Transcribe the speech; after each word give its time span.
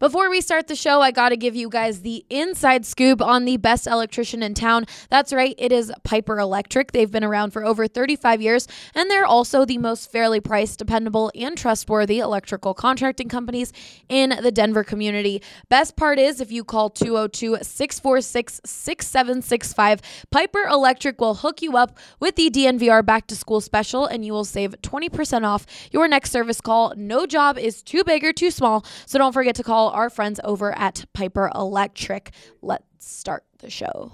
Before 0.00 0.30
we 0.30 0.40
start 0.40 0.68
the 0.68 0.76
show, 0.76 1.00
I 1.00 1.10
got 1.10 1.30
to 1.30 1.36
give 1.36 1.56
you 1.56 1.68
guys 1.68 2.02
the 2.02 2.24
inside 2.30 2.86
scoop 2.86 3.20
on 3.20 3.44
the 3.44 3.56
best 3.56 3.84
electrician 3.88 4.44
in 4.44 4.54
town. 4.54 4.84
That's 5.10 5.32
right, 5.32 5.56
it 5.58 5.72
is 5.72 5.92
Piper 6.04 6.38
Electric. 6.38 6.92
They've 6.92 7.10
been 7.10 7.24
around 7.24 7.50
for 7.50 7.64
over 7.64 7.88
35 7.88 8.40
years, 8.40 8.68
and 8.94 9.10
they're 9.10 9.26
also 9.26 9.64
the 9.64 9.76
most 9.76 10.12
fairly 10.12 10.38
priced, 10.38 10.78
dependable, 10.78 11.32
and 11.34 11.58
trustworthy 11.58 12.20
electrical 12.20 12.74
contracting 12.74 13.28
companies 13.28 13.72
in 14.08 14.38
the 14.40 14.52
Denver 14.52 14.84
community. 14.84 15.42
Best 15.68 15.96
part 15.96 16.20
is 16.20 16.40
if 16.40 16.52
you 16.52 16.62
call 16.62 16.90
202 16.90 17.58
646 17.60 18.60
6765, 18.64 20.00
Piper 20.30 20.62
Electric 20.62 21.20
will 21.20 21.34
hook 21.34 21.60
you 21.60 21.76
up 21.76 21.98
with 22.20 22.36
the 22.36 22.50
DNVR 22.50 23.04
back 23.04 23.26
to 23.26 23.34
school 23.34 23.60
special, 23.60 24.06
and 24.06 24.24
you 24.24 24.32
will 24.32 24.44
save 24.44 24.80
20% 24.80 25.42
off 25.44 25.66
your 25.90 26.06
next 26.06 26.30
service 26.30 26.60
call. 26.60 26.94
No 26.96 27.26
job 27.26 27.58
is 27.58 27.82
too 27.82 28.04
big 28.04 28.22
or 28.22 28.32
too 28.32 28.52
small, 28.52 28.84
so 29.04 29.18
don't 29.18 29.32
forget 29.32 29.56
to 29.56 29.64
call 29.64 29.87
our 29.90 30.10
friends 30.10 30.40
over 30.44 30.76
at 30.76 31.04
Piper 31.12 31.50
Electric. 31.54 32.32
Let's 32.62 32.84
start 32.98 33.44
the 33.58 33.70
show. 33.70 34.12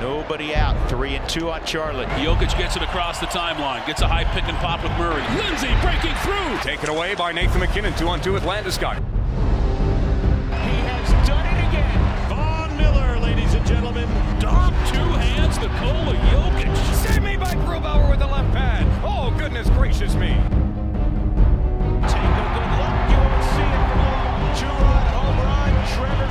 Nobody 0.00 0.54
out. 0.54 0.76
Three 0.90 1.14
and 1.14 1.26
two 1.28 1.50
on 1.50 1.64
Charlotte. 1.64 2.08
Jokic 2.10 2.56
gets 2.58 2.76
it 2.76 2.82
across 2.82 3.18
the 3.18 3.26
timeline, 3.26 3.86
gets 3.86 4.02
a 4.02 4.06
high 4.06 4.24
pick 4.24 4.44
and 4.44 4.56
pop 4.58 4.82
with 4.82 4.92
Murray. 4.92 5.22
Lindsay 5.36 5.72
breaking 5.80 6.14
through. 6.22 6.58
Taken 6.58 6.90
away 6.90 7.14
by 7.14 7.32
Nathan 7.32 7.60
MacKinnon, 7.60 7.94
two 7.96 8.08
on 8.08 8.20
two 8.20 8.32
with 8.32 8.42
Landeskog. 8.42 8.96
He 8.96 10.76
has 10.84 11.26
done 11.26 11.46
it 11.46 11.68
again. 11.68 12.28
Von 12.28 12.76
Miller, 12.76 13.18
ladies 13.20 13.54
and 13.54 13.66
gentlemen. 13.66 14.06
Dom 14.38 14.74
two 14.86 14.98
hands 14.98 15.58
Nikola 15.58 16.14
Jokic. 16.30 16.76
Save 16.94 17.22
me 17.22 17.36
by 17.36 17.54
Grubauer 17.54 18.10
with 18.10 18.18
the 18.18 18.26
left 18.26 18.52
pad. 18.52 18.86
Oh, 19.02 19.34
goodness 19.38 19.70
gracious 19.70 20.14
me. 20.14 20.36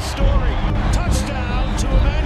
Story. 0.06 0.54
Touchdown 0.94 1.78
to 1.80 1.88
Emmanuel 1.88 2.25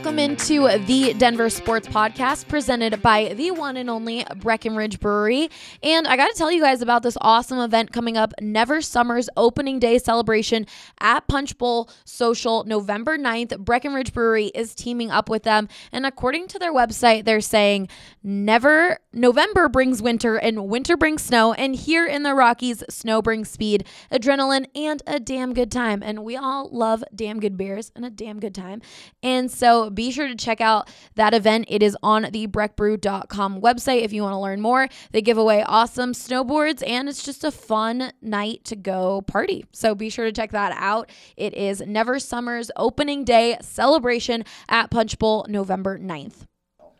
Welcome 0.00 0.18
into 0.18 0.66
the 0.86 1.12
Denver 1.12 1.50
Sports 1.50 1.86
Podcast 1.86 2.48
presented 2.48 3.02
by 3.02 3.34
the 3.34 3.50
one 3.50 3.76
and 3.76 3.90
only 3.90 4.24
Breckenridge 4.36 4.98
Brewery. 4.98 5.50
And 5.82 6.08
I 6.08 6.16
got 6.16 6.28
to 6.28 6.34
tell 6.34 6.50
you 6.50 6.62
guys 6.62 6.80
about 6.80 7.02
this 7.02 7.18
awesome 7.20 7.58
event 7.58 7.92
coming 7.92 8.16
up 8.16 8.32
Never 8.40 8.80
Summer's 8.80 9.28
opening 9.36 9.78
day 9.78 9.98
celebration 9.98 10.66
at 11.00 11.28
Punch 11.28 11.58
Bowl 11.58 11.90
Social 12.06 12.64
November 12.64 13.18
9th. 13.18 13.58
Breckenridge 13.58 14.14
Brewery 14.14 14.46
is 14.46 14.74
teaming 14.74 15.10
up 15.10 15.28
with 15.28 15.42
them. 15.42 15.68
And 15.92 16.06
according 16.06 16.48
to 16.48 16.58
their 16.58 16.72
website, 16.72 17.26
they're 17.26 17.42
saying 17.42 17.88
never 18.22 19.00
November 19.12 19.68
brings 19.68 20.00
winter 20.00 20.36
and 20.36 20.66
winter 20.70 20.96
brings 20.96 21.20
snow. 21.20 21.52
And 21.52 21.76
here 21.76 22.06
in 22.06 22.22
the 22.22 22.34
Rockies, 22.34 22.82
snow 22.88 23.20
brings 23.20 23.50
speed, 23.50 23.84
adrenaline, 24.10 24.64
and 24.74 25.02
a 25.06 25.20
damn 25.20 25.52
good 25.52 25.70
time. 25.70 26.02
And 26.02 26.24
we 26.24 26.38
all 26.38 26.70
love 26.72 27.04
damn 27.14 27.38
good 27.38 27.58
beers 27.58 27.92
and 27.94 28.06
a 28.06 28.10
damn 28.10 28.40
good 28.40 28.54
time. 28.54 28.80
And 29.22 29.50
so 29.50 29.89
be 29.94 30.10
sure 30.10 30.28
to 30.28 30.34
check 30.34 30.60
out 30.60 30.88
that 31.14 31.34
event. 31.34 31.66
It 31.68 31.82
is 31.82 31.96
on 32.02 32.28
the 32.32 32.46
breckbrew.com 32.46 33.60
website 33.60 34.02
if 34.02 34.12
you 34.12 34.22
want 34.22 34.34
to 34.34 34.38
learn 34.38 34.60
more. 34.60 34.88
They 35.12 35.22
give 35.22 35.38
away 35.38 35.62
awesome 35.62 36.12
snowboards 36.12 36.86
and 36.86 37.08
it's 37.08 37.22
just 37.22 37.44
a 37.44 37.50
fun 37.50 38.12
night 38.22 38.64
to 38.64 38.76
go 38.76 39.22
party. 39.22 39.64
So 39.72 39.94
be 39.94 40.10
sure 40.10 40.24
to 40.24 40.32
check 40.32 40.52
that 40.52 40.74
out. 40.76 41.10
It 41.36 41.54
is 41.54 41.80
Never 41.80 42.18
Summer's 42.18 42.70
opening 42.76 43.24
day 43.24 43.56
celebration 43.60 44.44
at 44.68 44.90
Punch 44.90 45.18
Bowl 45.18 45.46
November 45.48 45.98
9th. 45.98 46.46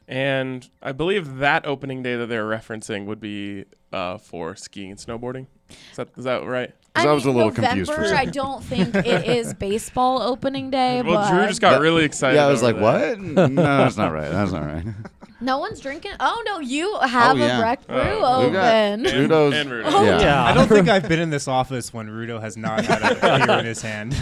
And 0.08 0.68
I 0.82 0.90
believe 0.90 1.36
that 1.36 1.66
opening 1.66 2.02
day 2.02 2.16
that 2.16 2.26
they're 2.26 2.44
referencing 2.44 3.06
would 3.06 3.20
be 3.20 3.66
uh, 3.92 4.18
for 4.18 4.56
skiing 4.56 4.90
and 4.90 4.98
snowboarding. 4.98 5.46
Is 5.68 5.96
that, 5.96 6.08
is 6.16 6.24
that 6.24 6.44
right? 6.44 6.74
I, 6.96 7.06
I 7.06 7.12
was 7.12 7.24
a 7.24 7.30
little 7.30 7.50
November, 7.50 7.68
confused 7.68 7.92
for 7.92 8.02
a 8.02 8.06
I 8.06 8.10
second. 8.10 8.32
don't 8.34 8.64
think 8.64 8.94
it 8.94 9.26
is 9.26 9.54
baseball 9.54 10.22
opening 10.22 10.70
day, 10.70 11.02
Well, 11.02 11.14
but 11.16 11.30
Drew 11.30 11.46
just 11.46 11.60
got 11.60 11.80
really 11.80 12.04
excited. 12.04 12.36
Yeah, 12.36 12.46
I 12.46 12.50
was 12.50 12.62
like, 12.62 12.76
that. 12.76 12.82
what? 12.82 13.20
No, 13.50 13.62
that's 13.62 13.96
not 13.96 14.12
right. 14.12 14.30
That's 14.30 14.50
not 14.52 14.64
right. 14.64 14.84
no 15.40 15.58
one's 15.58 15.80
drinking. 15.80 16.12
Oh 16.18 16.42
no, 16.46 16.58
you 16.58 16.92
oh, 17.00 17.06
have 17.06 17.36
Oh, 17.36 17.38
yeah. 17.38 17.58
a 17.58 17.60
Breck 17.60 17.86
Brew 17.86 17.96
Oh, 17.96 18.46
we 18.46 18.52
got- 18.52 18.74
open. 18.74 19.04
Rudo's. 19.04 19.54
And 19.54 19.70
Rudo. 19.70 19.82
Oh, 19.86 20.02
yeah. 20.02 20.44
I 20.44 20.52
don't 20.52 20.66
think 20.68 20.88
I've 20.88 21.08
been 21.08 21.20
in 21.20 21.30
this 21.30 21.46
office 21.46 21.94
when 21.94 22.08
Rudo 22.08 22.40
has 22.40 22.56
not 22.56 22.84
had 22.84 23.02
a 23.02 23.14
beer 23.46 23.58
in 23.60 23.64
his 23.66 23.82
hand. 23.82 24.12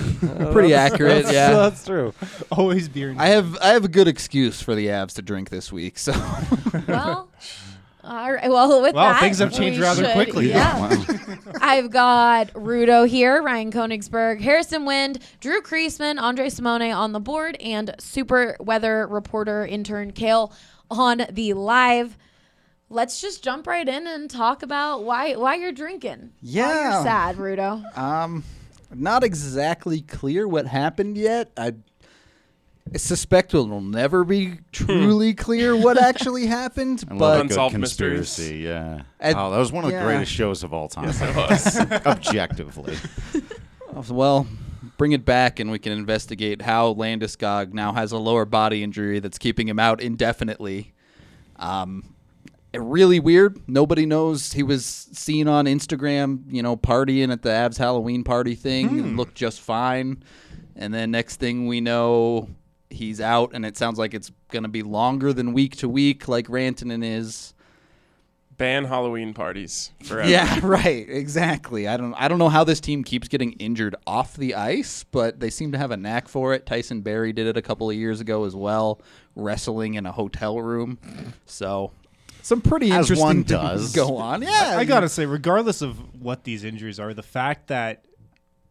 Pretty 0.53 0.75
accurate, 0.75 1.25
yeah. 1.33 1.50
that's 1.55 1.85
true. 1.87 2.12
Always 2.53 2.89
beer. 2.91 3.11
In 3.11 3.19
I 3.19 3.29
have 3.29 3.56
I 3.62 3.69
have 3.69 3.85
a 3.85 3.89
good 3.89 4.09
excuse 4.09 4.61
for 4.61 4.75
the 4.75 4.89
Avs 4.89 5.15
to 5.15 5.23
drink 5.23 5.49
this 5.49 5.73
week. 5.73 5.99
So 5.99 6.12
Well, 6.87 7.29
all 8.09 8.33
right. 8.33 8.49
Well, 8.51 8.83
with 8.83 8.95
Wow, 8.95 9.13
that, 9.13 9.21
things 9.21 9.39
have 9.39 9.53
changed 9.53 9.79
rather 9.81 10.05
should- 10.05 10.13
quickly. 10.15 10.49
Yeah. 10.49 10.79
Wow. 10.97 11.05
I've 11.61 11.91
got 11.91 12.53
Rudo 12.55 13.07
here, 13.07 13.43
Ryan 13.43 13.71
Koenigsberg, 13.73 14.41
Harrison 14.41 14.85
Wind, 14.87 15.19
Drew 15.41 15.61
Creasman, 15.63 16.21
Andre 16.21 16.49
Simone 16.49 16.91
on 16.91 17.13
the 17.13 17.21
board, 17.21 17.57
and 17.61 17.95
super 17.99 18.57
weather 18.61 19.07
reporter 19.07 19.67
intern 19.67 20.13
Kale 20.13 20.53
on 20.91 21.23
the 21.31 21.53
live. 21.55 22.17
Let's 22.91 23.21
just 23.21 23.45
jump 23.45 23.67
right 23.67 23.87
in 23.87 24.07
and 24.07 24.31
talk 24.31 24.63
about 24.63 25.05
why 25.05 25.35
why 25.35 25.57
you're 25.57 25.73
drinking. 25.73 26.19
Why 26.21 26.31
Yeah. 26.41 26.93
you're 26.95 27.03
sad, 27.03 27.37
Rudo. 27.37 27.99
um 27.99 28.45
not 28.95 29.23
exactly 29.23 30.01
clear 30.01 30.49
what 30.49 30.67
happened 30.67 31.19
yet. 31.19 31.51
I 31.59 31.75
suspect 32.97 33.54
it'll 33.54 33.81
never 33.81 34.25
be 34.25 34.59
truly 34.72 35.32
hmm. 35.32 35.37
clear 35.37 35.76
what 35.76 36.00
actually 36.00 36.47
happened. 36.47 37.04
I 37.09 37.15
love 37.15 37.19
but 37.19 37.32
a 37.32 37.43
good 37.43 37.50
Unsolved 37.50 37.78
mysteries. 37.78 38.19
conspiracy. 38.34 38.59
Yeah. 38.59 39.03
And- 39.21 39.37
oh, 39.37 39.50
that 39.50 39.59
was 39.59 39.72
one 39.72 39.84
of 39.84 39.91
the 39.91 40.00
greatest 40.00 40.32
shows 40.32 40.62
of 40.62 40.72
all 40.72 40.88
time. 40.88 41.09
It 41.09 41.37
was. 41.37 41.81
Objectively. 42.06 42.97
Oh, 43.94 44.04
well, 44.10 44.47
bring 44.97 45.12
it 45.12 45.25
back 45.25 45.60
and 45.60 45.71
we 45.71 45.78
can 45.78 45.93
investigate 45.93 46.62
how 46.62 46.94
Landeskog 46.94 47.72
now 47.72 47.93
has 47.93 48.12
a 48.12 48.19
lower 48.19 48.44
body 48.44 48.82
injury 48.82 49.20
that's 49.20 49.38
keeping 49.38 49.69
him 49.69 49.78
out 49.78 50.00
indefinitely. 50.00 50.93
Um, 51.56 52.15
eh, 52.75 52.78
really 52.81 53.20
weird. 53.20 53.60
Nobody 53.69 54.06
knows. 54.06 54.53
He 54.53 54.62
was 54.62 54.84
seen 54.84 55.49
on 55.49 55.66
Instagram, 55.66 56.43
you 56.49 56.62
know, 56.62 56.76
partying 56.76 57.32
at 57.32 57.43
the 57.43 57.50
Avs 57.50 57.78
Halloween 57.78 58.25
party 58.25 58.55
thing 58.55 58.88
and 58.88 59.10
hmm. 59.10 59.16
looked 59.16 59.34
just 59.34 59.60
fine. 59.60 60.22
And 60.76 60.94
then 60.94 61.10
next 61.10 61.37
thing 61.37 61.66
we 61.66 61.81
know, 61.81 62.49
he's 62.90 63.20
out, 63.20 63.50
and 63.55 63.64
it 63.67 63.76
sounds 63.76 63.99
like 63.99 64.14
it's 64.14 64.31
going 64.50 64.62
to 64.64 64.69
be 64.69 64.82
longer 64.82 65.32
than 65.32 65.52
week 65.52 65.76
to 65.76 65.88
week, 65.88 66.29
like 66.29 66.46
Rantanen 66.49 67.05
is. 67.05 67.55
Ban 68.56 68.87
Halloween 68.87 69.35
parties 69.35 69.93
forever. 70.02 70.29
Yeah, 70.31 70.58
right. 70.64 71.08
Exactly. 71.08 71.87
I 71.87 71.96
don't 71.96 72.12
I 72.14 72.26
don't 72.26 72.40
know 72.40 72.49
how 72.49 72.64
this 72.64 72.81
team 72.81 73.05
keeps 73.05 73.29
getting 73.29 73.52
injured 73.52 73.94
off 74.05 74.35
the 74.37 74.56
ice, 74.56 75.05
but 75.05 75.38
they 75.38 75.49
seem 75.49 75.70
to 75.73 75.79
have 75.79 75.93
a 75.93 75.96
knack 75.96 76.26
for 76.26 76.55
it. 76.55 76.67
Tyson 76.67 77.00
Barrie 77.02 77.32
did 77.32 77.46
it 77.46 77.56
a 77.56 77.62
couple 77.62 77.88
of 77.88 77.94
years 77.94 78.20
ago 78.20 78.44
as 78.44 78.56
well, 78.56 79.00
wrestling 79.37 79.94
in 79.94 80.06
a 80.06 80.11
hotel 80.12 80.61
room. 80.61 80.99
So, 81.46 81.93
some 82.43 82.61
pretty 82.61 82.91
As 82.91 83.08
interesting 83.08 83.25
one 83.25 83.43
does. 83.44 83.94
go 83.94 84.17
on. 84.17 84.43
Yeah. 84.49 84.75
I 84.76 84.84
gotta 84.84 85.08
say, 85.08 85.25
regardless 85.25 85.81
of 85.81 86.20
what 86.20 86.43
these 86.43 86.64
injuries 86.64 86.99
are, 86.99 87.14
the 87.14 87.23
fact 87.23 87.69
that 87.69 88.06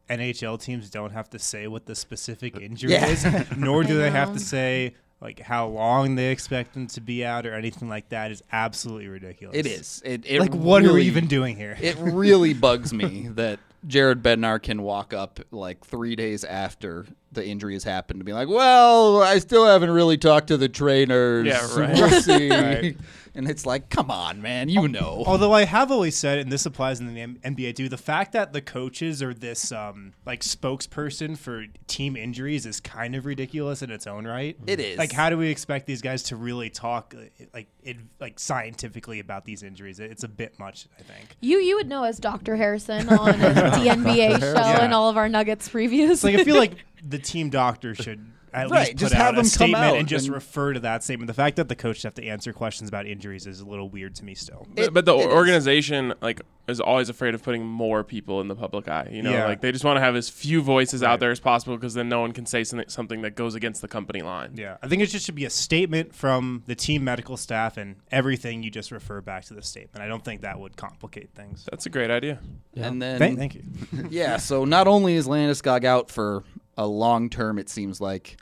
NHL 0.10 0.62
teams 0.62 0.90
don't 0.90 1.12
have 1.12 1.30
to 1.32 1.40
say 1.40 1.68
what 1.68 1.86
the 1.86 1.96
specific 1.96 2.56
uh, 2.56 2.60
injury 2.60 2.92
Yeah. 2.94 3.08
is, 3.08 3.26
nor 3.58 3.84
do 3.84 3.98
they 4.02 4.10
have 4.12 4.34
to 4.34 4.40
say 4.40 4.96
like 5.20 5.40
how 5.40 5.68
long 5.68 6.16
they 6.16 6.28
expect 6.32 6.74
them 6.74 6.86
to 6.88 7.02
be 7.02 7.26
out 7.26 7.46
or 7.46 7.54
anything 7.54 7.90
like 7.90 8.10
that 8.10 8.32
is 8.32 8.44
absolutely 8.52 9.08
ridiculous. 9.08 9.58
It 9.58 9.66
is. 9.66 10.02
It, 10.06 10.24
it 10.26 10.40
like 10.40 10.54
what 10.54 10.86
are 10.86 10.94
we 10.94 11.04
even 11.04 11.28
doing 11.28 11.56
here? 11.56 11.76
It 11.82 11.98
really 12.00 12.54
bugs 12.68 12.94
me 12.94 13.30
that 13.34 13.60
Jared 13.88 14.22
Bednar 14.22 14.62
can 14.62 14.82
walk 14.84 15.14
up 15.14 15.40
like 15.52 15.84
three 15.86 16.16
days 16.16 16.44
after 16.44 17.06
the 17.32 17.46
injury 17.46 17.74
has 17.74 17.84
happened 17.84 18.20
to 18.20 18.24
be 18.24 18.34
like, 18.34 18.48
well, 18.48 19.22
I 19.22 19.40
still 19.40 19.66
haven't 19.66 19.92
really 19.92 20.18
talked 20.18 20.48
to 20.48 20.58
the 20.58 20.70
trainers. 20.70 21.46
Yeah, 21.48 21.68
right. 21.80 21.94
We'll 21.96 22.22
see. 22.22 22.50
Right. 22.50 22.98
And 23.38 23.48
it's 23.48 23.66
like, 23.66 23.90
come 23.90 24.10
on, 24.12 24.42
man, 24.42 24.68
you 24.68 24.88
know. 24.88 25.24
Although 25.28 25.54
I 25.54 25.66
have 25.66 25.92
always 25.92 26.18
said, 26.18 26.40
and 26.40 26.52
this 26.52 26.66
applies 26.66 27.00
in 27.00 27.14
the 27.14 27.22
M- 27.22 27.40
NBA 27.46 27.76
too, 27.76 27.88
the 27.88 27.98
fact 27.98 28.32
that 28.34 28.52
the 28.52 28.62
coaches 28.62 29.22
are 29.22 29.34
this 29.34 29.72
um, 29.72 30.14
like 30.26 30.42
spokesperson 30.42 31.38
for 31.38 31.66
team 31.88 32.16
injuries 32.16 32.66
is 32.66 32.80
kind 32.80 33.16
of 33.16 33.26
ridiculous 33.26 33.82
in 33.82 33.92
its 33.92 34.08
own 34.08 34.26
right. 34.26 34.58
It 34.66 34.80
is. 34.80 34.98
Like, 34.98 35.12
how 35.12 35.30
do 35.30 35.38
we 35.38 35.50
expect 35.50 35.86
these 35.86 36.02
guys 36.02 36.24
to 36.24 36.36
really 36.36 36.70
talk 36.70 37.14
like 37.54 37.68
it, 37.84 37.98
like 38.20 38.40
scientifically 38.40 39.20
about 39.20 39.46
these 39.46 39.64
injuries? 39.64 40.00
It's 40.00 40.24
a 40.24 40.28
bit 40.28 40.58
much, 40.60 40.88
I 41.00 41.04
think. 41.04 41.36
You 41.40 41.60
you 41.60 41.76
would 41.76 41.88
know 41.88 42.04
as 42.04 42.18
Dr. 42.20 42.56
Harrison 42.56 43.08
on 43.10 43.26
the 43.40 43.86
NBA 43.90 44.40
show 44.40 44.54
Yeah. 44.54 44.84
and 44.84 44.94
all 44.94 45.10
of 45.10 45.18
our 45.18 45.30
Nuggets 45.30 45.70
previews. 45.70 46.10
It's 46.12 46.24
like 46.24 46.36
I 46.36 46.44
feel 46.44 46.58
like 46.58 46.74
the 47.04 47.20
team 47.20 47.50
doctor 47.50 47.94
should 47.94 48.26
at 48.64 48.70
Right, 48.70 48.88
least 48.88 48.98
just 48.98 49.14
put 49.14 49.18
have 49.18 49.28
out 49.28 49.32
them 49.32 49.40
a 49.40 49.42
come 49.44 49.50
statement 49.50 49.84
out 49.84 49.98
and 49.98 50.08
just 50.08 50.26
and- 50.26 50.36
refer 50.36 50.74
to 50.74 50.80
that 50.82 51.04
statement. 51.04 51.28
The 51.28 51.34
fact 51.34 51.56
that 51.58 51.70
the 51.70 51.76
coaches 51.76 52.04
have 52.04 52.14
to 52.16 52.26
answer 52.26 52.54
questions 52.54 52.90
about 52.90 53.06
injuries 53.06 53.48
is 53.48 53.60
a 53.62 53.66
little 53.66 53.90
weird 53.90 54.16
to 54.16 54.26
me 54.26 54.36
still. 54.36 54.68
But- 54.76 54.94
but 54.94 55.06
the 55.06 55.16
it 55.16 55.20
is. 55.22 55.34
organization 55.34 56.14
like 56.22 56.42
is 56.68 56.82
always 56.82 57.08
afraid 57.08 57.34
of 57.34 57.42
putting 57.42 57.66
more 57.66 58.04
people 58.04 58.42
in 58.42 58.48
the 58.50 58.56
public 58.56 58.88
eye. 58.90 59.08
You 59.12 59.22
know, 59.22 59.32
Yeah. 59.32 59.46
like 59.46 59.62
they 59.62 59.72
just 59.72 59.86
want 59.86 59.96
to 59.98 60.02
have 60.02 60.16
as 60.16 60.28
few 60.30 60.62
voices 60.62 61.02
out 61.02 61.20
there 61.22 61.32
as 61.32 61.40
possible 61.40 61.76
because 61.78 61.94
then 61.94 62.10
no 62.10 62.20
one 62.20 62.34
can 62.34 62.46
say 62.46 62.64
something 62.64 62.90
something 62.90 63.22
that 63.22 63.36
goes 63.36 63.56
against 63.56 63.82
the 63.82 63.88
company 63.88 64.22
line. 64.22 64.52
Yeah, 64.56 64.78
I 64.84 64.88
think 64.88 65.02
it 65.02 65.08
just 65.08 65.26
should 65.26 65.36
be 65.36 65.46
a 65.46 65.50
statement 65.50 66.14
from 66.14 66.64
the 66.66 66.76
team 66.76 67.04
medical 67.04 67.38
staff 67.38 67.78
and 67.78 67.96
everything 68.12 68.64
you 68.64 68.70
just 68.72 68.92
refer 68.92 69.22
back 69.22 69.46
to 69.46 69.54
the 69.54 69.62
statement. 69.62 70.04
I 70.04 70.08
don't 70.08 70.24
think 70.26 70.42
that 70.42 70.60
would 70.60 70.76
complicate 70.78 71.30
things. 71.36 71.66
That's 71.70 71.86
a 71.86 71.90
great 71.90 72.12
idea. 72.12 72.40
And 72.76 73.02
then, 73.02 73.18
Thank, 73.20 73.38
thank 73.40 73.56
you. 73.56 73.64
yeah, 74.10 74.38
so 74.38 74.66
not 74.66 74.88
only 74.88 75.14
is 75.16 75.28
Landeskog 75.28 75.84
out 75.86 76.12
for 76.12 76.44
a 76.78 76.86
long 76.86 77.30
term, 77.30 77.58
it 77.60 77.70
seems 77.70 78.00
like, 78.02 78.38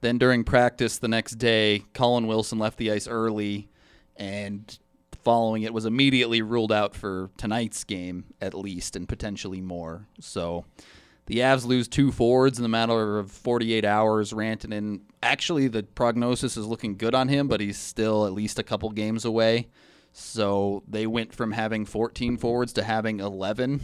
then 0.00 0.18
during 0.18 0.44
practice 0.44 0.98
the 0.98 1.08
next 1.08 1.32
day, 1.32 1.84
Colin 1.94 2.26
Wilson 2.26 2.58
left 2.58 2.78
the 2.78 2.90
ice 2.90 3.06
early, 3.06 3.68
and 4.16 4.78
following 5.22 5.62
it 5.62 5.74
was 5.74 5.84
immediately 5.84 6.42
ruled 6.42 6.72
out 6.72 6.94
for 6.94 7.30
tonight's 7.36 7.84
game, 7.84 8.24
at 8.40 8.54
least, 8.54 8.96
and 8.96 9.08
potentially 9.08 9.60
more. 9.60 10.06
So 10.20 10.64
the 11.26 11.38
Avs 11.38 11.64
lose 11.64 11.88
two 11.88 12.10
forwards 12.10 12.58
in 12.58 12.62
the 12.62 12.68
matter 12.68 13.18
of 13.18 13.30
48 13.30 13.84
hours. 13.84 14.32
Rantanen, 14.32 15.00
actually, 15.22 15.68
the 15.68 15.82
prognosis 15.82 16.56
is 16.56 16.66
looking 16.66 16.96
good 16.96 17.14
on 17.14 17.28
him, 17.28 17.48
but 17.48 17.60
he's 17.60 17.78
still 17.78 18.26
at 18.26 18.32
least 18.32 18.58
a 18.58 18.64
couple 18.64 18.90
games 18.90 19.24
away. 19.24 19.68
So 20.12 20.82
they 20.88 21.06
went 21.06 21.34
from 21.34 21.52
having 21.52 21.84
14 21.84 22.36
forwards 22.36 22.72
to 22.74 22.82
having 22.82 23.20
11 23.20 23.80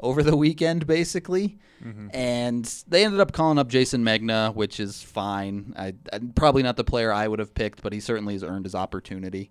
over 0.00 0.22
the 0.22 0.36
weekend, 0.36 0.86
basically. 0.86 1.58
Mm-hmm. 1.84 2.08
And 2.12 2.64
they 2.88 3.04
ended 3.04 3.20
up 3.20 3.32
calling 3.32 3.58
up 3.58 3.68
Jayson 3.68 4.02
Megna, 4.02 4.54
which 4.54 4.80
is 4.80 5.02
fine. 5.02 5.74
I, 5.76 5.94
I 6.12 6.20
probably 6.34 6.62
not 6.62 6.76
the 6.76 6.84
player 6.84 7.12
I 7.12 7.28
would 7.28 7.38
have 7.38 7.54
picked, 7.54 7.82
but 7.82 7.92
he 7.92 8.00
certainly 8.00 8.34
has 8.34 8.42
earned 8.42 8.64
his 8.64 8.74
opportunity. 8.74 9.50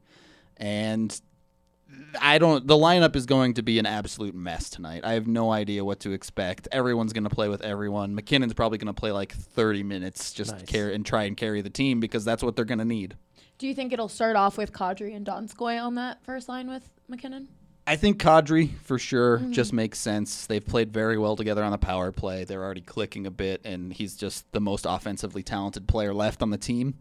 And 0.57 1.19
I 2.21 2.37
don't. 2.37 2.65
The 2.67 2.75
lineup 2.75 3.15
is 3.15 3.25
going 3.25 3.55
to 3.55 3.63
be 3.63 3.79
an 3.79 3.85
absolute 3.85 4.35
mess 4.35 4.69
tonight. 4.69 5.01
I 5.03 5.13
have 5.13 5.27
no 5.27 5.51
idea 5.51 5.83
what 5.83 5.99
to 6.01 6.11
expect. 6.11 6.67
Everyone's 6.71 7.13
going 7.13 7.23
to 7.23 7.29
play 7.29 7.49
with 7.49 7.61
everyone. 7.61 8.15
MacKinnon's 8.15 8.53
probably 8.53 8.77
going 8.77 8.93
to 8.93 8.99
play 8.99 9.11
like 9.11 9.33
30 9.33 9.83
minutes 9.83 10.33
just 10.33 10.57
to 10.59 10.65
carry 10.65 10.93
and 10.93 11.05
try 11.05 11.23
and 11.23 11.35
carry 11.35 11.61
the 11.61 11.69
team 11.69 11.99
because 11.99 12.25
that's 12.25 12.43
what 12.43 12.55
they're 12.55 12.65
going 12.65 12.79
to 12.79 12.85
need. 12.85 13.15
Do 13.57 13.67
you 13.67 13.73
think 13.73 13.91
it'll 13.91 14.07
start 14.07 14.35
off 14.35 14.57
with 14.57 14.71
Kadri 14.71 15.15
and 15.15 15.25
Donskoy 15.25 15.83
on 15.83 15.95
that 15.95 16.23
first 16.23 16.47
line 16.47 16.69
with 16.69 16.89
MacKinnon? 17.07 17.49
I 17.89 17.95
think 17.95 18.21
Kadri 18.21 18.77
for 18.83 18.99
sure 18.99 19.39
just 19.49 19.73
makes 19.73 19.97
sense. 19.97 20.45
They've 20.45 20.63
played 20.63 20.93
very 20.93 21.17
well 21.17 21.35
together 21.35 21.63
on 21.63 21.71
the 21.71 21.79
power 21.79 22.11
play. 22.11 22.43
They're 22.43 22.63
already 22.63 22.81
clicking 22.81 23.25
a 23.25 23.31
bit, 23.31 23.61
and 23.65 23.91
he's 23.91 24.15
just 24.15 24.45
the 24.51 24.61
most 24.61 24.85
offensively 24.87 25.41
talented 25.41 25.87
player 25.87 26.13
left 26.13 26.43
on 26.43 26.51
the 26.51 26.57
team. 26.59 26.93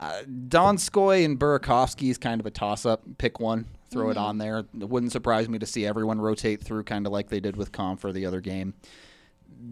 Uh, 0.00 0.22
Donskoy 0.48 1.26
and 1.26 1.38
Burakovsky 1.38 2.08
is 2.08 2.16
kind 2.16 2.40
of 2.40 2.46
a 2.46 2.50
toss-up. 2.50 3.02
Pick 3.18 3.40
one, 3.40 3.66
throw 3.90 4.08
it 4.08 4.16
on 4.16 4.38
there. 4.38 4.60
It 4.60 4.88
wouldn't 4.88 5.12
surprise 5.12 5.50
me 5.50 5.58
to 5.58 5.66
see 5.66 5.84
everyone 5.84 6.18
rotate 6.18 6.62
through, 6.62 6.84
kind 6.84 7.06
of 7.06 7.12
like 7.12 7.28
they 7.28 7.40
did 7.40 7.54
with 7.54 7.70
Compher 7.70 8.10
the 8.10 8.24
other 8.24 8.40
game. 8.40 8.72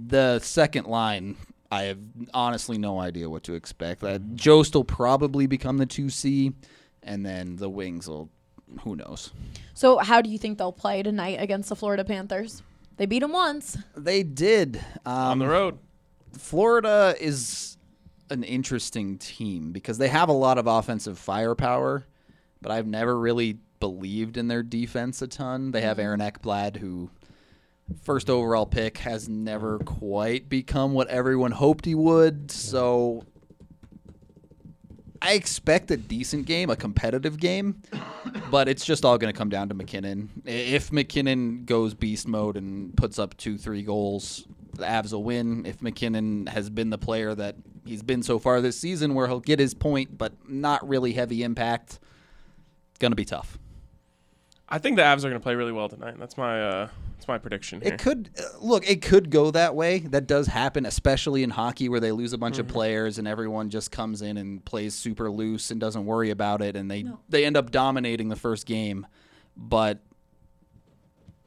The 0.08 0.40
second 0.40 0.86
line, 0.86 1.38
I 1.72 1.84
have 1.84 1.98
honestly 2.34 2.76
no 2.76 3.00
idea 3.00 3.30
what 3.30 3.44
to 3.44 3.54
expect. 3.54 4.04
Uh, 4.04 4.18
Jost 4.34 4.74
will 4.74 4.84
probably 4.84 5.46
become 5.46 5.78
the 5.78 5.86
two 5.86 6.10
C, 6.10 6.52
and 7.02 7.24
then 7.24 7.56
the 7.56 7.70
wings 7.70 8.06
will. 8.06 8.28
Who 8.82 8.96
knows? 8.96 9.32
So 9.75 9.99
how 9.99 10.20
do 10.20 10.31
you 10.31 10.38
think 10.38 10.58
they'll 10.58 10.72
play 10.72 11.02
tonight 11.02 11.38
against 11.40 11.69
the 11.69 11.76
Florida 11.76 12.05
Panthers? 12.05 12.62
They 12.96 13.06
beat 13.06 13.20
them 13.20 13.32
once. 13.32 13.78
They 13.96 14.22
did. 14.22 14.76
Um, 15.06 15.14
On 15.14 15.38
the 15.38 15.49
road. 15.49 15.78
Florida 16.37 17.14
is 17.19 17.76
an 18.31 18.44
interesting 18.44 19.19
team 19.19 19.72
because 19.72 19.99
they 19.99 20.08
have 20.08 20.28
a 20.28 20.32
lot 20.32 20.58
of 20.58 20.67
offensive 20.67 21.19
firepower, 21.19 22.06
but 22.62 22.70
I've 22.70 22.87
never 22.87 23.19
really 23.19 23.58
believed 23.81 24.37
in 24.37 24.49
their 24.49 24.62
defense 24.62 25.23
a 25.23 25.26
ton. 25.26 25.70
They 25.73 25.81
have 25.81 25.99
Aaron 25.99 26.20
Ekblad, 26.20 26.76
who 26.76 27.11
first 28.02 28.31
overall 28.31 28.66
pick 28.66 28.99
has 28.99 29.28
never 29.28 29.78
quite 29.81 30.49
become 30.49 30.93
what 30.93 31.08
everyone 31.08 31.50
hoped 31.52 31.87
he 31.87 31.94
would. 31.94 32.50
So 32.50 33.25
I 35.22 35.34
expect 35.34 35.90
a 35.90 35.96
decent 35.96 36.46
game, 36.46 36.70
a 36.70 36.76
competitive 36.76 37.38
game, 37.38 37.82
but 38.50 38.69
it's 38.69 38.84
just 38.84 39.05
all 39.05 39.19
going 39.19 39.32
to 39.32 39.37
come 39.37 39.50
down 39.50 39.69
to 39.69 39.75
MacKinnon. 39.75 40.31
If 40.46 40.93
MacKinnon 40.93 41.64
goes 41.67 41.93
beast 41.93 42.26
mode 42.26 42.56
and 42.56 42.96
puts 42.96 43.19
up 43.19 43.37
two, 43.37 43.58
three 43.58 43.82
goals, 43.82 44.46
the 44.76 44.87
Avs 44.87 45.12
will 45.12 45.22
win. 45.22 45.67
If 45.67 45.82
MacKinnon 45.82 46.46
has 46.46 46.70
been 46.70 46.88
the 46.88 46.99
player 46.99 47.34
that 47.34 47.56
he's 47.84 48.02
been 48.02 48.22
so 48.22 48.38
far 48.38 48.62
this 48.62 48.78
season, 48.78 49.14
where 49.14 49.26
he'll 49.26 49.40
get 49.40 49.58
his 49.58 49.75
point, 49.75 50.17
but 50.17 50.32
not 50.49 50.88
really 50.88 51.12
heavy 51.12 51.43
impact, 51.43 51.99
going 52.99 53.12
to 53.12 53.16
be 53.16 53.26
tough. 53.26 53.58
I 54.69 54.78
think 54.78 54.96
the 54.96 55.02
Avs 55.02 55.19
are 55.19 55.28
going 55.28 55.34
to 55.34 55.40
play 55.40 55.55
really 55.55 55.73
well 55.73 55.88
tonight. 55.88 56.14
That's 56.19 56.38
my 56.38 56.62
uh, 56.62 56.88
that's 57.20 57.28
my 57.28 57.37
prediction 57.37 57.82
here. 57.82 57.93
It 57.93 58.00
could 58.00 58.31
uh, 58.38 58.43
look. 58.61 58.88
It 58.88 59.02
could 59.02 59.28
go 59.28 59.50
that 59.50 59.75
way. 59.75 59.99
That 59.99 60.26
does 60.26 60.46
happen, 60.46 60.87
especially 60.87 61.43
in 61.43 61.50
hockey, 61.50 61.90
where 61.90 62.00
they 62.00 62.12
lose 62.12 62.32
a 62.32 62.38
bunch 62.38 62.58
of 62.58 62.67
players 62.67 63.19
and 63.19 63.28
everyone 63.28 63.69
just 63.69 63.93
comes 63.93 64.22
in 64.22 64.38
and 64.38 64.64
plays 64.64 64.94
super 64.94 65.31
loose 65.31 65.70
and 65.70 65.78
doesn't 65.78 66.06
worry 66.06 66.31
about 66.31 66.62
it, 66.62 66.76
and 66.76 66.90
they 66.90 67.05
they 67.28 67.44
end 67.44 67.58
up 67.58 67.70
dominating 67.70 68.31
the 68.31 68.37
first 68.37 68.64
game. 68.64 69.06
But 69.55 69.99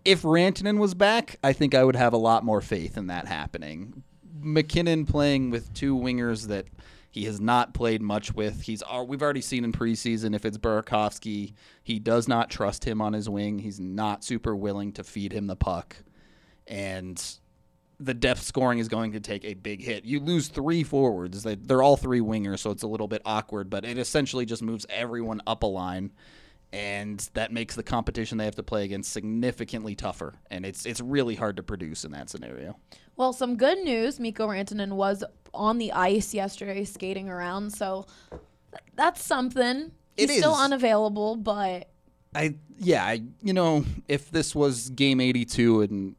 if 0.06 0.22
Rantanen 0.22 0.78
was 0.78 0.94
back, 0.94 1.40
I 1.44 1.54
think 1.54 1.74
I 1.74 1.84
would 1.84 1.96
have 1.96 2.14
a 2.14 2.18
lot 2.18 2.46
more 2.46 2.62
faith 2.62 2.96
in 2.96 3.08
that 3.08 3.26
happening. 3.26 4.04
MacKinnon 4.40 5.08
playing 5.08 5.50
with 5.50 5.74
two 5.74 5.96
wingers 5.98 6.50
that 6.50 6.68
he 7.14 7.26
has 7.26 7.40
not 7.40 7.76
played 7.76 8.02
much 8.02 8.34
with. 8.34 8.64
He's 8.64 8.82
uh, 8.82 9.06
we've 9.08 9.22
already 9.22 9.40
seen 9.40 9.64
in 9.64 9.72
preseason 9.72 10.36
if 10.36 10.46
it's 10.46 10.58
Burakovsky, 10.58 11.54
he 11.84 12.00
does 12.00 12.28
not 12.28 12.50
trust 12.50 12.86
him 12.86 13.02
on 13.02 13.14
his 13.14 13.30
wing. 13.30 13.60
He's 13.60 13.80
not 13.80 14.24
super 14.24 14.56
willing 14.56 14.92
to 14.94 15.04
feed 15.04 15.32
him 15.32 15.46
the 15.46 15.56
puck. 15.56 15.96
And 16.66 17.24
the 18.00 18.16
depth 18.16 18.42
scoring 18.42 18.80
is 18.80 18.88
going 18.88 19.12
to 19.12 19.20
take 19.20 19.46
a 19.46 19.54
big 19.54 19.84
hit. 19.84 20.06
You 20.06 20.22
lose 20.22 20.48
three 20.48 20.82
forwards. 20.82 21.44
They're 21.44 21.84
all 21.84 21.98
three 21.98 22.20
wingers, 22.20 22.60
so 22.60 22.72
it's 22.72 22.82
a 22.82 22.88
little 22.88 23.08
bit 23.08 23.22
awkward, 23.26 23.70
but 23.70 23.86
it 23.86 24.00
essentially 24.00 24.48
just 24.48 24.64
moves 24.64 24.88
everyone 24.90 25.40
up 25.46 25.62
a 25.62 25.68
line 25.68 26.12
and 26.74 27.30
that 27.36 27.52
makes 27.52 27.76
the 27.76 27.84
competition 27.84 28.40
they 28.40 28.46
have 28.46 28.56
to 28.56 28.64
play 28.64 28.84
against 28.84 29.14
significantly 29.14 29.94
tougher. 29.94 30.34
And 30.50 30.66
it's 30.66 30.86
it's 30.88 31.00
really 31.00 31.36
hard 31.36 31.56
to 31.58 31.64
produce 31.64 32.04
in 32.04 32.12
that 32.12 32.32
scenario. 32.32 32.78
Well, 33.16 33.32
some 33.32 33.56
good 33.56 33.78
news. 33.78 34.20
Mikko 34.20 34.48
Rantanen 34.48 34.94
was 34.94 35.24
on 35.54 35.78
the 35.78 35.92
ice 35.92 36.34
yesterday 36.34 36.84
skating 36.84 37.30
around, 37.30 37.72
so 37.72 38.08
that's 38.96 39.22
something. 39.22 39.92
He's 40.18 40.32
It 40.32 40.38
still 40.40 40.56
unavailable, 40.56 41.36
but 41.36 41.90
I 42.34 42.56
yeah, 42.80 43.06
I 43.06 43.22
you 43.44 43.54
know, 43.54 43.86
if 44.08 44.32
this 44.32 44.56
was 44.56 44.90
game 44.90 45.22
82 45.22 45.82
and 45.84 46.16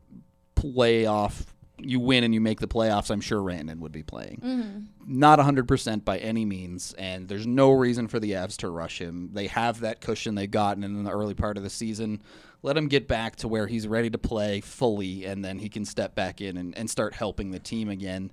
playoff 0.54 1.46
you 1.84 2.00
win 2.00 2.24
and 2.24 2.34
you 2.34 2.40
make 2.40 2.60
the 2.60 2.68
playoffs, 2.68 3.10
I'm 3.10 3.20
sure 3.20 3.40
Rantanen 3.40 3.80
would 3.80 3.92
be 3.92 4.02
playing. 4.02 4.40
Mm-hmm. 4.44 5.18
Not 5.18 5.38
100% 5.38 6.04
by 6.04 6.18
any 6.18 6.44
means, 6.44 6.94
and 6.98 7.28
there's 7.28 7.46
no 7.46 7.70
reason 7.72 8.08
for 8.08 8.18
the 8.18 8.32
Avs 8.32 8.56
to 8.58 8.70
rush 8.70 9.00
him. 9.00 9.30
They 9.32 9.46
have 9.48 9.80
that 9.80 10.00
cushion 10.00 10.34
they've 10.34 10.50
gotten 10.50 10.82
in 10.84 11.04
the 11.04 11.10
early 11.10 11.34
part 11.34 11.56
of 11.56 11.62
the 11.62 11.70
season. 11.70 12.22
Let 12.62 12.76
him 12.76 12.88
get 12.88 13.06
back 13.06 13.36
to 13.36 13.48
where 13.48 13.66
he's 13.66 13.86
ready 13.86 14.10
to 14.10 14.18
play 14.18 14.60
fully, 14.60 15.24
and 15.24 15.44
then 15.44 15.58
he 15.58 15.68
can 15.68 15.84
step 15.84 16.14
back 16.14 16.40
in 16.40 16.56
and, 16.56 16.76
and 16.76 16.88
start 16.88 17.14
helping 17.14 17.50
the 17.50 17.58
team 17.58 17.88
again. 17.88 18.32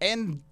And 0.00 0.42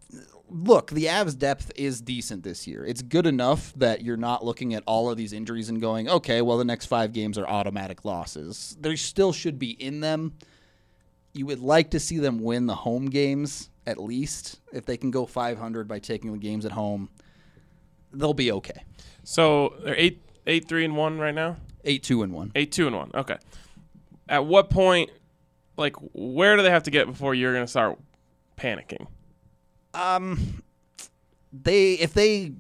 look, 0.49 0.90
the 0.90 1.06
Avs 1.06 1.38
depth 1.38 1.73
is 1.76 2.00
decent 2.00 2.42
this 2.42 2.66
year. 2.66 2.85
It's 2.85 3.02
good 3.02 3.26
enough 3.26 3.73
that 3.76 4.02
you're 4.02 4.16
not 4.16 4.44
looking 4.44 4.75
at 4.75 4.82
all 4.87 5.11
of 5.11 5.16
these 5.16 5.32
injuries 5.32 5.68
and 5.68 5.80
going, 5.80 6.09
okay, 6.09 6.42
well, 6.42 6.59
the 6.59 6.64
next 6.64 6.87
five 6.87 7.12
games 7.12 7.38
are 7.38 7.47
automatic 7.47 8.04
losses. 8.04 8.76
They 8.80 8.97
still 8.97 9.32
should 9.32 9.59
be 9.59 9.70
in 9.70 10.00
them. 10.00 10.35
You 11.32 11.46
would 11.46 11.60
like 11.60 11.90
to 11.90 12.00
see 12.00 12.18
them 12.18 12.40
win 12.40 12.66
the 12.66 12.75
home 12.75 13.06
games 13.06 13.70
at 13.87 13.99
least. 13.99 14.60
If 14.72 14.87
they 14.87 14.96
can 14.96 15.10
go 15.10 15.26
500 15.26 15.87
by 15.88 15.99
taking 15.99 16.32
the 16.32 16.38
games 16.38 16.64
at 16.64 16.72
home, 16.72 17.08
they'll 18.12 18.34
be 18.34 18.52
okay. 18.52 18.84
So 19.22 19.75
they're 19.84 19.96
eight 19.96 20.22
eight 20.46 20.68
three 20.68 20.84
and 20.84 20.96
one 20.96 21.18
right 21.18 21.34
now. 21.34 21.56
8 21.84 22.02
2 22.02 22.22
and 22.22 22.32
1. 22.32 22.52
Eight 22.54 22.72
two 22.72 22.87
and 22.87 22.96
one. 22.96 23.10
Okay. 23.14 23.37
At 24.28 24.46
what 24.46 24.70
point, 24.70 25.10
like, 25.76 25.96
where 26.12 26.56
do 26.56 26.62
they 26.62 26.70
have 26.70 26.84
to 26.84 26.90
get 26.90 27.06
before 27.06 27.34
you're 27.34 27.52
going 27.52 27.64
to 27.64 27.70
start 27.70 27.99
panicking? 28.56 29.06
Um, 29.94 30.62
they 31.52 31.94
if 31.94 32.14
they 32.14 32.52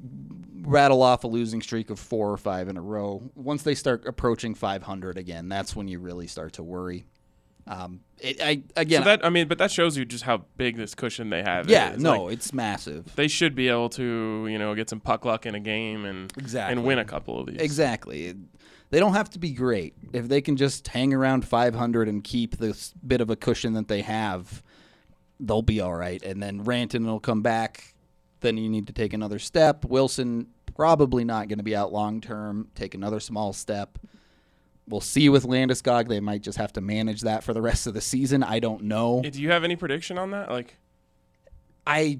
rattle 0.62 1.02
off 1.02 1.24
a 1.24 1.26
losing 1.28 1.62
streak 1.62 1.90
of 1.90 1.98
four 1.98 2.30
or 2.30 2.36
five 2.36 2.68
in 2.68 2.76
a 2.76 2.80
row, 2.80 3.22
once 3.34 3.62
they 3.62 3.74
start 3.74 4.04
approaching 4.06 4.54
500 4.54 5.16
again, 5.16 5.48
that's 5.48 5.76
when 5.76 5.86
you 5.86 6.00
really 6.00 6.26
start 6.26 6.54
to 6.54 6.62
worry. 6.62 7.04
Um, 7.70 8.00
it, 8.18 8.40
I 8.42 8.62
again, 8.76 9.02
So 9.02 9.04
that 9.04 9.24
I 9.24 9.30
mean, 9.30 9.46
but 9.46 9.58
that 9.58 9.70
shows 9.70 9.96
you 9.96 10.04
just 10.04 10.24
how 10.24 10.44
big 10.56 10.76
this 10.76 10.94
cushion 10.94 11.30
they 11.30 11.42
have. 11.42 11.70
yeah, 11.70 11.92
is. 11.92 12.02
no, 12.02 12.24
Like, 12.24 12.34
it's 12.34 12.52
massive. 12.52 13.14
they 13.14 13.28
should 13.28 13.54
be 13.54 13.68
able 13.68 13.88
to 13.90 14.46
you 14.50 14.58
know 14.58 14.74
get 14.74 14.90
some 14.90 14.98
puck 15.00 15.24
luck 15.24 15.46
in 15.46 15.54
a 15.54 15.60
game 15.60 16.04
and 16.04 16.32
Exactly. 16.36 16.72
and 16.76 16.84
win 16.84 16.98
a 16.98 17.04
couple 17.04 17.38
of 17.40 17.46
these. 17.46 17.60
Exactly. 17.60 18.34
They 18.90 18.98
don't 18.98 19.12
have 19.14 19.30
to 19.30 19.38
be 19.38 19.52
great. 19.52 19.94
If 20.12 20.26
they 20.26 20.40
can 20.40 20.56
just 20.56 20.88
hang 20.88 21.14
around 21.14 21.44
500 21.46 22.08
and 22.08 22.24
keep 22.24 22.56
this 22.56 22.92
bit 23.06 23.20
of 23.20 23.30
a 23.30 23.36
cushion 23.36 23.74
that 23.74 23.86
they 23.86 24.02
have, 24.02 24.64
they'll 25.38 25.62
be 25.62 25.80
all 25.80 25.94
right. 25.94 26.20
And 26.24 26.42
then 26.42 26.64
Ranton 26.64 27.06
will 27.06 27.20
come 27.20 27.40
back. 27.40 27.94
Then 28.40 28.56
you 28.56 28.68
need 28.68 28.88
to 28.88 28.92
take 28.92 29.12
another 29.12 29.38
step. 29.38 29.84
Wilson 29.84 30.48
probably 30.74 31.24
not 31.24 31.46
going 31.46 31.58
to 31.58 31.64
be 31.64 31.76
out 31.76 31.92
long 31.92 32.20
term. 32.20 32.66
Take 32.74 32.94
another 32.94 33.20
small 33.20 33.52
step. 33.52 33.96
We'll 34.90 35.00
see 35.00 35.28
with 35.28 35.44
Landeskog. 35.44 36.08
They 36.08 36.20
might 36.20 36.42
just 36.42 36.58
have 36.58 36.72
to 36.74 36.80
manage 36.80 37.22
that 37.22 37.44
for 37.44 37.54
the 37.54 37.62
rest 37.62 37.86
of 37.86 37.94
the 37.94 38.00
season. 38.00 38.42
I 38.42 38.58
don't 38.58 38.82
know. 38.82 39.22
Do 39.22 39.40
you 39.40 39.50
have 39.50 39.64
any 39.64 39.76
prediction 39.76 40.18
on 40.18 40.32
that? 40.32 40.50
Like, 40.50 40.76
I. 41.86 42.18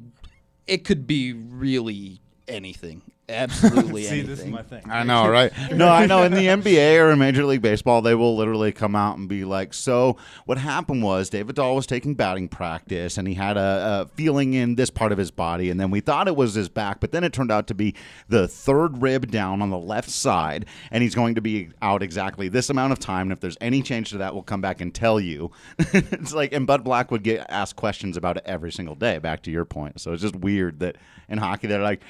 It 0.66 0.84
could 0.84 1.06
be 1.06 1.32
really 1.32 2.20
anything. 2.46 3.02
Absolutely 3.30 4.02
See, 4.04 4.20
anything. 4.20 4.30
this 4.30 4.40
is 4.40 4.46
my 4.46 4.62
thing. 4.62 4.82
I 4.90 5.04
know, 5.04 5.28
right? 5.28 5.52
No, 5.72 5.88
I 5.88 6.06
know. 6.06 6.24
In 6.24 6.32
the 6.32 6.46
NBA 6.46 7.00
or 7.00 7.10
in 7.10 7.18
Major 7.18 7.44
League 7.44 7.62
Baseball, 7.62 8.02
they 8.02 8.14
will 8.14 8.36
literally 8.36 8.72
come 8.72 8.96
out 8.96 9.16
and 9.18 9.28
be 9.28 9.44
like, 9.44 9.72
"So, 9.72 10.16
what 10.46 10.58
happened 10.58 11.02
was 11.02 11.30
David 11.30 11.56
Dahl 11.56 11.76
was 11.76 11.86
taking 11.86 12.14
batting 12.14 12.48
practice, 12.48 13.16
and 13.16 13.26
he 13.28 13.34
had 13.34 13.56
a, 13.56 14.06
a 14.10 14.16
feeling 14.16 14.54
in 14.54 14.74
this 14.74 14.90
part 14.90 15.12
of 15.12 15.18
his 15.18 15.30
body, 15.30 15.70
and 15.70 15.78
then 15.78 15.90
we 15.90 16.00
thought 16.00 16.28
it 16.28 16.36
was 16.36 16.54
his 16.54 16.68
back, 16.68 17.00
but 17.00 17.12
then 17.12 17.24
it 17.24 17.32
turned 17.32 17.52
out 17.52 17.66
to 17.68 17.74
be 17.74 17.94
the 18.28 18.48
third 18.48 19.00
rib 19.00 19.30
down 19.30 19.62
on 19.62 19.70
the 19.70 19.78
left 19.78 20.10
side, 20.10 20.66
and 20.90 21.02
he's 21.02 21.14
going 21.14 21.36
to 21.36 21.40
be 21.40 21.68
out 21.80 22.02
exactly 22.02 22.48
this 22.48 22.68
amount 22.68 22.92
of 22.92 22.98
time. 22.98 23.26
And 23.26 23.32
if 23.32 23.40
there's 23.40 23.58
any 23.60 23.80
change 23.80 24.10
to 24.10 24.18
that, 24.18 24.34
we'll 24.34 24.42
come 24.42 24.60
back 24.60 24.80
and 24.80 24.92
tell 24.94 25.20
you." 25.20 25.50
it's 25.78 26.34
like, 26.34 26.52
and 26.52 26.66
Bud 26.66 26.82
Black 26.84 27.10
would 27.10 27.22
get 27.22 27.46
asked 27.48 27.76
questions 27.76 28.16
about 28.16 28.36
it 28.36 28.42
every 28.44 28.72
single 28.72 28.96
day. 28.96 29.18
Back 29.18 29.42
to 29.44 29.50
your 29.50 29.64
point, 29.64 30.00
so 30.00 30.12
it's 30.12 30.22
just 30.22 30.36
weird 30.36 30.80
that 30.80 30.96
in 31.28 31.38
hockey 31.38 31.68
they're 31.68 31.80
like. 31.80 32.00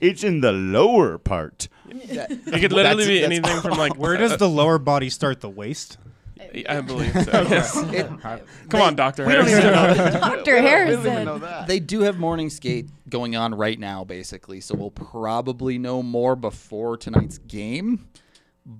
It's 0.00 0.22
in 0.24 0.40
the 0.40 0.52
lower 0.52 1.18
part. 1.18 1.68
it 1.88 2.60
could 2.60 2.72
literally 2.72 2.82
That's- 2.82 3.06
be 3.06 3.20
that's 3.20 3.24
anything 3.32 3.60
from 3.62 3.78
like 3.78 3.96
Where 3.96 4.16
does 4.16 4.36
the 4.36 4.48
lower 4.48 4.78
body 4.78 5.08
start? 5.10 5.40
The 5.40 5.48
waist. 5.50 5.98
I 6.68 6.80
believe 6.82 7.12
so. 7.12 7.90
yeah. 7.92 8.38
Come 8.68 8.80
on, 8.82 8.94
Doctor 8.94 9.24
Harris. 9.28 9.50
Dr. 10.20 10.58
Harrison. 10.60 11.42
They 11.66 11.80
do 11.80 12.00
have 12.02 12.18
morning 12.18 12.50
skate 12.50 12.88
going 13.08 13.36
on 13.36 13.54
right 13.54 13.78
now, 13.78 14.04
basically. 14.04 14.60
So 14.60 14.74
we'll 14.74 14.90
probably 14.90 15.78
know 15.78 16.02
more 16.02 16.36
before 16.36 16.96
tonight's 16.98 17.38
game. 17.38 18.06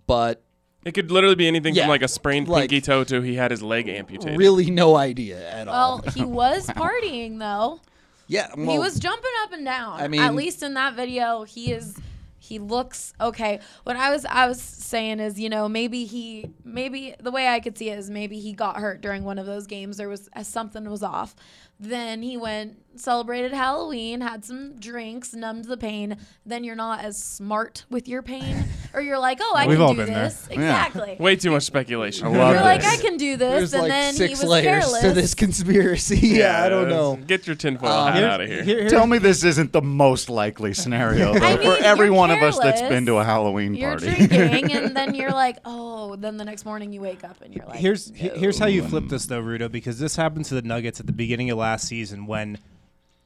But 0.07 0.43
It 0.85 0.93
could 0.93 1.11
literally 1.11 1.35
be 1.35 1.49
anything 1.49 1.75
Yeah, 1.75 1.85
from 1.85 1.91
like 1.91 2.03
a 2.03 2.09
sprained 2.09 2.49
like- 2.49 2.71
pinky 2.71 2.81
toe 2.83 3.05
to 3.05 3.23
he 3.23 3.35
had 3.37 3.51
his 3.51 3.63
leg 3.63 3.89
amputated. 3.89 4.37
really, 4.39 4.71
no 4.71 4.97
idea 4.97 5.49
at 5.51 5.67
all. 5.67 6.03
Well, 6.05 6.13
he 6.15 6.25
was 6.25 6.67
partying 6.69 7.39
though. 7.39 7.81
Yeah, 8.29 8.49
he 8.57 8.79
was 8.79 8.99
jumping 8.99 9.31
up 9.45 9.53
and 9.53 9.65
down. 9.65 10.01
I 10.01 10.09
mean- 10.09 10.21
at 10.21 10.35
least 10.35 10.63
in 10.63 10.75
that 10.75 10.95
video, 10.95 11.45
he 11.45 11.73
is. 11.73 11.97
He 12.39 12.61
looks 12.61 13.13
okay. 13.21 13.59
What 13.83 13.97
I 13.97 14.11
was 14.11 14.25
I 14.25 14.47
was 14.47 14.61
saying 14.63 15.19
is, 15.19 15.41
you 15.41 15.49
know, 15.49 15.69
maybe 15.69 16.05
he 16.05 16.49
maybe 16.65 17.15
the 17.19 17.33
way 17.33 17.49
I 17.49 17.59
could 17.59 17.77
see 17.77 17.91
it 17.91 17.99
is 17.99 18.09
maybe 18.09 18.39
he 18.39 18.53
got 18.53 18.77
hurt 18.77 19.01
during 19.01 19.25
one 19.25 19.39
of 19.41 19.47
those 19.47 19.67
games. 19.67 19.97
There 19.97 20.09
was 20.09 20.29
something 20.43 20.89
was 20.89 21.03
off. 21.03 21.35
Then 21.79 22.23
he 22.23 22.37
went 22.37 22.79
celebrated 22.99 23.53
Halloween, 23.53 24.23
had 24.23 24.43
some 24.43 24.81
drinks, 24.81 25.35
numbed 25.35 25.67
the 25.67 25.77
pain. 25.77 26.17
Then 26.47 26.65
you're 26.65 26.75
not 26.75 27.01
as 27.05 27.23
smart 27.23 27.85
with 27.91 28.09
your 28.09 28.23
pain, 28.23 28.65
or 28.95 29.03
you're 29.03 29.19
like, 29.19 29.37
oh, 29.43 29.53
I 29.55 29.67
We've 29.67 29.77
can 29.77 29.83
all 29.83 29.93
do 29.93 29.99
been 30.07 30.15
there. 30.15 30.25
this. 30.25 30.49
Exactly. 30.51 31.17
Way 31.21 31.37
too 31.37 31.51
much 31.51 31.65
speculation. 31.65 32.27
I 32.27 32.31
love 32.31 32.55
You're 32.55 32.63
like. 32.65 32.83
I 32.85 32.97
can 32.97 33.19
do 33.19 33.37
this, 33.37 33.51
there's 33.71 33.75
and 33.75 33.83
like 33.83 33.91
then 33.91 34.15
six 34.15 34.41
he 34.41 34.45
was 34.47 34.51
layers 34.51 34.85
careless. 34.87 35.03
to 35.03 35.13
this 35.13 35.35
conspiracy. 35.35 36.17
yeah, 36.23 36.63
I 36.65 36.71
don't 36.71 36.89
know. 36.89 37.17
Get 37.17 37.47
your 37.47 37.57
tinfoil 37.57 37.91
Um, 37.91 38.15
hat 38.15 38.25
out 38.25 38.41
of 38.41 38.49
here. 38.49 38.63
here 38.63 38.89
Tell 38.89 39.07
me 39.07 39.19
this 39.19 39.45
isn't 39.45 39.73
the 39.73 39.83
most 39.83 40.31
likely 40.31 40.73
scenario 40.73 41.35
though, 41.39 41.45
I 41.45 41.57
mean, 41.59 41.77
for 41.79 41.85
every 41.85 42.07
you're 42.07 42.15
one 42.15 42.31
of 42.31 42.43
us 42.43 42.59
that's 42.59 42.81
careless. 42.81 42.97
been 42.97 43.05
to 43.07 43.17
a 43.17 43.25
Halloween 43.25 43.75
You're 43.75 43.91
party. 43.99 44.27
drinking, 44.27 44.73
and 44.73 44.97
then 44.97 45.15
you're 45.15 45.33
like, 45.33 45.59
oh. 45.67 46.17
Then 46.17 46.39
the 46.39 46.45
next 46.47 46.65
morning 46.65 46.95
you 46.95 47.03
wake 47.03 47.25
up 47.25 47.43
and 47.43 47.55
you're 47.55 47.67
like, 47.67 47.79
Here's 47.79 48.11
he- 48.15 48.31
here's 48.31 48.59
how 48.59 48.67
you 48.67 48.83
flip 48.83 49.09
this 49.09 49.27
though, 49.27 49.43
Rudo, 49.43 49.71
because 49.71 49.99
this 49.99 50.17
happened 50.17 50.47
to 50.47 50.55
the 50.55 50.63
Nuggets 50.63 50.99
at 50.99 51.05
the 51.07 51.13
beginning 51.13 51.51
of 51.51 51.59
last 51.67 51.89
season 51.89 52.27
when 52.27 52.59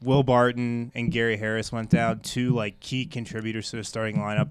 Will 0.03 0.23
Barton 0.23 0.93
and 0.95 1.13
Gary 1.13 1.37
Harris 1.37 1.71
went 1.71 1.91
down, 1.91 2.21
two 2.21 2.55
like 2.55 2.81
key 2.81 3.05
contributors 3.05 3.71
to 3.71 3.77
the 3.77 3.85
starting 3.85 4.17
lineup. 4.17 4.51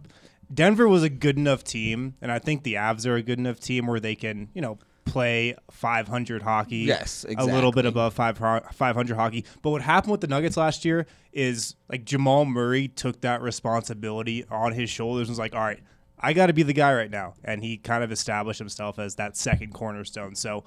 Denver 0.54 0.88
was 0.88 1.04
a 1.04 1.10
good 1.10 1.38
enough 1.38 1.64
team, 1.64 2.16
and 2.22 2.32
I 2.32 2.40
think 2.40 2.64
the 2.64 2.76
Avs 2.76 3.06
are 3.06 3.16
a 3.16 3.22
good 3.22 3.40
enough 3.40 3.60
team 3.60 3.88
where 3.88 4.00
they 4.00 4.16
can, 4.16 4.50
you 4.54 4.62
know, 4.62 4.78
play 5.06 5.56
500 5.72 6.42
hockey. 6.44 6.78
Yes, 6.78 7.24
exactly. 7.24 7.52
a 7.52 7.56
little 7.56 7.72
bit 7.72 7.86
above 7.86 8.14
five 8.14 8.38
500 8.38 9.16
hockey. 9.16 9.46
But 9.62 9.72
what 9.72 9.82
happened 9.82 10.12
with 10.12 10.22
the 10.22 10.28
Nuggets 10.28 10.58
last 10.58 10.86
year 10.86 11.08
is 11.34 11.76
like 11.90 12.06
Jamal 12.06 12.46
Murray 12.46 12.88
took 12.88 13.22
that 13.22 13.42
responsibility 13.42 14.46
on 14.50 14.74
his 14.74 14.90
shoulders 14.90 15.28
and 15.28 15.34
was 15.34 15.40
like, 15.40 15.56
all 15.56 15.62
right, 15.62 15.82
I 16.20 16.34
got 16.34 16.48
to 16.48 16.54
be 16.54 16.64
the 16.64 16.74
guy 16.74 16.94
right 16.94 17.10
now. 17.10 17.34
And 17.44 17.64
he 17.64 17.78
kind 17.78 18.04
of 18.04 18.12
established 18.12 18.60
himself 18.60 19.00
as 19.00 19.16
that 19.16 19.36
second 19.38 19.74
cornerstone. 19.74 20.36
So 20.36 20.64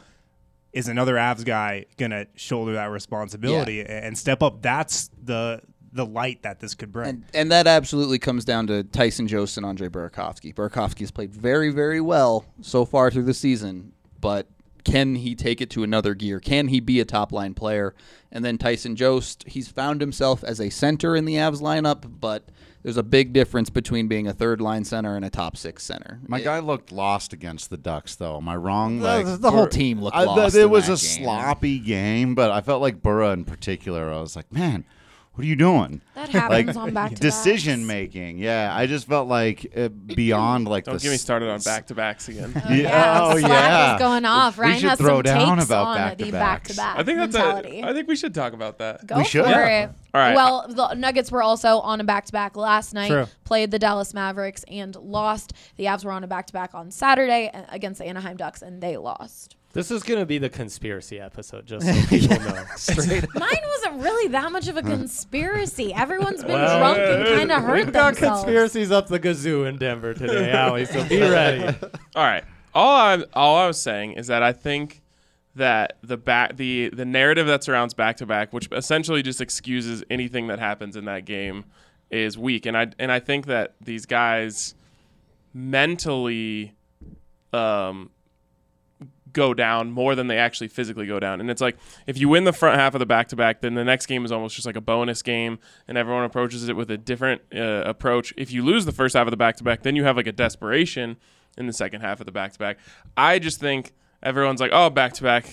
is 0.73 0.89
another 0.89 1.15
Avs 1.15 1.45
guy 1.45 1.87
going 1.99 2.11
to 2.13 2.27
shoulder 2.35 2.73
that 2.75 2.91
responsibility 2.91 3.77
Yeah. 3.77 4.07
and 4.07 4.17
step 4.17 4.43
up? 4.43 4.63
That's 4.63 5.11
the 5.23 5.61
the 5.95 6.07
light 6.07 6.43
that 6.43 6.59
this 6.59 6.75
could 6.75 6.91
bring. 6.91 7.07
And, 7.11 7.25
and 7.35 7.53
that 7.53 7.67
absolutely 7.67 8.19
comes 8.19 8.47
down 8.47 8.67
to 8.69 8.83
Tyson 8.83 9.29
Jost 9.29 9.59
and 9.59 9.67
Andre 9.67 9.89
Burakovsky. 9.89 10.55
Burakovsky 10.55 11.01
has 11.01 11.11
played 11.11 11.31
very, 11.35 11.69
very 11.71 12.01
well 12.01 12.47
so 12.63 12.87
far 12.87 13.11
through 13.11 13.25
the 13.25 13.35
season, 13.35 13.93
but 14.19 14.47
can 14.85 15.17
he 15.17 15.35
take 15.35 15.61
it 15.61 15.69
to 15.69 15.83
another 15.83 16.15
gear? 16.15 16.41
Can 16.41 16.69
he 16.69 16.81
be 16.81 16.99
a 17.01 17.05
top 17.05 17.31
line 17.31 17.53
player? 17.53 17.95
And 18.31 18.43
then 18.43 18.57
Tyson 18.57 18.97
Jost, 18.97 19.45
he's 19.47 19.69
found 19.69 20.01
himself 20.01 20.43
as 20.43 20.63
a 20.63 20.71
center 20.71 21.15
in 21.15 21.27
the 21.27 21.35
Avs 21.35 21.61
lineup, 21.61 22.11
but 22.21 22.49
there's 22.83 22.97
a 22.97 23.03
big 23.03 23.33
difference 23.33 23.71
between 23.71 24.09
being 24.09 24.27
a 24.27 24.33
third 24.33 24.61
line 24.61 24.85
center 24.85 25.15
and 25.17 25.25
a 25.25 25.31
top 25.31 25.57
six 25.57 25.83
center. 25.85 26.21
My 26.27 26.39
It- 26.39 26.45
guy 26.45 26.59
looked 26.59 26.91
lost 26.93 27.33
against 27.33 27.71
the 27.71 27.77
Ducks, 27.77 28.15
though. 28.17 28.37
Am 28.39 28.49
I 28.49 28.57
wrong? 28.57 28.99
The- 28.99 29.05
Like 29.05 29.41
the 29.41 29.51
whole 29.51 29.65
Bur- 29.65 29.71
team 29.71 30.01
looked 30.03 30.17
I- 30.17 30.25
lost 30.25 30.57
It 30.57 30.69
was 30.71 30.85
a 30.85 30.89
game. 30.89 30.97
sloppy 30.97 31.79
game, 31.79 32.35
but 32.35 32.51
I 32.51 32.61
felt 32.61 32.83
like 32.83 33.03
Burra 33.03 33.31
in 33.33 33.45
particular. 33.45 34.13
I 34.13 34.21
was 34.21 34.35
like, 34.37 34.53
man, 34.53 34.85
what 35.35 35.45
are 35.45 35.49
you 35.49 35.57
doing? 35.57 36.03
That 36.15 36.29
happens 36.31 36.77
on 36.77 36.93
back-to-backs. 36.93 37.21
decision 37.21 37.87
making. 37.87 38.39
Yeah, 38.39 38.71
I 38.75 38.87
just 38.87 39.07
felt 39.09 39.29
like 39.29 39.73
uh, 39.77 39.89
beyond 39.89 40.69
like 40.69 40.85
Don't 40.85 40.97
the 40.97 41.01
get 41.03 41.11
me 41.11 41.17
started 41.17 41.49
on 41.49 41.61
back 41.61 41.87
to 41.87 41.95
backs 41.95 42.29
again. 42.29 42.53
Yeah, 42.71 43.19
oh 43.23 43.37
yeah. 43.37 43.95
is 43.95 43.99
going 43.99 44.25
off. 44.27 44.59
We 44.59 44.65
Ryan 44.65 44.81
should 44.81 44.91
has 44.91 44.99
throw 44.99 45.17
some 45.17 45.23
down 45.23 45.57
takes 45.57 45.67
about 45.69 45.87
on 45.87 45.95
the 45.95 46.01
back-to-backs. 46.31 46.77
back-to-back 46.77 46.99
I 46.99 47.03
think 47.03 47.19
that's 47.19 47.33
mentality. 47.33 47.81
a, 47.81 47.87
I 47.89 47.93
think 47.95 48.09
we 48.09 48.17
should 48.17 48.35
talk 48.35 48.53
about 48.53 48.79
that. 48.79 49.07
Go 49.07 49.17
We 49.17 49.25
for 49.25 49.29
should. 49.31 49.47
it. 49.47 49.91
All 50.15 50.21
right. 50.21 50.35
Well, 50.35 50.67
the 50.69 50.95
Nuggets 50.95 51.33
were 51.33 51.43
also 51.43 51.79
on 51.81 52.01
a 52.01 52.05
back-to-back 52.05 52.55
last 52.57 52.93
night. 52.93 53.09
True. 53.09 53.27
Played 53.45 53.71
the 53.71 53.79
Dallas 53.79 54.13
Mavericks 54.13 54.65
and 54.69 54.95
lost. 54.97 55.55
The 55.77 55.85
Avs 55.87 56.05
were 56.05 56.13
on 56.13 56.23
a 56.25 56.27
back-to-back 56.27 56.75
on 56.75 56.91
Saturday 56.91 57.51
uh, 57.55 57.63
against 57.71 57.99
the 57.99 58.05
Anaheim 58.07 58.37
Ducks, 58.37 58.61
and 58.61 58.83
they 58.83 58.99
lost. 58.99 59.57
This 59.73 59.91
is 59.91 60.03
going 60.03 60.21
to 60.21 60.27
be 60.27 60.37
the 60.39 60.51
conspiracy 60.51 61.19
episode, 61.19 61.65
just 61.67 61.87
so 61.87 61.93
people 62.09 62.39
know. 62.41 62.55
Mine 63.35 63.63
wasn't 63.67 64.03
really 64.03 64.29
that 64.29 64.53
much 64.53 64.69
of 64.69 64.77
a 64.77 64.83
conspiracy. 64.83 65.95
Everyone's 65.95 66.43
been 66.43 66.53
Well, 66.53 66.79
drunk 66.79 66.99
and 66.99 67.39
kind 67.39 67.53
of 67.53 67.63
hurt 67.63 67.87
We've 67.87 67.93
got 67.93 68.15
themselves. 68.15 68.43
conspiracies 68.43 68.91
up 68.91 69.09
the 69.09 69.19
gazoo 69.19 69.67
in 69.67 69.79
Denver 69.79 70.13
today, 70.13 70.51
Allie, 70.53 70.85
so 70.85 71.07
be 71.09 71.21
ready. 71.21 71.65
All 72.15 72.25
right. 72.25 72.45
All 72.75 72.95
I 72.95 73.25
all 73.35 73.57
I 73.57 73.67
was 73.67 73.81
saying 73.81 74.13
is 74.13 74.27
that 74.29 74.43
I 74.43 74.53
think 74.53 75.01
that 75.55 75.99
the 76.03 76.17
back 76.17 76.57
the 76.57 76.89
the 76.91 77.05
narrative 77.05 77.47
that 77.47 77.65
surrounds 77.65 77.93
back 77.95 78.17
to 78.19 78.27
back, 78.27 78.53
which 78.53 78.69
essentially 78.73 79.23
just 79.23 79.41
excuses 79.41 80.03
anything 80.11 80.47
that 80.49 80.59
happens 80.59 80.97
in 80.97 81.05
that 81.07 81.25
game, 81.27 81.65
is 82.11 82.37
weak. 82.39 82.65
And 82.67 82.77
I 82.77 82.89
and 82.99 83.11
I 83.13 83.21
think 83.21 83.47
that 83.47 83.75
these 83.81 84.07
guys 84.07 84.75
mentally 85.55 86.73
um 87.53 88.11
go 89.33 89.55
down 89.55 89.91
more 89.91 90.15
than 90.15 90.27
they 90.27 90.39
actually 90.39 90.69
physically 90.69 91.07
go 91.07 91.19
down. 91.21 91.41
And 91.41 91.51
it's 91.51 91.61
like 91.61 91.77
if 92.07 92.19
you 92.19 92.29
win 92.29 92.45
the 92.45 92.53
front 92.53 92.79
half 92.79 92.95
of 92.95 92.99
the 92.99 93.07
back 93.07 93.29
to 93.29 93.37
back, 93.37 93.61
then 93.61 93.75
the 93.75 93.85
next 93.85 94.07
game 94.07 94.25
is 94.25 94.33
almost 94.33 94.55
just 94.55 94.67
like 94.67 94.77
a 94.77 94.81
bonus 94.81 95.23
game, 95.23 95.59
and 95.89 95.99
everyone 95.99 96.25
approaches 96.25 96.69
it 96.69 96.77
with 96.77 96.91
a 96.91 96.99
different 96.99 97.43
uh, 97.55 97.83
approach. 97.87 98.33
If 98.37 98.53
you 98.53 98.65
lose 98.65 98.85
the 98.85 98.93
first 98.93 99.15
half 99.15 99.27
of 99.27 99.31
the 99.31 99.37
back 99.37 99.57
to 99.57 99.65
back, 99.65 99.83
then 99.83 99.97
you 99.97 100.05
have 100.05 100.17
like 100.17 100.27
a 100.27 100.33
desperation 100.33 101.17
in 101.59 101.67
the 101.67 101.73
second 101.73 102.01
half 102.01 102.21
of 102.21 102.27
the 102.27 102.33
back 102.33 102.53
to 102.53 102.59
back. 102.59 102.79
I 103.17 103.39
just 103.39 103.61
think 103.61 103.93
everyone's 104.23 104.61
like, 104.61 104.71
oh, 104.73 104.91
back 104.91 105.13
to 105.15 105.23
back, 105.23 105.47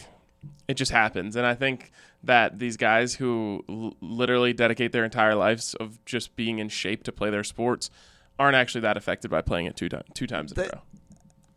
it 0.67 0.75
just 0.75 0.91
happens, 0.91 1.35
and 1.35 1.45
I 1.45 1.55
think 1.55 1.91
that 2.23 2.59
these 2.59 2.75
guys 2.75 3.15
who 3.15 3.63
l- 3.69 3.95
literally 4.01 4.51
dedicate 4.53 4.91
their 4.91 5.05
entire 5.05 5.35
lives 5.35 5.73
of 5.75 6.03
just 6.05 6.35
being 6.35 6.59
in 6.59 6.67
shape 6.67 7.03
to 7.03 7.11
play 7.11 7.29
their 7.29 7.43
sports 7.45 7.89
aren't 8.37 8.55
actually 8.55 8.81
that 8.81 8.97
affected 8.97 9.31
by 9.31 9.41
playing 9.41 9.65
it 9.65 9.75
two, 9.75 9.87
ti- 9.89 10.01
two 10.13 10.27
times 10.27 10.51
in 10.51 10.59
a 10.59 10.61
row. 10.75 10.81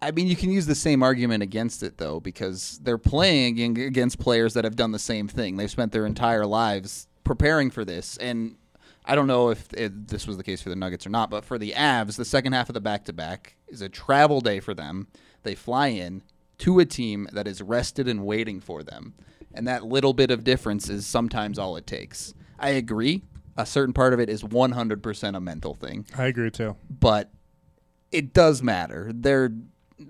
I 0.02 0.10
mean, 0.10 0.26
you 0.26 0.36
can 0.36 0.50
use 0.50 0.66
the 0.66 0.74
same 0.74 1.02
argument 1.02 1.42
against 1.42 1.82
it 1.82 1.96
though, 1.96 2.20
because 2.20 2.78
they're 2.82 2.98
playing 2.98 3.60
against 3.78 4.18
players 4.18 4.54
that 4.54 4.64
have 4.64 4.76
done 4.76 4.90
the 4.92 4.98
same 4.98 5.28
thing. 5.28 5.56
They've 5.56 5.70
spent 5.70 5.92
their 5.92 6.04
entire 6.04 6.44
lives 6.44 7.06
preparing 7.24 7.70
for 7.70 7.84
this, 7.84 8.16
and 8.16 8.56
I 9.04 9.14
don't 9.14 9.26
know 9.26 9.50
if, 9.50 9.72
if 9.74 9.92
this 9.94 10.26
was 10.26 10.36
the 10.36 10.44
case 10.44 10.60
for 10.60 10.68
the 10.68 10.76
Nuggets 10.76 11.06
or 11.06 11.10
not, 11.10 11.30
but 11.30 11.44
for 11.44 11.56
the 11.58 11.72
Avs, 11.72 12.16
the 12.16 12.24
second 12.24 12.52
half 12.52 12.68
of 12.68 12.74
the 12.74 12.80
back 12.80 13.04
to 13.06 13.12
back 13.12 13.56
is 13.68 13.80
a 13.80 13.88
travel 13.88 14.40
day 14.40 14.60
for 14.60 14.74
them. 14.74 15.06
They 15.44 15.54
fly 15.54 15.88
in 15.88 16.22
to 16.58 16.78
a 16.78 16.84
team 16.84 17.28
that 17.32 17.48
is 17.48 17.62
rested 17.62 18.06
and 18.06 18.24
waiting 18.24 18.60
for 18.60 18.82
them. 18.82 19.14
And 19.54 19.66
that 19.66 19.84
little 19.84 20.12
bit 20.14 20.30
of 20.30 20.44
difference 20.44 20.88
is 20.88 21.06
sometimes 21.06 21.58
all 21.58 21.76
it 21.76 21.86
takes. 21.86 22.32
I 22.58 22.70
agree. 22.70 23.22
A 23.56 23.66
certain 23.66 23.92
part 23.92 24.12
of 24.14 24.20
it 24.20 24.28
is 24.28 24.42
100% 24.44 25.36
a 25.36 25.40
mental 25.40 25.74
thing 25.74 26.06
I 26.16 26.24
agree 26.26 26.50
too. 26.50 26.76
but 26.88 27.30
it 28.10 28.32
does 28.32 28.62
matter. 28.62 29.10
They're 29.14 29.52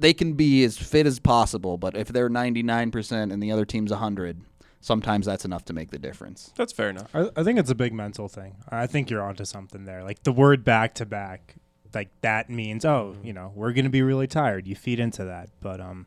they 0.00 0.12
can 0.12 0.34
be 0.34 0.64
as 0.64 0.76
fit 0.76 1.06
as 1.06 1.18
possible, 1.18 1.78
but 1.78 1.96
if 1.96 2.08
they're 2.08 2.30
99% 2.30 3.32
and 3.32 3.42
the 3.42 3.52
other 3.52 3.64
team's 3.64 3.90
100, 3.90 4.40
sometimes 4.80 5.26
that's 5.26 5.44
enough 5.44 5.64
to 5.66 5.72
make 5.72 5.90
the 5.90 5.98
difference. 5.98 6.52
That's 6.56 6.72
fair 6.72 6.90
enough. 6.90 7.14
I, 7.14 7.30
I 7.36 7.44
think 7.44 7.58
it's 7.58 7.70
a 7.70 7.74
big 7.74 7.92
mental 7.92 8.28
thing. 8.28 8.56
I 8.68 8.86
think 8.86 9.08
you're 9.10 9.22
onto 9.22 9.44
something 9.44 9.84
there. 9.84 10.02
Like 10.02 10.22
the 10.24 10.32
word 10.32 10.64
back 10.64 10.94
to 10.94 11.06
back, 11.06 11.54
like 11.94 12.10
that 12.22 12.50
means, 12.50 12.84
oh, 12.84 13.16
you 13.22 13.32
know, 13.32 13.52
we're 13.54 13.72
going 13.72 13.84
to 13.84 13.90
be 13.90 14.02
really 14.02 14.26
tired. 14.26 14.66
You 14.66 14.74
feed 14.74 15.00
into 15.00 15.24
that. 15.24 15.50
But 15.60 15.80
um, 15.80 16.06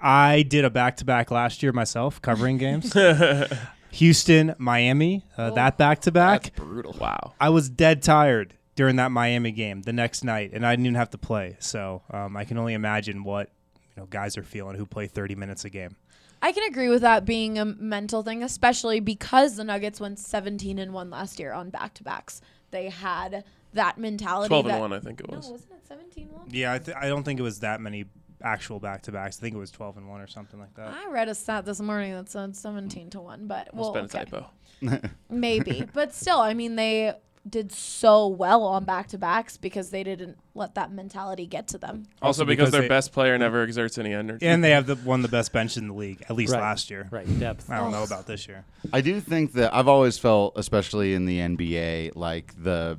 I 0.00 0.42
did 0.42 0.64
a 0.64 0.70
back 0.70 0.96
to 0.98 1.04
back 1.04 1.30
last 1.30 1.62
year 1.62 1.72
myself, 1.72 2.22
covering 2.22 2.58
games. 2.58 2.94
Houston, 3.92 4.54
Miami, 4.58 5.24
uh, 5.38 5.50
that 5.50 5.78
back 5.78 6.00
to 6.02 6.12
back. 6.12 6.54
Brutal. 6.54 6.94
Wow. 7.00 7.32
I 7.40 7.48
was 7.48 7.70
dead 7.70 8.02
tired 8.02 8.54
during 8.78 8.94
that 8.94 9.10
Miami 9.10 9.50
game 9.50 9.82
the 9.82 9.92
next 9.92 10.22
night, 10.22 10.52
and 10.52 10.64
I 10.64 10.70
didn't 10.70 10.86
even 10.86 10.94
have 10.94 11.10
to 11.10 11.18
play. 11.18 11.56
So 11.58 12.00
um, 12.12 12.36
I 12.36 12.44
can 12.44 12.58
only 12.58 12.74
imagine 12.74 13.24
what 13.24 13.50
you 13.74 14.00
know 14.00 14.06
guys 14.06 14.38
are 14.38 14.44
feeling 14.44 14.76
who 14.76 14.86
play 14.86 15.08
30 15.08 15.34
minutes 15.34 15.64
a 15.64 15.70
game. 15.70 15.96
I 16.40 16.52
can 16.52 16.62
agree 16.62 16.88
with 16.88 17.02
that 17.02 17.24
being 17.24 17.58
a 17.58 17.64
mental 17.64 18.22
thing, 18.22 18.44
especially 18.44 19.00
because 19.00 19.56
the 19.56 19.64
Nuggets 19.64 19.98
went 19.98 20.20
17 20.20 20.78
and 20.78 20.92
1 20.92 21.10
last 21.10 21.40
year 21.40 21.52
on 21.52 21.70
back 21.70 21.94
to 21.94 22.04
backs. 22.04 22.40
They 22.70 22.88
had 22.88 23.42
that 23.74 23.98
mentality. 23.98 24.46
12 24.46 24.66
and 24.66 24.74
that- 24.76 24.80
1, 24.80 24.92
I 24.92 25.00
think 25.00 25.20
it 25.22 25.28
was. 25.28 25.46
No, 25.46 25.52
wasn't 25.54 25.72
it 25.72 25.88
17 25.88 26.28
1? 26.30 26.42
Yeah, 26.52 26.74
I, 26.74 26.78
th- 26.78 26.96
I 26.96 27.08
don't 27.08 27.24
think 27.24 27.40
it 27.40 27.42
was 27.42 27.58
that 27.58 27.80
many 27.80 28.04
actual 28.40 28.78
back 28.78 29.02
to 29.02 29.10
backs. 29.10 29.38
I 29.38 29.40
think 29.40 29.56
it 29.56 29.58
was 29.58 29.72
12 29.72 29.96
and 29.96 30.08
1 30.08 30.20
or 30.20 30.28
something 30.28 30.60
like 30.60 30.74
that. 30.74 30.94
I 30.94 31.10
read 31.10 31.28
a 31.28 31.34
stat 31.34 31.64
this 31.64 31.80
morning 31.80 32.12
that 32.12 32.28
said 32.28 32.54
17 32.54 33.10
to 33.10 33.20
1, 33.20 33.48
but 33.48 33.74
Must 33.74 33.92
well, 33.92 33.94
have 33.94 34.12
been 34.12 34.20
a 34.20 34.24
typo. 34.24 35.10
maybe. 35.28 35.84
but 35.92 36.14
still, 36.14 36.38
I 36.38 36.54
mean, 36.54 36.76
they 36.76 37.14
did 37.50 37.72
so 37.72 38.26
well 38.28 38.62
on 38.64 38.84
back 38.84 39.08
to 39.08 39.18
backs 39.18 39.56
because 39.56 39.90
they 39.90 40.02
didn't 40.04 40.38
let 40.54 40.74
that 40.74 40.92
mentality 40.92 41.46
get 41.46 41.68
to 41.68 41.78
them. 41.78 42.04
Also, 42.22 42.42
Also 42.42 42.44
because, 42.44 42.56
because 42.66 42.72
their 42.72 42.82
they- 42.82 42.88
best 42.88 43.12
player 43.12 43.36
never 43.38 43.62
exerts 43.62 43.98
any 43.98 44.12
energy. 44.12 44.46
And 44.46 44.62
they 44.62 44.70
have 44.70 44.86
the 44.86 44.96
one 44.96 45.20
of 45.20 45.22
the 45.30 45.36
best 45.36 45.52
bench 45.52 45.76
in 45.76 45.88
the 45.88 45.94
league, 45.94 46.22
at 46.28 46.36
least 46.36 46.52
Right. 46.52 46.60
last 46.60 46.90
year. 46.90 47.08
Right, 47.10 47.26
depth. 47.38 47.70
I 47.70 47.78
don't 47.78 47.92
know 47.92 48.02
about 48.04 48.26
this 48.26 48.46
year. 48.48 48.64
I 48.92 49.00
do 49.00 49.20
think 49.20 49.52
that 49.54 49.74
I've 49.74 49.88
always 49.88 50.18
felt, 50.18 50.54
especially 50.56 51.14
in 51.14 51.26
the 51.26 51.38
NBA, 51.40 52.12
like 52.14 52.54
the 52.62 52.98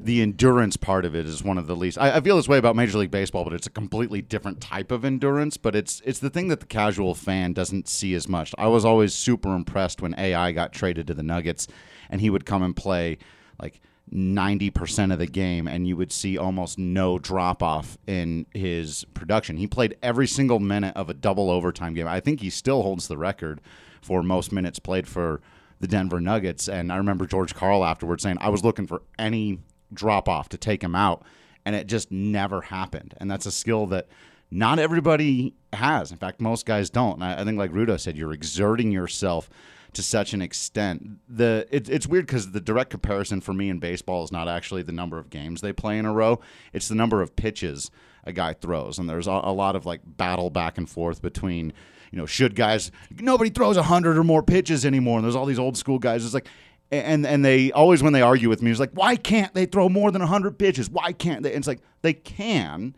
the 0.00 0.22
endurance 0.22 0.76
part 0.76 1.04
of 1.04 1.16
it 1.16 1.26
is 1.26 1.42
one 1.42 1.58
of 1.58 1.66
the 1.66 1.74
least. 1.74 1.98
I, 1.98 2.18
I 2.18 2.20
feel 2.20 2.36
this 2.36 2.46
way 2.46 2.56
about 2.56 2.76
Major 2.76 2.98
League 2.98 3.10
Baseball, 3.10 3.42
but 3.42 3.52
it's 3.52 3.66
a 3.66 3.70
completely 3.70 4.22
different 4.22 4.60
type 4.60 4.92
of 4.92 5.04
endurance. 5.04 5.56
But 5.56 5.74
it's 5.74 6.00
it's 6.04 6.20
the 6.20 6.30
thing 6.30 6.46
that 6.48 6.60
the 6.60 6.66
casual 6.66 7.14
fan 7.16 7.52
doesn't 7.52 7.88
see 7.88 8.14
as 8.14 8.28
much. 8.28 8.54
I 8.56 8.68
was 8.68 8.84
always 8.84 9.12
super 9.12 9.52
impressed 9.56 10.00
when 10.00 10.14
AI 10.16 10.52
got 10.52 10.72
traded 10.72 11.08
to 11.08 11.14
the 11.14 11.24
Nuggets, 11.24 11.66
and 12.08 12.20
he 12.20 12.30
would 12.30 12.46
come 12.46 12.62
and 12.62 12.76
play 12.76 13.18
like. 13.60 13.80
90% 14.10 15.12
of 15.12 15.18
the 15.18 15.26
game 15.26 15.68
and 15.68 15.86
you 15.86 15.94
would 15.94 16.10
see 16.10 16.38
almost 16.38 16.78
no 16.78 17.18
drop 17.18 17.62
off 17.62 17.98
in 18.06 18.46
his 18.54 19.04
production. 19.12 19.58
He 19.58 19.66
played 19.66 19.98
every 20.02 20.26
single 20.26 20.58
minute 20.58 20.96
of 20.96 21.10
a 21.10 21.14
double 21.14 21.50
overtime 21.50 21.92
game. 21.92 22.08
I 22.08 22.18
think 22.18 22.40
he 22.40 22.48
still 22.48 22.80
holds 22.80 23.06
the 23.08 23.18
record 23.18 23.60
for 24.00 24.22
most 24.22 24.50
minutes 24.50 24.78
played 24.78 25.06
for 25.06 25.42
the 25.80 25.86
Denver 25.86 26.20
Nuggets. 26.20 26.68
And 26.68 26.92
I 26.92 26.96
remember 26.96 27.26
George 27.26 27.54
Karl 27.54 27.84
afterwards 27.84 28.22
saying, 28.22 28.38
I 28.40 28.48
was 28.48 28.64
looking 28.64 28.86
for 28.86 29.02
any 29.18 29.58
drop 29.92 30.28
off 30.28 30.48
to 30.50 30.58
take 30.58 30.82
him 30.82 30.94
out, 30.94 31.22
and 31.64 31.74
it 31.74 31.86
just 31.86 32.10
never 32.10 32.62
happened. 32.62 33.14
And 33.18 33.30
that's 33.30 33.46
a 33.46 33.50
skill 33.50 33.86
that 33.88 34.06
not 34.50 34.78
everybody 34.78 35.54
has. 35.72 36.10
In 36.10 36.16
fact, 36.16 36.40
most 36.40 36.66
guys 36.66 36.90
don't. 36.90 37.14
And 37.14 37.24
I, 37.24 37.40
I 37.40 37.44
think, 37.44 37.58
like 37.58 37.72
Rudo 37.72 37.98
said, 37.98 38.16
you're 38.16 38.32
exerting 38.32 38.90
yourself 38.90 39.50
to 39.98 40.02
such 40.04 40.32
an 40.32 40.40
extent. 40.40 41.18
The 41.28 41.66
it, 41.72 41.88
it's 41.88 42.06
weird 42.06 42.26
because 42.26 42.52
the 42.52 42.60
direct 42.60 42.90
comparison 42.90 43.40
for 43.40 43.52
me 43.52 43.68
in 43.68 43.80
baseball 43.80 44.22
is 44.22 44.30
not 44.30 44.46
actually 44.46 44.82
the 44.82 44.92
number 44.92 45.18
of 45.18 45.28
games 45.28 45.60
they 45.60 45.72
play 45.72 45.98
in 45.98 46.04
a 46.04 46.12
row; 46.12 46.38
it's 46.72 46.86
the 46.86 46.94
number 46.94 47.20
of 47.20 47.34
pitches 47.34 47.90
a 48.22 48.32
guy 48.32 48.52
throws, 48.52 49.00
and 49.00 49.10
there's 49.10 49.26
a, 49.26 49.40
a 49.42 49.52
lot 49.52 49.74
of 49.74 49.86
like 49.86 50.00
battle 50.04 50.50
back 50.50 50.78
and 50.78 50.88
forth 50.88 51.20
between. 51.20 51.72
You 52.12 52.16
know, 52.16 52.26
should 52.26 52.54
guys 52.54 52.90
nobody 53.20 53.50
throws 53.50 53.76
hundred 53.76 54.16
or 54.16 54.24
more 54.24 54.42
pitches 54.42 54.86
anymore, 54.86 55.18
and 55.18 55.24
there's 55.24 55.36
all 55.36 55.44
these 55.44 55.58
old 55.58 55.76
school 55.76 55.98
guys. 55.98 56.24
It's 56.24 56.32
like, 56.32 56.46
and 56.90 57.26
and 57.26 57.44
they 57.44 57.70
always 57.72 58.02
when 58.02 58.12
they 58.14 58.22
argue 58.22 58.48
with 58.48 58.62
me, 58.62 58.70
it's 58.70 58.80
like, 58.80 58.92
why 58.92 59.16
can't 59.16 59.52
they 59.52 59.66
throw 59.66 59.88
more 59.88 60.10
than 60.12 60.22
hundred 60.22 60.58
pitches? 60.58 60.88
Why 60.88 61.12
can't 61.12 61.42
they? 61.42 61.50
And 61.50 61.58
it's 61.58 61.68
like 61.68 61.80
they 62.00 62.14
can, 62.14 62.94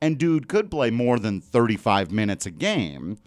and 0.00 0.16
dude 0.16 0.48
could 0.48 0.70
play 0.70 0.90
more 0.90 1.18
than 1.18 1.42
thirty 1.42 1.76
five 1.76 2.10
minutes 2.10 2.46
a 2.46 2.50
game, 2.52 3.18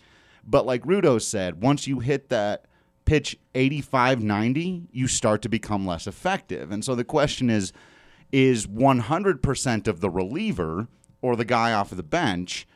but 0.44 0.66
like 0.66 0.84
Rudo 0.86 1.22
said, 1.22 1.62
once 1.62 1.86
you 1.86 2.00
hit 2.00 2.30
that 2.30 2.66
pitch 3.08 3.38
85 3.56 4.22
90 4.22 4.90
you 4.92 5.08
start 5.08 5.42
to 5.42 5.50
become 5.50 5.88
less 5.88 6.06
effective 6.08 6.72
and 6.72 6.84
so 6.84 6.94
the 6.94 7.04
question 7.06 7.50
is 7.50 7.72
is 8.34 8.68
100% 8.68 9.88
of 9.88 10.02
the 10.02 10.10
reliever 10.10 10.88
or 11.22 11.36
the 11.38 11.46
guy 11.46 11.72
off 11.72 11.92
of 11.92 11.98
the 11.98 12.04
bench 12.04 12.68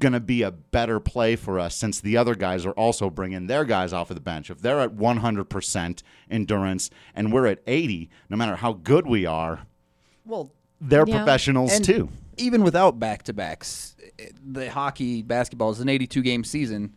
going 0.00 0.14
to 0.14 0.20
be 0.20 0.40
a 0.42 0.50
better 0.50 0.98
play 0.98 1.36
for 1.36 1.60
us 1.60 1.76
since 1.76 2.00
the 2.00 2.16
other 2.16 2.34
guys 2.34 2.64
are 2.66 2.72
also 2.72 3.08
bringing 3.10 3.46
their 3.46 3.64
guys 3.64 3.92
off 3.92 4.10
of 4.10 4.16
the 4.16 4.20
bench 4.20 4.50
if 4.50 4.60
they're 4.60 4.80
at 4.80 4.96
100% 4.96 6.02
endurance 6.30 6.90
and 7.14 7.32
we're 7.32 7.46
at 7.46 7.60
80 7.66 8.08
no 8.30 8.36
matter 8.36 8.56
how 8.56 8.72
good 8.72 9.06
we 9.06 9.26
are 9.26 9.66
Well, 10.24 10.50
they're 10.80 11.04
Yeah. 11.06 11.18
professionals 11.18 11.72
and 11.74 11.84
too 11.84 12.08
Even 12.38 12.62
without 12.64 12.98
back 12.98 13.22
to 13.24 13.32
backs, 13.32 13.94
eh, 14.18 14.28
the 14.44 14.70
hockey 14.70 15.22
basketball 15.22 15.70
is 15.70 15.80
an 15.80 15.88
82 15.88 16.22
game 16.22 16.44
season. 16.44 16.94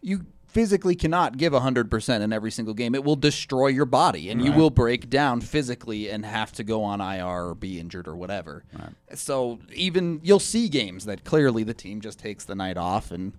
You 0.00 0.26
physically 0.56 0.94
cannot 0.94 1.36
give 1.36 1.52
100% 1.52 2.20
in 2.22 2.32
every 2.32 2.50
single 2.50 2.72
game. 2.72 2.94
It 2.94 3.04
will 3.04 3.14
destroy 3.14 3.66
your 3.66 3.84
body 3.84 4.30
and 4.30 4.42
you 4.42 4.52
will 4.52 4.70
break 4.70 5.10
down 5.10 5.42
physically 5.42 6.08
and 6.08 6.24
have 6.24 6.50
to 6.52 6.64
go 6.64 6.82
on 6.82 6.98
IR 6.98 7.48
or 7.48 7.54
be 7.54 7.78
injured 7.78 8.08
or 8.08 8.16
whatever. 8.16 8.64
So 9.12 9.58
even 9.74 10.18
you'll 10.22 10.38
see 10.38 10.70
games 10.70 11.04
that 11.04 11.24
clearly 11.24 11.62
the 11.62 11.74
team 11.74 12.00
just 12.00 12.18
takes 12.18 12.46
the 12.46 12.54
night 12.54 12.78
off 12.78 13.10
and 13.10 13.34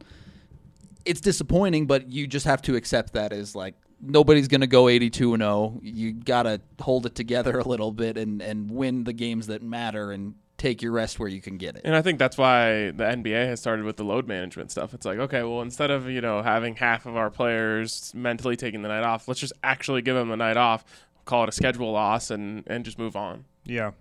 it's 1.06 1.20
disappointing, 1.20 1.88
but 1.88 2.08
you 2.12 2.28
just 2.28 2.46
have 2.46 2.62
to 2.62 2.76
accept 2.76 3.14
that 3.14 3.34
as 3.34 3.56
like 3.56 3.74
nobody's 4.00 4.48
going 4.48 4.62
to 4.62 4.68
go 4.68 4.88
82 4.88 5.34
and 5.34 5.42
0. 5.42 5.80
You 5.82 6.14
got 6.14 6.44
to 6.44 6.62
hold 6.80 7.08
it 7.08 7.16
together 7.16 7.58
a 7.66 7.68
little 7.68 7.92
bit 7.92 8.16
and 8.16 8.44
and 8.44 8.70
win 8.70 9.06
the 9.06 9.14
games 9.14 9.48
that 9.48 9.64
matter 9.64 10.12
and 10.12 10.36
take 10.58 10.82
your 10.82 10.92
rest 10.92 11.20
where 11.20 11.30
you 11.30 11.42
can 11.42 11.58
get 11.58 11.76
it. 11.76 11.82
And 11.86 11.96
I 11.96 12.02
think 12.02 12.20
that's 12.20 12.38
why 12.38 12.92
the 12.92 13.04
NBA 13.04 13.48
has 13.48 13.60
started 13.60 13.86
with 13.86 13.98
the 13.98 14.04
load 14.04 14.28
management 14.28 14.72
stuff. 14.72 14.94
It's 14.94 15.06
like, 15.06 15.20
okay, 15.20 15.44
well, 15.44 15.62
instead 15.62 15.92
of 15.92 16.10
you 16.10 16.22
know 16.22 16.42
having 16.42 16.76
half 16.76 17.06
of 17.06 17.16
our 17.16 17.30
players 17.30 18.12
mentally 18.16 18.56
taking 18.56 18.82
the 18.82 18.90
night 18.90 19.04
off, 19.04 19.28
let's 19.28 19.40
just 19.40 19.54
actually 19.64 20.02
give 20.02 20.16
them 20.16 20.30
the 20.30 20.38
night 20.38 20.58
off, 20.58 20.84
call 21.26 21.44
it 21.44 21.50
a 21.50 21.52
schedule 21.52 21.92
loss, 21.92 22.32
and 22.32 22.64
and 22.68 22.86
just 22.86 22.98
move 22.98 23.16
on. 23.16 23.46
Yeah. 23.66 23.92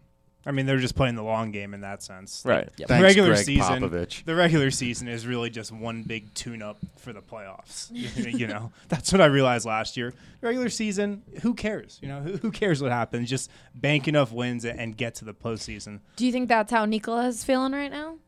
I 0.46 0.52
mean, 0.52 0.64
they're 0.64 0.78
just 0.78 0.94
playing 0.94 1.16
the 1.16 1.24
long 1.24 1.50
game 1.50 1.74
in 1.74 1.80
that 1.80 2.04
sense. 2.04 2.42
Right. 2.44 2.68
Yep. 2.76 2.76
The 2.76 2.86
Thanks, 2.86 3.02
regular 3.02 3.28
Greg 3.30 3.44
season, 3.44 3.82
Popovich. 3.82 4.24
the 4.24 4.36
regular 4.36 4.70
season 4.70 5.08
is 5.08 5.26
really 5.26 5.50
just 5.50 5.72
one 5.72 6.04
big 6.04 6.32
tune-up 6.34 6.78
for 6.98 7.12
the 7.12 7.20
playoffs. 7.20 7.88
you 8.38 8.46
know, 8.46 8.70
that's 8.88 9.10
what 9.10 9.20
I 9.20 9.26
realized 9.26 9.66
last 9.66 9.96
year. 9.96 10.14
Regular 10.40 10.68
season, 10.68 11.22
who 11.42 11.54
cares? 11.54 11.98
You 12.00 12.08
know, 12.08 12.20
who, 12.20 12.36
who 12.36 12.50
cares 12.52 12.80
what 12.80 12.92
happens? 12.92 13.28
Just 13.28 13.50
bank 13.74 14.06
enough 14.06 14.30
wins 14.30 14.64
and 14.64 14.96
get 14.96 15.16
to 15.16 15.24
the 15.24 15.34
postseason. 15.34 15.98
Do 16.14 16.24
you 16.24 16.30
think 16.30 16.48
that's 16.48 16.70
how 16.70 16.84
Nikola 16.84 17.26
is 17.26 17.42
feeling 17.42 17.72
right 17.72 17.90
now? 17.90 18.18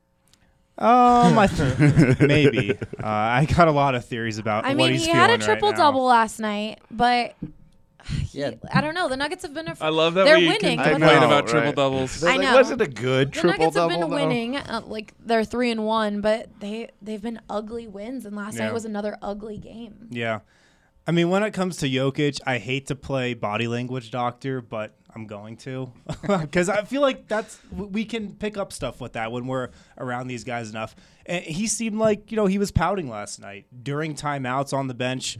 Um, 0.78 1.36
I 1.36 1.48
th- 1.48 2.20
maybe. 2.20 2.72
Uh, 2.72 3.06
I 3.06 3.46
got 3.46 3.66
a 3.66 3.72
lot 3.72 3.96
of 3.96 4.04
theories 4.04 4.38
about 4.38 4.64
I 4.64 4.68
what 4.68 4.76
mean, 4.76 4.92
he's 4.92 5.06
he 5.06 5.10
had 5.10 5.30
a 5.30 5.32
feeling 5.32 5.40
right 5.40 5.46
triple 5.46 5.72
double 5.72 6.04
last 6.04 6.38
night, 6.38 6.80
but 6.88 7.34
Yeah. 8.32 8.52
I 8.72 8.80
don't 8.80 8.94
know. 8.94 9.08
The 9.08 9.16
Nuggets 9.16 9.42
have 9.42 9.54
been. 9.54 9.68
A, 9.68 9.76
I 9.80 9.88
love 9.88 10.14
that 10.14 10.24
they're 10.24 10.38
we 10.38 10.48
winning. 10.48 10.78
I 10.78 10.84
can 10.84 10.92
but 10.92 10.98
complain 11.08 11.20
know, 11.20 11.26
about 11.26 11.44
right. 11.44 11.48
triple 11.50 11.72
doubles. 11.72 12.22
I 12.24 12.36
Like, 12.36 12.40
know. 12.40 12.56
was 12.56 12.70
it 12.70 12.80
a 12.80 12.86
good 12.86 13.32
triple 13.32 13.50
double. 13.52 13.70
the 13.70 13.70
triple 13.70 13.70
Nuggets 13.70 13.76
have 13.76 13.88
been 13.88 14.00
though? 14.10 14.16
winning. 14.16 14.56
Uh, 14.56 14.82
like 14.86 15.14
they're 15.20 15.44
three 15.44 15.70
and 15.70 15.84
one, 15.84 16.20
but 16.20 16.48
they 16.60 16.90
they've 17.02 17.22
been 17.22 17.40
ugly 17.50 17.86
wins, 17.88 18.24
and 18.26 18.36
last 18.36 18.56
Yeah. 18.56 18.66
night 18.66 18.74
was 18.74 18.84
another 18.84 19.16
ugly 19.22 19.58
game. 19.58 20.08
Yeah. 20.10 20.40
I 21.06 21.10
mean, 21.10 21.30
when 21.30 21.42
it 21.42 21.52
comes 21.52 21.78
to 21.78 21.88
Jokic, 21.88 22.38
I 22.46 22.58
hate 22.58 22.86
to 22.88 22.94
play 22.94 23.32
body 23.32 23.66
language 23.66 24.10
doctor, 24.10 24.60
but 24.60 24.94
I'm 25.16 25.26
going 25.26 25.56
to 25.58 25.90
because 26.40 26.68
I 26.68 26.84
feel 26.84 27.00
like 27.00 27.26
that's 27.28 27.56
w- 27.70 27.88
we 27.90 28.04
can 28.04 28.34
pick 28.34 28.58
up 28.58 28.74
stuff 28.74 29.00
with 29.00 29.14
that 29.14 29.32
when 29.32 29.46
we're 29.46 29.70
around 29.96 30.26
these 30.28 30.44
guys 30.44 30.68
enough. 30.70 30.94
And 31.24 31.42
he 31.42 31.66
seemed 31.66 31.98
like 31.98 32.30
you 32.30 32.36
know 32.36 32.44
he 32.46 32.58
was 32.58 32.70
pouting 32.70 33.08
last 33.08 33.40
night 33.40 33.66
during 33.82 34.14
timeouts 34.14 34.72
on 34.74 34.86
the 34.86 34.94
bench, 34.94 35.38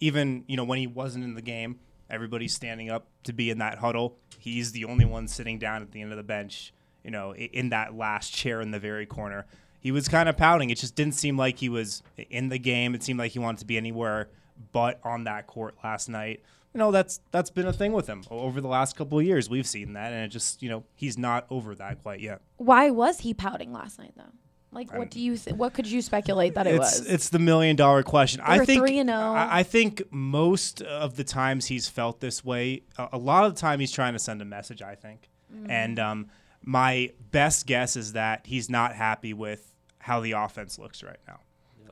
even 0.00 0.44
you 0.46 0.56
know 0.56 0.64
when 0.64 0.78
he 0.78 0.86
wasn't 0.86 1.24
in 1.24 1.34
the 1.34 1.42
game. 1.42 1.80
Everybody's 2.10 2.54
standing 2.54 2.90
up 2.90 3.06
to 3.24 3.32
be 3.32 3.50
in 3.50 3.58
that 3.58 3.78
huddle. 3.78 4.16
He's 4.38 4.72
the 4.72 4.84
only 4.84 5.04
one 5.04 5.28
sitting 5.28 5.58
down 5.58 5.82
at 5.82 5.92
the 5.92 6.02
end 6.02 6.12
of 6.12 6.16
the 6.16 6.22
bench. 6.22 6.72
You 7.04 7.10
know, 7.10 7.34
in 7.34 7.68
that 7.70 7.94
last 7.96 8.34
chair 8.34 8.60
in 8.60 8.72
the 8.72 8.80
very 8.80 9.06
corner. 9.06 9.46
He 9.78 9.92
was 9.92 10.08
kind 10.08 10.28
of 10.28 10.36
pouting. 10.36 10.70
It 10.70 10.78
just 10.78 10.96
didn't 10.96 11.14
seem 11.14 11.36
like 11.36 11.58
he 11.58 11.68
was 11.68 12.02
in 12.30 12.48
the 12.48 12.58
game. 12.58 12.94
It 12.96 13.04
seemed 13.04 13.20
like 13.20 13.30
he 13.30 13.38
wanted 13.38 13.58
to 13.58 13.66
be 13.66 13.76
anywhere 13.76 14.28
but 14.72 14.98
on 15.04 15.24
that 15.24 15.46
court 15.46 15.76
last 15.84 16.08
night. 16.08 16.42
you 16.74 16.78
know 16.78 16.90
that's 16.90 17.20
that's 17.30 17.50
been 17.50 17.66
a 17.66 17.72
thing 17.72 17.92
with 17.92 18.06
him 18.06 18.22
over 18.30 18.60
the 18.60 18.68
last 18.68 18.96
couple 18.96 19.18
of 19.18 19.24
years. 19.24 19.48
We've 19.48 19.66
seen 19.66 19.92
that, 19.92 20.12
and 20.12 20.24
it 20.24 20.28
just 20.28 20.62
you 20.62 20.68
know 20.68 20.84
he's 20.94 21.16
not 21.16 21.46
over 21.50 21.74
that 21.76 22.02
quite 22.02 22.20
yet. 22.20 22.40
Why 22.56 22.90
was 22.90 23.20
he 23.20 23.34
pouting 23.34 23.72
last 23.72 23.98
night 23.98 24.14
though? 24.16 24.32
Like, 24.72 24.92
what 24.92 25.10
do 25.10 25.20
you? 25.20 25.36
Th- 25.38 25.56
what 25.56 25.72
could 25.72 25.86
you 25.86 26.02
speculate 26.02 26.54
that 26.54 26.66
it 26.66 26.74
it's 26.74 26.98
was? 27.00 27.06
it's 27.06 27.28
the 27.30 27.38
million 27.38 27.76
dollar 27.76 28.02
question. 28.02 28.40
They 28.46 28.54
I 28.54 28.58
were 28.58 28.66
think 28.66 28.80
3 28.80 28.98
and 28.98 29.08
0. 29.08 29.18
I, 29.18 29.60
I 29.60 29.62
think 29.62 30.02
most 30.10 30.82
of 30.82 31.16
the 31.16 31.24
times 31.24 31.66
he's 31.66 31.88
felt 31.88 32.20
this 32.20 32.44
way. 32.44 32.82
A, 32.98 33.08
a 33.12 33.18
lot 33.18 33.44
of 33.46 33.54
the 33.54 33.60
time 33.60 33.80
he's 33.80 33.92
trying 33.92 34.12
to 34.12 34.18
send 34.18 34.42
a 34.42 34.44
message. 34.44 34.82
I 34.82 34.94
think, 34.94 35.30
Mm. 35.54 35.70
and 35.70 35.98
um, 35.98 36.26
my 36.62 37.12
best 37.30 37.66
guess 37.66 37.96
is 37.96 38.12
that 38.14 38.46
he's 38.46 38.68
not 38.68 38.94
happy 38.96 39.32
with 39.32 39.72
how 39.98 40.20
the 40.20 40.32
offense 40.32 40.78
looks 40.78 41.02
right 41.02 41.20
now. 41.28 41.38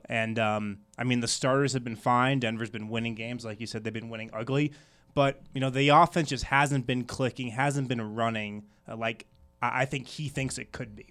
And 0.07 0.39
um, 0.39 0.79
I 0.99 1.05
mean, 1.05 1.21
the 1.21 1.29
starters 1.29 1.73
have 1.73 1.83
been 1.85 1.97
fine. 1.97 2.39
Denver's 2.41 2.69
been 2.69 2.89
winning 2.89 3.15
games, 3.15 3.45
like 3.45 3.59
you 3.61 3.67
said, 3.67 3.85
they've 3.85 3.93
been 3.93 4.11
winning 4.11 4.29
ugly. 4.35 4.73
But 5.15 5.41
you 5.55 5.61
know, 5.61 5.71
the 5.71 5.89
offense 5.91 6.29
just 6.29 6.45
hasn't 6.45 6.87
been 6.87 7.05
clicking, 7.05 7.49
hasn't 7.53 7.89
been 7.89 8.15
running 8.15 8.65
uh, 8.87 8.97
like 8.97 9.27
I, 9.63 9.83
I 9.83 9.85
think 9.87 10.07
he 10.09 10.29
thinks 10.29 10.59
it 10.59 10.73
could 10.73 10.95
be. 10.95 11.07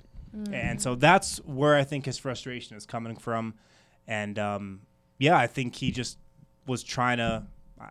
And 0.52 0.82
so 0.82 0.96
that's 0.96 1.38
where 1.46 1.76
I 1.76 1.84
think 1.84 2.06
his 2.06 2.18
frustration 2.18 2.76
is 2.76 2.86
coming 2.86 3.16
from. 3.16 3.54
And 4.08 4.40
um, 4.40 4.82
yeah, 5.20 5.38
I 5.38 5.48
think 5.48 5.76
he 5.76 5.92
just 5.92 6.18
was 6.66 6.84
trying 6.84 7.18
to, 7.18 7.44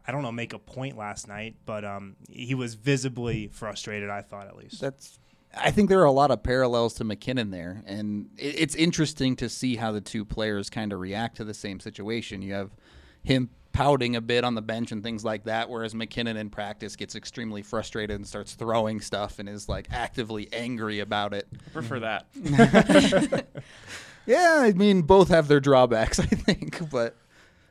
I 0.06 0.12
don't 0.12 0.22
know, 0.22 0.32
make 0.32 0.52
a 0.52 0.58
point 0.58 0.96
last 0.96 1.28
night, 1.28 1.56
but 1.66 1.84
um, 1.84 2.16
he 2.28 2.54
was 2.54 2.74
visibly 2.74 3.48
frustrated. 3.48 4.10
I 4.10 4.22
thought 4.22 4.46
at 4.46 4.56
least. 4.56 4.80
That's. 4.80 5.18
I 5.54 5.70
think 5.70 5.90
there 5.90 6.00
are 6.00 6.04
a 6.04 6.12
lot 6.12 6.30
of 6.30 6.42
parallels 6.42 6.94
to 6.94 7.04
MacKinnon 7.04 7.50
there, 7.50 7.82
and 7.86 8.30
it, 8.38 8.60
it's 8.60 8.74
interesting 8.74 9.36
to 9.36 9.50
see 9.50 9.76
how 9.76 9.92
the 9.92 10.00
two 10.00 10.24
players 10.24 10.70
kind 10.70 10.94
of 10.94 11.00
react 11.00 11.36
to 11.36 11.44
the 11.44 11.52
same 11.52 11.78
situation. 11.78 12.40
You 12.40 12.54
have 12.54 12.70
him 13.22 13.50
pouting 13.72 14.16
a 14.16 14.20
bit 14.20 14.44
on 14.44 14.54
the 14.54 14.62
bench 14.62 14.92
and 14.92 15.02
things 15.02 15.24
like 15.24 15.44
that, 15.44 15.68
whereas 15.70 15.94
MacKinnon 15.94 16.36
in 16.36 16.50
practice 16.50 16.96
gets 16.96 17.14
extremely 17.14 17.62
frustrated 17.62 18.14
and 18.16 18.26
starts 18.26 18.54
throwing 18.54 19.00
stuff 19.00 19.38
and 19.38 19.48
is 19.48 19.68
like 19.68 19.88
actively 19.90 20.48
angry 20.52 21.00
about 21.00 21.32
it. 21.34 21.48
Prefer 21.72 22.00
that. 22.00 22.26
Yeah, 24.24 24.58
I 24.60 24.72
mean 24.72 25.02
both 25.02 25.28
have 25.30 25.48
their 25.48 25.58
drawbacks, 25.58 26.20
I 26.20 26.26
think, 26.26 26.88
but 26.90 27.16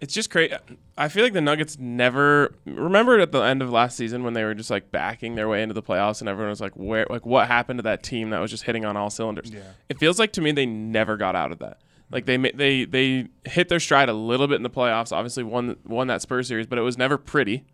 It's 0.01 0.13
just 0.13 0.29
crazy. 0.29 0.53
I 0.97 1.07
feel 1.07 1.23
like 1.23 1.31
the 1.31 1.39
Nuggets 1.41 1.77
never 1.79 2.53
remembered 2.65 3.21
at 3.21 3.31
the 3.31 3.39
end 3.39 3.61
of 3.61 3.69
last 3.71 3.95
season 3.95 4.23
when 4.23 4.33
they 4.33 4.43
were 4.43 4.53
just 4.53 4.69
like 4.69 4.91
backing 4.91 5.35
their 5.35 5.47
way 5.47 5.63
into 5.63 5.73
the 5.73 5.81
playoffs, 5.81 6.19
and 6.19 6.27
everyone 6.27 6.49
was 6.49 6.59
like, 6.59 6.73
"Where? 6.75 7.05
Like, 7.09 7.25
what 7.25 7.47
happened 7.47 7.77
to 7.79 7.83
that 7.83 8.03
team 8.03 8.31
that 8.31 8.39
was 8.39 8.51
just 8.51 8.63
hitting 8.63 8.83
on 8.83 8.97
all 8.97 9.09
cylinders?" 9.09 9.49
Yeah. 9.49 9.61
It 9.87 9.97
feels 9.97 10.19
like 10.19 10.33
to 10.33 10.41
me 10.41 10.51
they 10.51 10.65
never 10.65 11.15
got 11.15 11.35
out 11.37 11.51
of 11.53 11.59
that. 11.59 11.79
Like 12.11 12.25
they 12.25 12.37
they 12.37 12.85
they 12.85 13.27
hit 13.45 13.69
their 13.69 13.79
stride 13.79 14.09
a 14.09 14.13
little 14.13 14.47
bit 14.47 14.55
in 14.55 14.63
the 14.63 14.69
playoffs. 14.69 15.11
Obviously, 15.11 15.43
won 15.43 15.77
won 15.85 16.07
that 16.07 16.21
Spurs 16.21 16.47
series, 16.47 16.67
but 16.67 16.77
it 16.77 16.81
was 16.81 16.97
never 16.97 17.17
pretty. 17.17 17.65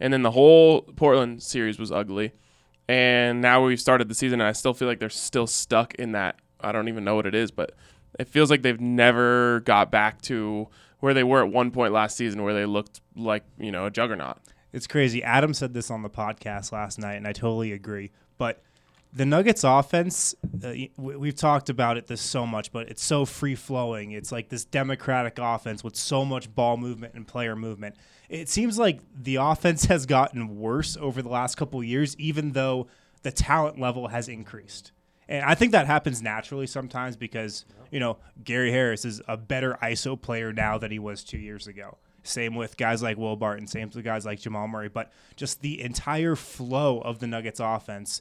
And 0.00 0.12
then 0.12 0.22
the 0.22 0.30
whole 0.30 0.82
Portland 0.82 1.42
series 1.42 1.78
was 1.78 1.90
ugly. 1.90 2.32
And 2.88 3.40
now 3.40 3.64
we've 3.64 3.80
started 3.80 4.08
the 4.08 4.14
season, 4.14 4.40
and 4.40 4.48
I 4.48 4.52
still 4.52 4.72
feel 4.72 4.88
like 4.88 4.98
they're 4.98 5.10
still 5.10 5.46
stuck 5.46 5.94
in 5.94 6.12
that. 6.12 6.38
I 6.60 6.72
don't 6.72 6.88
even 6.88 7.04
know 7.04 7.14
what 7.14 7.26
it 7.26 7.34
is, 7.34 7.50
but 7.50 7.74
it 8.18 8.28
feels 8.28 8.50
like 8.50 8.62
they've 8.62 8.80
never 8.80 9.60
got 9.60 9.90
back 9.90 10.22
to 10.22 10.68
where 11.00 11.14
they 11.14 11.24
were 11.24 11.44
at 11.44 11.52
one 11.52 11.70
point 11.70 11.92
last 11.92 12.16
season, 12.16 12.42
where 12.42 12.54
they 12.54 12.66
looked 12.66 13.00
like 13.16 13.44
you 13.58 13.72
know 13.72 13.86
a 13.86 13.90
juggernaut. 13.90 14.38
It's 14.72 14.86
crazy. 14.86 15.22
Adam 15.22 15.54
said 15.54 15.72
this 15.72 15.90
on 15.90 16.02
the 16.02 16.10
podcast 16.10 16.72
last 16.72 16.98
night, 16.98 17.14
and 17.14 17.26
I 17.26 17.32
totally 17.32 17.72
agree. 17.72 18.10
But 18.36 18.62
the 19.12 19.24
Nuggets 19.24 19.64
offense, 19.64 20.34
uh, 20.62 20.72
we've 20.96 21.34
talked 21.34 21.70
about 21.70 21.96
it 21.96 22.06
this 22.06 22.20
so 22.20 22.46
much, 22.46 22.72
but 22.72 22.88
it's 22.88 23.02
so 23.02 23.24
free 23.24 23.54
flowing. 23.54 24.12
It's 24.12 24.30
like 24.30 24.48
this 24.48 24.64
democratic 24.64 25.38
offense 25.38 25.82
with 25.82 25.96
so 25.96 26.24
much 26.24 26.54
ball 26.54 26.76
movement 26.76 27.14
and 27.14 27.26
player 27.26 27.56
movement. 27.56 27.96
It 28.28 28.48
seems 28.48 28.78
like 28.78 29.00
the 29.14 29.36
offense 29.36 29.84
has 29.86 30.06
gotten 30.06 30.58
worse 30.58 30.96
over 30.96 31.22
the 31.22 31.30
last 31.30 31.56
couple 31.56 31.80
of 31.80 31.86
years, 31.86 32.16
even 32.18 32.52
though 32.52 32.88
the 33.22 33.32
talent 33.32 33.80
level 33.80 34.08
has 34.08 34.28
increased. 34.28 34.92
And 35.28 35.44
I 35.44 35.54
think 35.54 35.72
that 35.72 35.86
happens 35.86 36.22
naturally 36.22 36.66
sometimes 36.66 37.16
because, 37.16 37.64
you 37.90 38.00
know, 38.00 38.18
Gary 38.44 38.70
Harris 38.70 39.04
is 39.04 39.20
a 39.28 39.36
better 39.36 39.78
ISO 39.82 40.20
player 40.20 40.52
now 40.52 40.78
than 40.78 40.90
he 40.90 40.98
was 40.98 41.22
two 41.22 41.38
years 41.38 41.66
ago. 41.66 41.98
Same 42.22 42.54
with 42.54 42.76
guys 42.76 43.02
like 43.02 43.16
Will 43.16 43.36
Barton, 43.36 43.66
same 43.66 43.90
with 43.94 44.04
guys 44.04 44.26
like 44.26 44.40
Jamal 44.40 44.68
Murray. 44.68 44.88
But 44.88 45.12
just 45.36 45.60
the 45.60 45.80
entire 45.80 46.36
flow 46.36 47.00
of 47.00 47.18
the 47.18 47.26
Nuggets 47.26 47.60
offense, 47.60 48.20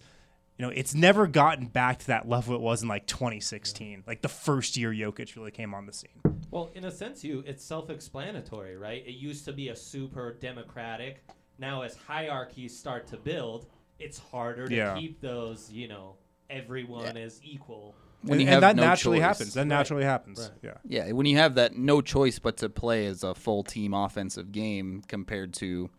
you 0.57 0.65
know, 0.65 0.71
it's 0.75 0.95
never 0.95 1.27
gotten 1.27 1.67
back 1.67 1.99
to 1.99 2.07
that 2.07 2.27
level 2.27 2.55
it 2.55 2.61
was 2.61 2.81
in 2.81 2.87
like 2.87 3.05
2016, 3.05 4.03
like 4.07 4.21
the 4.21 4.27
first 4.29 4.75
year 4.77 4.91
Jokic 4.91 5.35
really 5.35 5.51
came 5.51 5.73
on 5.73 5.85
the 5.85 5.93
scene. 5.93 6.21
Well, 6.51 6.71
in 6.73 6.85
a 6.85 6.91
sense, 6.91 7.23
you 7.23 7.43
it's 7.45 7.63
self-explanatory, 7.63 8.77
right? 8.77 9.03
It 9.05 9.13
used 9.15 9.45
to 9.45 9.53
be 9.53 9.69
a 9.69 9.75
super 9.75 10.33
democratic. 10.39 11.23
Now, 11.59 11.81
as 11.81 11.95
hierarchies 11.95 12.77
start 12.77 13.07
to 13.07 13.17
build, 13.17 13.67
it's 13.99 14.19
harder 14.19 14.67
to 14.67 14.75
Yeah. 14.75 14.97
keep 14.97 15.21
those. 15.21 15.71
You 15.71 15.87
know, 15.87 16.15
everyone 16.49 17.17
is 17.17 17.39
equal. 17.43 17.95
when 18.23 18.39
you 18.39 18.45
and 18.47 18.53
have 18.55 18.61
that 18.61 18.75
no 18.75 18.83
naturally 18.83 19.17
choice. 19.19 19.23
happens. 19.25 19.53
That 19.53 19.67
naturally 19.67 20.03
happens. 20.03 20.39
Right. 20.39 20.73
Yeah. 20.87 21.05
Yeah, 21.05 21.11
when 21.11 21.27
you 21.27 21.37
have 21.37 21.53
that 21.55 21.75
no 21.77 22.01
choice 22.01 22.39
but 22.39 22.57
to 22.57 22.67
play 22.69 23.05
as 23.05 23.23
a 23.23 23.35
full 23.35 23.63
team 23.63 23.93
offensive 23.93 24.51
game 24.51 25.03
compared 25.07 25.53
to, 25.55 25.91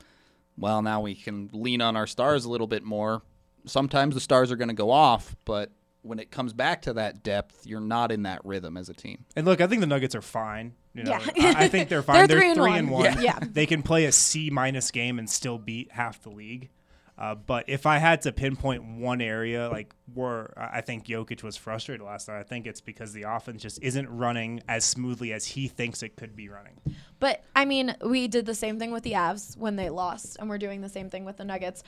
well, 0.56 0.82
now 0.82 1.00
we 1.00 1.14
can 1.14 1.48
lean 1.52 1.80
on 1.80 1.96
our 1.96 2.08
stars 2.08 2.44
a 2.44 2.50
little 2.50 2.66
bit 2.66 2.82
more. 2.82 3.22
Sometimes 3.66 4.14
the 4.14 4.20
stars 4.20 4.50
are 4.50 4.56
going 4.56 4.68
to 4.68 4.74
go 4.74 4.90
off, 4.90 5.36
but 5.44 5.70
when 6.02 6.18
it 6.18 6.30
comes 6.30 6.52
back 6.52 6.82
to 6.82 6.92
that 6.94 7.22
depth, 7.22 7.66
you're 7.66 7.80
not 7.80 8.10
in 8.12 8.22
that 8.22 8.44
rhythm 8.44 8.76
as 8.76 8.88
a 8.88 8.94
team. 8.94 9.24
And 9.36 9.44
look, 9.44 9.60
I 9.60 9.66
think 9.66 9.80
the 9.80 9.86
Nuggets 9.86 10.14
are 10.14 10.22
fine. 10.22 10.74
You 10.94 11.04
know, 11.04 11.10
Yeah. 11.36 11.54
I, 11.56 11.64
I 11.64 11.68
think 11.68 11.88
they're 11.88 12.02
fine. 12.04 12.26
They're 12.26 12.38
three 12.38 12.50
and 12.50 12.60
one. 12.60 12.78
and 12.78 12.90
one. 12.90 13.04
Yeah. 13.04 13.20
Yeah. 13.20 13.38
They 13.42 13.66
can 13.66 13.82
play 13.82 14.04
a 14.06 14.12
C 14.12 14.48
minus 14.50 14.90
game 14.90 15.18
and 15.18 15.28
still 15.28 15.58
beat 15.58 15.92
half 15.92 16.22
the 16.22 16.30
league. 16.30 16.70
Uh, 17.18 17.34
but 17.34 17.64
if 17.66 17.84
I 17.84 17.98
had 17.98 18.22
to 18.22 18.32
pinpoint 18.32 18.84
one 18.84 19.20
area, 19.20 19.68
like 19.68 19.92
where 20.14 20.52
I 20.56 20.80
think 20.82 21.06
Jokic 21.06 21.42
was 21.42 21.56
frustrated 21.56 22.04
last 22.06 22.28
night, 22.28 22.38
I 22.38 22.44
think 22.44 22.66
it's 22.66 22.80
because 22.80 23.12
the 23.12 23.24
offense 23.24 23.62
just 23.62 23.82
isn't 23.82 24.08
running 24.08 24.62
as 24.68 24.84
smoothly 24.84 25.32
as 25.32 25.44
he 25.44 25.66
thinks 25.66 26.04
it 26.04 26.16
could 26.16 26.36
be 26.36 26.48
running. 26.48 26.74
But 27.18 27.42
I 27.56 27.64
mean, 27.64 27.96
we 28.04 28.28
did 28.28 28.46
the 28.46 28.54
same 28.54 28.78
thing 28.78 28.92
with 28.92 29.02
the 29.02 29.12
Avs 29.12 29.56
when 29.56 29.74
they 29.74 29.90
lost, 29.90 30.36
and 30.38 30.48
we're 30.48 30.58
doing 30.58 30.80
the 30.80 30.88
same 30.88 31.10
thing 31.10 31.24
with 31.24 31.38
the 31.38 31.44
Nuggets 31.44 31.82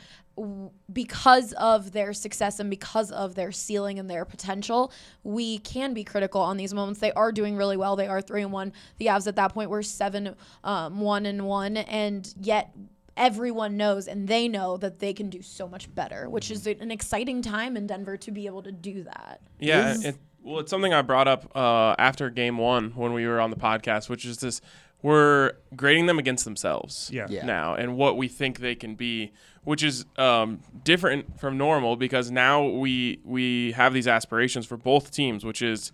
because 0.92 1.52
of 1.52 1.92
their 1.92 2.12
success 2.12 2.58
and 2.58 2.68
because 2.68 3.12
of 3.12 3.36
their 3.36 3.52
ceiling 3.52 4.00
and 4.00 4.10
their 4.10 4.24
potential. 4.24 4.90
We 5.22 5.58
can 5.58 5.94
be 5.94 6.02
critical 6.02 6.40
on 6.40 6.56
these 6.56 6.74
moments. 6.74 6.98
They 6.98 7.12
are 7.12 7.30
doing 7.30 7.56
really 7.56 7.76
well. 7.76 7.94
They 7.94 8.08
are 8.08 8.20
three 8.20 8.42
and 8.42 8.52
one. 8.52 8.72
The 8.98 9.06
Avs 9.06 9.28
at 9.28 9.36
that 9.36 9.54
point 9.54 9.70
were 9.70 9.84
seven, 9.84 10.34
um, 10.64 11.00
one 11.00 11.24
and 11.26 11.46
one, 11.46 11.76
and 11.76 12.32
yet 12.40 12.74
everyone 13.20 13.76
knows 13.76 14.08
and 14.08 14.26
they 14.26 14.48
know 14.48 14.76
that 14.78 14.98
they 14.98 15.12
can 15.12 15.30
do 15.30 15.42
so 15.42 15.68
much 15.68 15.94
better, 15.94 16.28
which 16.28 16.50
is 16.50 16.66
an 16.66 16.90
exciting 16.90 17.42
time 17.42 17.76
in 17.76 17.86
Denver 17.86 18.16
to 18.16 18.30
be 18.32 18.46
able 18.46 18.62
to 18.64 18.72
do 18.72 19.04
that. 19.04 19.40
Yeah, 19.60 19.94
it, 20.02 20.16
well, 20.42 20.58
it's 20.60 20.70
something 20.70 20.92
I 20.94 21.02
brought 21.02 21.28
up 21.28 21.54
uh, 21.54 21.94
after 21.98 22.30
game 22.30 22.56
one 22.58 22.90
when 22.96 23.12
we 23.12 23.26
were 23.26 23.38
on 23.40 23.50
the 23.50 23.56
podcast, 23.56 24.08
which 24.08 24.24
is 24.24 24.38
this: 24.38 24.60
we're 25.02 25.52
grading 25.76 26.06
them 26.06 26.18
against 26.18 26.44
themselves 26.44 27.10
Yeah. 27.12 27.26
Yeah. 27.28 27.44
now 27.44 27.74
and 27.74 27.96
what 27.96 28.16
we 28.16 28.26
think 28.26 28.58
they 28.60 28.74
can 28.74 28.94
be, 28.94 29.32
which 29.64 29.82
is 29.82 30.06
um, 30.16 30.60
different 30.82 31.38
from 31.38 31.58
normal 31.58 31.96
because 31.96 32.30
now 32.30 32.66
we 32.66 33.20
we 33.24 33.72
have 33.72 33.92
these 33.92 34.08
aspirations 34.08 34.64
for 34.66 34.78
both 34.78 35.10
teams, 35.10 35.44
which 35.44 35.60
is 35.62 35.92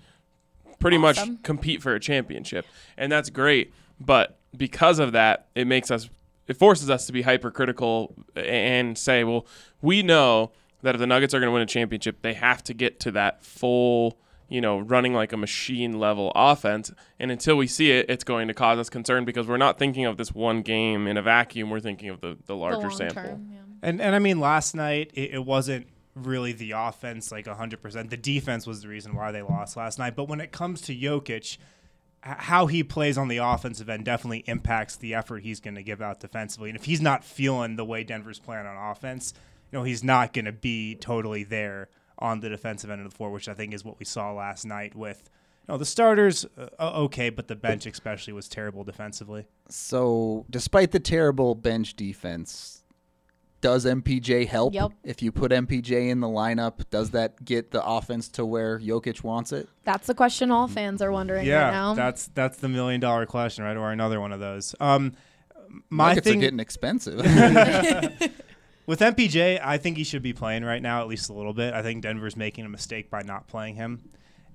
pretty 0.79 0.97
Awesome. 0.97 1.33
much 1.35 1.43
compete 1.43 1.83
for 1.83 1.95
a 1.95 2.01
championship, 2.01 2.67
and 2.97 3.11
that's 3.11 3.31
great. 3.31 3.73
But 3.99 4.39
because 4.57 4.99
of 5.01 5.13
that, 5.13 5.49
it 5.57 5.67
makes 5.67 5.91
us 5.91 6.09
it 6.47 6.57
forces 6.57 6.91
us 6.91 7.07
to 7.07 7.13
be 7.13 7.23
hypercritical 7.23 8.15
and 8.35 8.97
say, 8.97 9.25
well, 9.25 9.47
we 9.83 10.03
know 10.03 10.53
that 10.83 10.95
if 10.95 10.99
the 10.99 11.07
Nuggets 11.07 11.35
are 11.35 11.41
going 11.41 11.49
to 11.49 11.53
win 11.53 11.63
a 11.63 11.67
championship, 11.67 12.23
they 12.23 12.35
have 12.35 12.63
to 12.65 12.75
get 12.75 13.01
to 13.01 13.11
that 13.13 13.43
full, 13.43 14.19
you 14.49 14.61
know, 14.61 14.79
running 14.79 15.15
like 15.15 15.33
a 15.33 15.37
machine 15.37 15.99
level 15.99 16.33
offense. 16.35 16.93
And 17.19 17.31
until 17.31 17.57
we 17.57 17.67
see 17.67 17.91
it, 17.91 18.07
it's 18.09 18.25
going 18.25 18.49
to 18.49 18.55
cause 18.55 18.79
us 18.79 18.89
concern 18.89 19.25
because 19.25 19.47
we're 19.47 19.57
not 19.57 19.79
thinking 19.79 20.05
of 20.05 20.17
this 20.17 20.33
one 20.33 20.63
game 20.63 21.07
in 21.07 21.17
a 21.17 21.23
vacuum. 21.23 21.71
We're 21.71 21.81
thinking 21.81 22.11
of 22.11 22.21
the, 22.21 22.37
the 22.47 22.55
larger 22.55 22.89
the 22.89 22.95
sample. 22.95 23.23
term. 23.23 23.49
Yeah. 23.51 23.59
And 23.83 24.01
and 24.01 24.15
I 24.15 24.19
mean, 24.19 24.41
last 24.41 24.75
night 24.75 25.11
it, 25.15 25.35
it 25.35 25.45
wasn't 25.45 25.87
really 26.15 26.53
the 26.53 26.73
offense 26.73 27.31
like 27.31 27.45
100%. 27.47 28.11
The 28.11 28.17
defense 28.17 28.67
was 28.67 28.83
the 28.83 28.89
reason 28.89 29.15
why 29.15 29.33
they 29.33 29.43
lost 29.43 29.77
last 29.77 29.99
night. 29.99 30.17
But 30.17 30.29
when 30.29 30.41
it 30.41 30.51
comes 30.51 30.81
to 30.83 30.97
Jokic, 30.97 31.31
h- 31.37 31.59
how 32.27 32.67
he 32.67 32.83
plays 32.83 33.17
on 33.17 33.29
the 33.29 33.39
offensive 33.39 33.89
end 33.89 34.05
definitely 34.05 34.43
impacts 34.47 34.97
the 34.97 35.15
effort 35.15 35.43
he's 35.43 35.61
going 35.61 35.77
to 35.77 35.83
give 35.83 36.03
out 36.03 36.21
defensively. 36.21 36.69
And 36.71 36.79
if 36.79 36.85
he's 36.85 37.01
not 37.01 37.25
feeling 37.25 37.77
the 37.77 37.85
way 37.85 38.03
Denver's 38.03 38.41
playing 38.41 38.67
on 38.67 38.91
offense, 38.91 39.33
you 39.71 39.79
know, 39.79 39.85
he's 39.85 40.03
not 40.03 40.33
going 40.33 40.45
to 40.47 40.53
be 40.53 40.97
totally 40.97 41.45
there 41.45 41.89
on 42.19 42.41
the 42.41 42.49
defensive 42.49 42.91
end 42.91 43.01
of 43.05 43.11
the 43.11 43.17
floor, 43.17 43.31
which 43.31 43.49
I 43.49 43.55
think 43.55 43.73
is 43.73 43.85
what 43.85 43.99
we 43.99 44.05
saw 44.05 44.33
last 44.33 44.65
night 44.65 44.95
with 44.95 45.31
you 45.69 45.73
know, 45.73 45.79
the 45.79 45.85
starters 45.85 46.45
uh, 46.57 47.03
okay, 47.05 47.31
but 47.31 47.49
the 47.49 47.57
bench 47.57 47.87
especially 47.87 48.33
was 48.33 48.49
terrible 48.49 48.85
defensively. 48.85 49.47
So, 49.69 50.47
despite 50.51 50.93
the 50.93 51.01
terrible 51.01 51.55
bench 51.55 51.95
defense, 51.95 52.85
does 53.61 53.85
MPJ 53.85 54.47
help? 54.47 54.75
Yep. 54.75 54.93
If 55.05 55.23
you 55.23 55.33
put 55.33 55.53
MPJ 55.53 56.09
in 56.09 56.21
the 56.21 56.29
lineup, 56.29 56.89
does 56.91 57.11
that 57.11 57.45
get 57.45 57.71
the 57.71 57.85
offense 57.85 58.29
to 58.31 58.45
where 58.45 58.79
Jokic 58.79 59.23
wants 59.23 59.53
it? 59.53 59.69
That's 59.85 60.07
the 60.07 60.15
question 60.15 60.51
all 60.51 60.69
fans 60.69 61.03
are 61.03 61.13
wondering 61.13 61.47
yeah, 61.47 61.65
right 61.65 61.71
now. 61.73 61.95
that's 61.95 62.29
that's 62.29 62.59
the 62.59 62.69
million 62.69 63.01
dollar 63.01 63.27
question, 63.27 63.65
right? 63.65 63.77
Or 63.77 63.93
another 63.93 64.21
one 64.21 64.33
of 64.33 64.41
those. 64.41 64.75
Um, 64.81 65.15
My 65.91 66.09
Nuggets 66.09 66.27
thing 66.27 66.39
are 66.39 66.41
getting 66.43 66.61
expensive. 66.61 67.17
with 68.87 69.01
MPJ, 69.01 69.61
I 69.63 69.79
think 69.79 69.97
he 69.97 70.05
should 70.05 70.23
be 70.23 70.33
playing 70.33 70.65
right 70.65 70.83
now 70.83 71.01
at 71.01 71.09
least 71.09 71.29
a 71.29 71.33
little 71.33 71.55
bit. 71.55 71.75
I 71.75 71.83
think 71.83 72.03
Denver's 72.03 72.37
making 72.37 72.65
a 72.65 72.69
mistake 72.69 73.11
by 73.11 73.23
not 73.23 73.49
playing 73.49 73.77
him. 73.77 74.11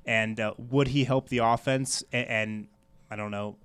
And 0.06 0.40
uh, 0.40 0.54
would 0.58 0.88
he 0.90 1.04
help 1.04 1.30
the 1.30 1.40
offense 1.40 2.04
and, 2.12 2.28
and 2.28 2.68
I 3.12 3.16
don't 3.16 3.32
know 3.32 3.58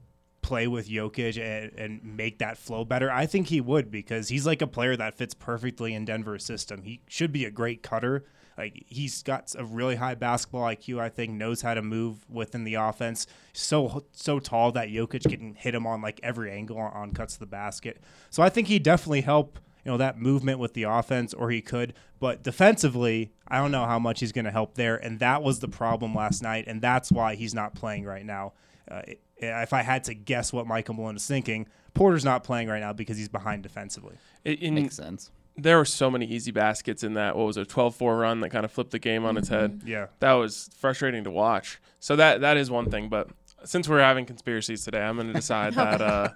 play 0.47 0.69
with 0.69 0.89
Jokic 0.89 1.39
and, 1.39 1.73
and 1.77 2.17
make 2.17 2.39
that 2.39 2.57
flow 2.57 2.85
better? 2.85 3.11
I 3.11 3.27
think 3.27 3.49
he 3.49 3.61
would 3.61 3.91
because 3.91 4.29
he's 4.29 4.47
like 4.47 4.63
a 4.63 4.67
player 4.67 4.97
that 4.97 5.15
fits 5.15 5.35
perfectly 5.35 5.93
in 5.93 6.05
Denver's 6.05 6.45
system. 6.45 6.83
He 6.83 7.01
should 7.09 7.33
be 7.33 7.45
a 7.45 7.51
great 7.51 7.83
cutter. 7.83 8.25
Like 8.57 8.85
he's 8.87 9.23
got 9.23 9.53
a 9.59 9.65
really 9.65 9.97
high 9.97 10.15
basketball 10.15 10.63
IQ. 10.63 11.01
I 11.01 11.09
think 11.09 11.33
knows 11.33 11.63
how 11.63 11.75
to 11.75 11.83
move 11.83 12.25
within 12.31 12.65
the 12.65 12.75
offense. 12.75 13.27
So 13.53 14.05
so 14.13 14.39
tall 14.39 14.73
that 14.73 14.89
Jokic 14.89 15.29
can 15.29 15.55
hit 15.55 15.75
him 15.75 15.87
on 15.87 16.01
like 16.01 16.21
every 16.23 16.51
angle 16.51 16.79
on, 16.79 16.93
on 16.93 17.13
cuts 17.13 17.35
to 17.35 17.41
the 17.41 17.47
basket. 17.47 18.01
So 18.31 18.43
I 18.43 18.49
think 18.49 18.69
he 18.69 18.79
definitely 18.79 19.23
help 19.23 19.59
you 19.85 19.93
know 19.93 19.99
that 19.99 20.19
movement 20.19 20.59
with 20.59 20.75
the 20.75 20.85
offense, 20.85 21.35
or 21.35 21.51
he 21.51 21.61
could. 21.61 21.95
But 22.19 22.43
defensively, 22.43 23.33
I 23.47 23.59
don't 23.59 23.71
know 23.71 23.85
how 23.85 23.99
much 23.99 24.21
he's 24.21 24.33
going 24.33 24.47
to 24.47 24.51
help 24.51 24.75
there, 24.75 24.97
and 24.97 25.21
that 25.21 25.43
was 25.43 25.61
the 25.61 25.69
problem 25.69 26.15
last 26.15 26.43
night, 26.43 26.65
and 26.67 26.81
that's 26.81 27.13
why 27.13 27.35
he's 27.35 27.55
not 27.55 27.75
playing 27.75 28.05
right 28.05 28.25
now. 28.25 28.55
Uh, 28.91 29.03
if 29.39 29.73
I 29.73 29.83
had 29.83 30.05
to 30.05 30.15
guess 30.15 30.53
what 30.53 30.67
Michael 30.67 30.95
Malone 30.95 31.17
is 31.17 31.27
thinking, 31.27 31.67
Porter's 31.95 32.25
not 32.25 32.45
playing 32.45 32.69
right 32.69 32.81
now 32.81 32.93
because 32.93 33.17
he's 33.17 33.29
behind 33.29 33.63
defensively. 33.63 34.17
It, 34.45 34.63
it 34.63 34.71
Makes 34.71 34.97
sense. 34.97 35.31
There 35.59 35.79
were 35.79 35.87
so 35.87 36.11
many 36.11 36.27
easy 36.27 36.51
baskets 36.51 37.03
in 37.03 37.15
that. 37.15 37.35
What 37.35 37.47
was 37.47 37.57
it, 37.57 37.69
12-4 37.69 38.21
run 38.21 38.41
that 38.41 38.51
kind 38.51 38.65
of 38.65 38.71
flipped 38.71 38.91
the 38.91 38.99
game 38.99 39.25
on 39.25 39.39
its 39.39 39.49
head. 39.49 39.83
Yeah. 39.87 40.09
That 40.21 40.33
was 40.35 40.69
frustrating 40.79 41.25
to 41.25 41.31
watch. 41.31 41.81
So 41.99 42.15
that 42.17 42.43
that 42.43 42.59
is 42.59 42.71
one 42.71 42.91
thing. 42.91 43.09
But 43.09 43.31
since 43.65 43.89
we're 43.89 44.01
having 44.01 44.27
conspiracies 44.27 44.85
today, 44.85 45.01
I'm 45.01 45.17
going 45.17 45.29
to 45.29 45.33
decide 45.33 45.75
that 45.77 46.03
uh, 46.03 46.29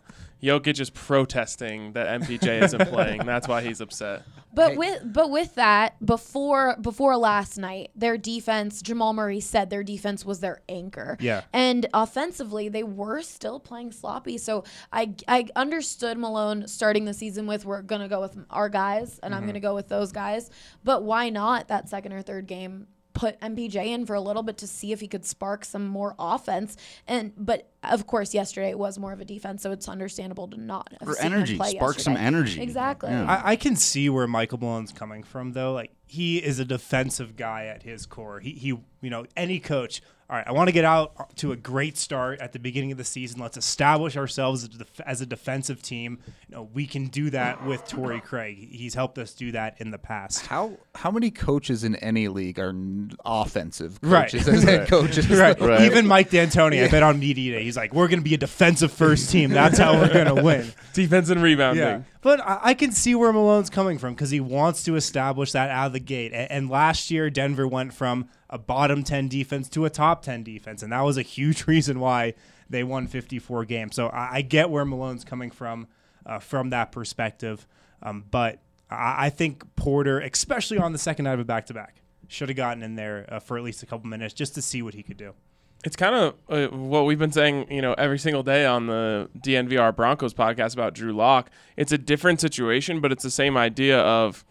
Jokic 0.42 0.81
is 0.81 0.90
protesting 0.90 1.92
that 1.92 2.20
MPJ 2.22 2.62
isn't 2.62 2.88
playing. 2.88 3.24
That's 3.26 3.46
why 3.46 3.62
he's 3.62 3.81
upset. 3.81 4.22
But 4.53 4.76
with 4.76 5.00
but 5.05 5.31
with 5.31 5.55
that, 5.55 6.05
before 6.05 6.76
before 6.81 7.16
last 7.16 7.57
night, 7.57 7.90
their 7.94 8.18
defense, 8.18 8.83
Jamal 8.83 9.12
Murray 9.12 9.40
said 9.40 9.70
their 9.70 9.85
defense 9.85 10.24
was 10.24 10.40
their 10.40 10.62
anchor. 10.68 11.16
Yeah. 11.20 11.42
And 11.53 11.87
offensively, 11.94 12.68
they 12.68 12.83
were 12.83 13.22
still 13.22 13.61
playing 13.61 13.92
sloppy. 13.92 14.38
So 14.38 14.64
I 14.92 15.14
I 15.29 15.46
understood 15.55 16.18
Malone 16.18 16.66
starting 16.66 17.05
the 17.05 17.14
season 17.14 17.46
with 17.46 17.64
we're 17.64 17.83
gonna 17.83 18.09
go 18.09 18.20
with 18.20 18.37
our 18.50 18.68
guys 18.68 19.20
and 19.22 19.35
I'm 19.35 19.42
mm-hmm. 19.42 19.50
gonna 19.50 19.61
go 19.61 19.74
with 19.74 19.88
those 19.88 20.11
guys. 20.11 20.50
But 20.83 21.05
why 21.05 21.31
not 21.31 21.68
that 21.68 21.88
second 21.88 22.12
or 22.12 22.22
third 22.22 22.46
game? 22.48 22.88
Put 23.12 23.40
MPJ 23.40 23.87
in 23.87 24.07
for 24.07 24.14
a 24.14 24.20
little 24.20 24.42
bit 24.42 24.59
to 24.59 24.66
see 24.66 24.92
if 24.92 25.00
he 25.00 25.07
could 25.07 25.24
spark 25.24 25.64
some 25.64 25.87
more 25.87 26.14
offense, 26.18 26.76
and 27.07 27.33
but 27.37 27.69
of 27.82 28.06
course 28.06 28.34
yesterday 28.34 28.70
it 28.70 28.78
was 28.78 28.98
more 28.98 29.12
of 29.12 29.20
a 29.20 29.24
defense, 29.24 29.62
so 29.62 29.70
it's 29.72 29.88
understandable 29.88 30.48
to 30.48 30.60
not 30.60 30.92
have 31.00 31.08
For 31.08 31.14
seen 31.14 31.26
him 31.28 31.32
energy, 31.34 31.56
play 31.56 31.70
spark 31.70 31.98
some 32.00 32.16
energy. 32.16 32.60
Exactly. 32.62 33.10
Yeah. 33.10 33.24
I, 33.44 33.52
I 33.52 33.56
can 33.56 33.76
see 33.76 34.08
where 34.08 34.26
Michael 34.26 34.58
Malone's 34.58 34.92
coming 34.92 35.22
from, 35.22 35.52
though. 35.52 35.72
Like 35.72 35.92
he 36.06 36.38
is 36.38 36.58
a 36.58 36.64
defensive 36.64 37.36
guy 37.36 37.66
at 37.66 37.82
his 37.82 38.04
core. 38.06 38.40
He, 38.40 38.52
he 38.52 38.68
you 38.68 39.10
know, 39.10 39.24
any 39.36 39.60
coach. 39.60 40.02
All 40.28 40.36
right, 40.36 40.46
I 40.46 40.52
want 40.52 40.68
to 40.68 40.72
get 40.72 40.84
out 40.84 41.36
to 41.38 41.50
a 41.50 41.56
great 41.56 41.98
start 41.98 42.38
at 42.38 42.52
the 42.52 42.60
beginning 42.60 42.92
of 42.92 42.98
the 42.98 43.04
season. 43.04 43.40
Let's 43.40 43.56
establish 43.56 44.16
ourselves 44.16 44.62
as 44.62 44.68
a, 44.76 44.78
def- 44.78 45.00
as 45.04 45.20
a 45.20 45.26
defensive 45.26 45.82
team. 45.82 46.20
You 46.48 46.54
know, 46.54 46.68
we 46.72 46.86
can 46.86 47.08
do 47.08 47.30
that 47.30 47.66
with 47.66 47.84
Torrey 47.88 48.20
Craig. 48.20 48.68
He's 48.70 48.94
helped 48.94 49.18
us 49.18 49.34
do 49.34 49.50
that 49.50 49.80
in 49.80 49.90
the 49.90 49.98
past. 49.98 50.46
How 50.46 50.78
how 50.94 51.10
many 51.10 51.32
coaches 51.32 51.82
in 51.82 51.96
any 51.96 52.28
league 52.28 52.60
are 52.60 52.68
n- 52.68 53.10
offensive 53.24 53.98
Right. 54.02 54.30
coaches 54.30 54.46
as 54.46 54.62
head 54.64 54.86
coaches? 54.88 55.28
Right. 55.28 55.60
Right. 55.60 55.80
Even 55.82 56.06
Mike 56.06 56.30
D'Antoni, 56.30 56.84
I 56.84 56.88
bet 56.88 57.02
on 57.02 57.18
media 57.18 57.58
day, 57.58 57.64
he's 57.70 57.76
like, 57.76 57.94
"We're 57.94 58.09
going 58.09 58.20
to 58.20 58.24
be 58.24 58.35
a 58.35 58.38
defensive 58.38 58.92
first 58.92 59.30
team. 59.30 59.50
That's 59.50 59.78
how 59.78 59.94
we're 59.94 60.12
going 60.12 60.35
to 60.35 60.42
win." 60.42 60.72
Defense 60.92 61.30
and 61.30 61.42
rebounding. 61.42 61.85
Yeah, 61.85 62.02
but 62.20 62.40
I, 62.40 62.59
I 62.62 62.74
can 62.74 62.92
see 62.92 63.14
where 63.14 63.33
Malone's 63.33 63.70
coming 63.70 63.98
from 63.98 64.14
because 64.14 64.30
he 64.30 64.40
wants 64.40 64.83
to 64.85 64.96
establish 64.96 65.52
that 65.52 65.70
out 65.70 65.87
of 65.87 65.92
the 65.92 66.00
gate. 66.00 66.33
And, 66.33 66.50
and 66.50 66.70
last 66.70 67.11
year, 67.11 67.30
Denver 67.30 67.66
went 67.66 67.94
from 67.94 68.28
a 68.48 68.59
bottom 68.59 69.04
ten 69.04 69.28
defense 69.28 69.68
to 69.70 69.85
a 69.85 69.90
top 69.90 70.22
ten 70.22 70.42
defense, 70.42 70.83
and 70.83 70.92
that 70.92 71.02
was 71.02 71.16
a 71.16 71.22
huge 71.22 71.66
reason 71.68 72.00
why 72.00 72.35
they 72.68 72.85
won 72.85 73.09
54 73.09 73.64
games. 73.64 73.96
So 73.96 74.06
I, 74.09 74.37
I 74.37 74.42
get 74.42 74.70
where 74.70 74.85
Malone's 74.85 75.24
coming 75.24 75.50
from 75.50 75.88
uh, 76.24 76.38
from 76.38 76.70
that 76.70 76.92
perspective. 76.92 77.66
Um, 78.02 78.24
but 78.30 78.61
I, 78.88 79.26
I 79.26 79.30
think 79.30 79.64
Porter, 79.76 80.20
especially 80.20 80.78
on 80.78 80.92
the 80.92 80.98
second 80.98 81.24
night 81.24 81.35
of 81.35 81.40
a 81.40 81.44
back 81.44 81.66
to 81.66 81.74
back, 81.74 82.02
should 82.28 82.48
have 82.48 82.56
gotten 82.56 82.83
in 82.83 82.94
there 82.94 83.26
uh, 83.28 83.40
for 83.40 83.59
at 83.59 83.64
least 83.64 83.83
a 83.83 83.87
couple 83.87 84.09
minutes 84.09 84.33
just 84.33 84.54
to 84.54 84.62
see 84.62 84.83
what 84.83 84.94
he 84.94 85.02
could 85.02 85.16
do. 85.16 85.35
It's 85.84 85.96
kind 85.96 86.14
of 86.14 86.34
uh, 86.48 86.76
what 86.76 87.06
we've 87.06 87.18
been 87.18 87.32
saying, 87.32 87.70
you 87.70 87.80
know, 87.80 87.94
every 87.94 88.18
single 88.18 88.42
day 88.42 88.66
on 88.66 88.86
the 88.86 89.30
DNVR 89.38 89.96
Broncos 89.96 90.34
podcast 90.34 90.74
about 90.74 90.94
Drew 90.94 91.12
Lock. 91.12 91.50
It's 91.76 91.92
a 91.92 91.98
different 91.98 92.40
situation, 92.40 93.00
but 93.00 93.12
it's 93.12 93.22
the 93.22 93.30
same 93.30 93.56
idea 93.56 93.98
of 93.98 94.44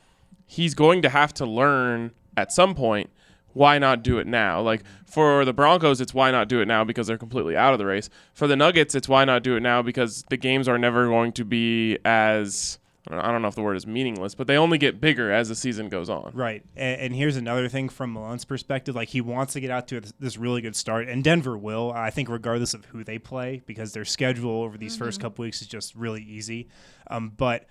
he's 0.48 0.74
going 0.74 1.04
to 1.04 1.10
have 1.10 1.34
to 1.36 1.46
learn 1.46 2.12
at 2.36 2.52
some 2.52 2.74
point 2.74 3.12
why 3.54 3.80
not 3.80 4.04
do 4.04 4.20
it 4.20 4.28
now? 4.28 4.62
Like 4.62 4.84
for 5.06 5.44
the 5.44 5.54
Broncos, 5.54 6.02
it's 6.02 6.14
why 6.14 6.32
not 6.32 6.48
do 6.48 6.62
it 6.62 6.68
now 6.68 6.84
because 6.84 7.08
they're 7.08 7.18
completely 7.18 7.58
out 7.58 7.74
of 7.74 7.80
the 7.80 7.86
race. 7.86 8.10
For 8.34 8.48
the 8.48 8.56
Nuggets, 8.56 8.96
it's 8.96 9.10
why 9.10 9.26
not 9.26 9.44
do 9.44 9.56
it 9.56 9.62
now 9.62 9.82
because 9.82 10.24
the 10.30 10.38
games 10.38 10.68
are 10.68 10.78
never 10.78 11.08
going 11.08 11.32
to 11.34 11.46
be 11.46 11.98
as 12.06 12.80
I 13.12 13.32
don't 13.32 13.42
know 13.42 13.48
if 13.48 13.56
the 13.56 13.62
word 13.62 13.76
is 13.76 13.88
meaningless, 13.88 14.36
but 14.36 14.46
they 14.46 14.58
only 14.58 14.78
get 14.78 15.02
bigger 15.02 15.32
as 15.32 15.50
the 15.50 15.56
season 15.56 15.90
goes 15.90 16.10
on. 16.10 16.32
Right. 16.34 16.64
And, 16.76 17.02
and 17.02 17.16
here's 17.16 17.38
another 17.38 17.68
thing 17.68 17.90
from 17.90 18.14
Malone's 18.14 18.46
perspective. 18.46 18.96
Like, 18.96 19.10
he 19.10 19.22
wants 19.22 19.54
to 19.54 19.60
get 19.60 19.72
out 19.72 19.88
to 19.88 20.02
this 20.20 20.38
really 20.38 20.62
good 20.62 20.76
start, 20.76 21.08
and 21.08 21.24
Denver 21.24 21.58
will, 21.58 21.92
I 21.92 22.12
think, 22.12 22.30
regardless 22.30 22.74
of 22.74 22.86
who 22.86 23.04
they 23.04 23.18
play, 23.18 23.64
because 23.66 23.94
their 23.94 24.06
schedule 24.06 24.62
over 24.62 24.78
these 24.78 24.96
first 24.96 25.20
couple 25.20 25.44
weeks 25.44 25.62
is 25.62 25.68
just 25.68 25.96
really 25.96 26.22
easy. 26.22 26.70
Um, 27.10 27.34
but 27.36 27.66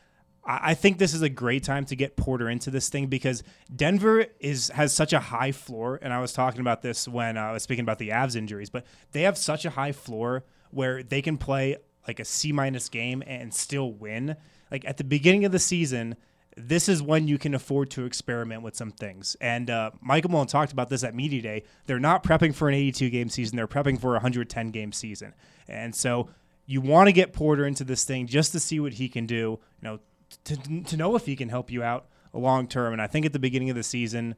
I 0.45 0.71
I 0.71 0.75
think 0.75 0.99
this 0.99 1.15
is 1.15 1.23
a 1.23 1.29
great 1.29 1.63
time 1.63 1.85
to 1.87 1.97
get 1.97 2.17
Porter 2.17 2.49
into 2.49 2.71
this 2.71 2.89
thing 2.89 3.07
because 3.07 3.43
Denver 3.75 4.27
is 4.41 4.71
has 4.71 4.93
such 4.93 5.13
a 5.13 5.21
high 5.21 5.53
floor, 5.53 5.99
and 6.03 6.13
I 6.13 6.21
was 6.21 6.33
talking 6.33 6.61
about 6.61 6.83
this 6.83 7.07
when 7.07 7.37
I 7.37 7.53
was 7.53 7.63
speaking 7.63 7.85
about 7.85 7.99
the 7.99 8.09
Avs 8.09 8.35
injuries, 8.35 8.71
but 8.71 8.87
they 9.13 9.23
have 9.23 9.37
such 9.37 9.65
a 9.65 9.71
high 9.71 9.93
floor 9.93 10.45
where 10.71 11.03
they 11.03 11.23
can 11.23 11.37
play 11.37 11.77
like 12.07 12.19
a 12.19 12.25
C 12.25 12.51
minus 12.53 12.89
game 12.89 13.23
and 13.27 13.53
still 13.53 13.93
win. 13.93 14.37
Like 14.71 14.85
at 14.85 14.97
the 14.97 15.05
beginning 15.05 15.45
of 15.45 15.53
the 15.53 15.59
season, 15.59 16.17
this 16.57 16.89
is 16.89 17.03
when 17.03 17.29
you 17.29 17.39
can 17.39 17.55
afford 17.55 17.91
to 17.91 18.05
experiment 18.05 18.63
with 18.63 18.75
some 18.75 18.91
things. 18.91 19.37
And 19.41 19.71
uh, 19.71 19.93
Michael 20.01 20.31
Malone 20.31 20.47
talked 20.47 20.73
about 20.73 20.89
this 20.89 21.05
at 21.05 21.15
Media 21.15 21.41
Day. 21.41 21.63
They're 21.87 22.01
not 22.01 22.25
prepping 22.25 22.55
for 22.55 22.69
an 22.69 22.75
82 22.75 23.11
game 23.11 23.29
season, 23.29 23.57
they're 23.57 23.69
prepping 23.69 24.01
for 24.01 24.11
a 24.11 24.15
110 24.15 24.71
game 24.71 24.93
season. 24.93 25.35
And 25.69 25.95
so 25.95 26.31
you 26.67 26.81
want 26.81 27.09
to 27.09 27.13
get 27.13 27.33
Porter 27.33 27.67
into 27.67 27.85
this 27.85 28.05
thing 28.05 28.27
just 28.27 28.53
to 28.53 28.61
see 28.61 28.81
what 28.81 28.95
he 28.95 29.09
can 29.09 29.27
do, 29.27 29.59
you 29.81 29.83
know, 29.83 30.01
to, 30.45 30.57
to 30.85 30.97
know 30.97 31.17
if 31.17 31.25
he 31.25 31.37
can 31.37 31.49
help 31.49 31.71
you 31.71 31.83
out 31.83 32.07
long 32.33 32.67
term. 32.69 32.93
And 32.93 33.01
I 33.01 33.07
think 33.07 33.25
at 33.25 33.33
the 33.33 33.39
beginning 33.39 33.71
of 33.71 33.77
the 33.77 33.83
season, 33.83 34.35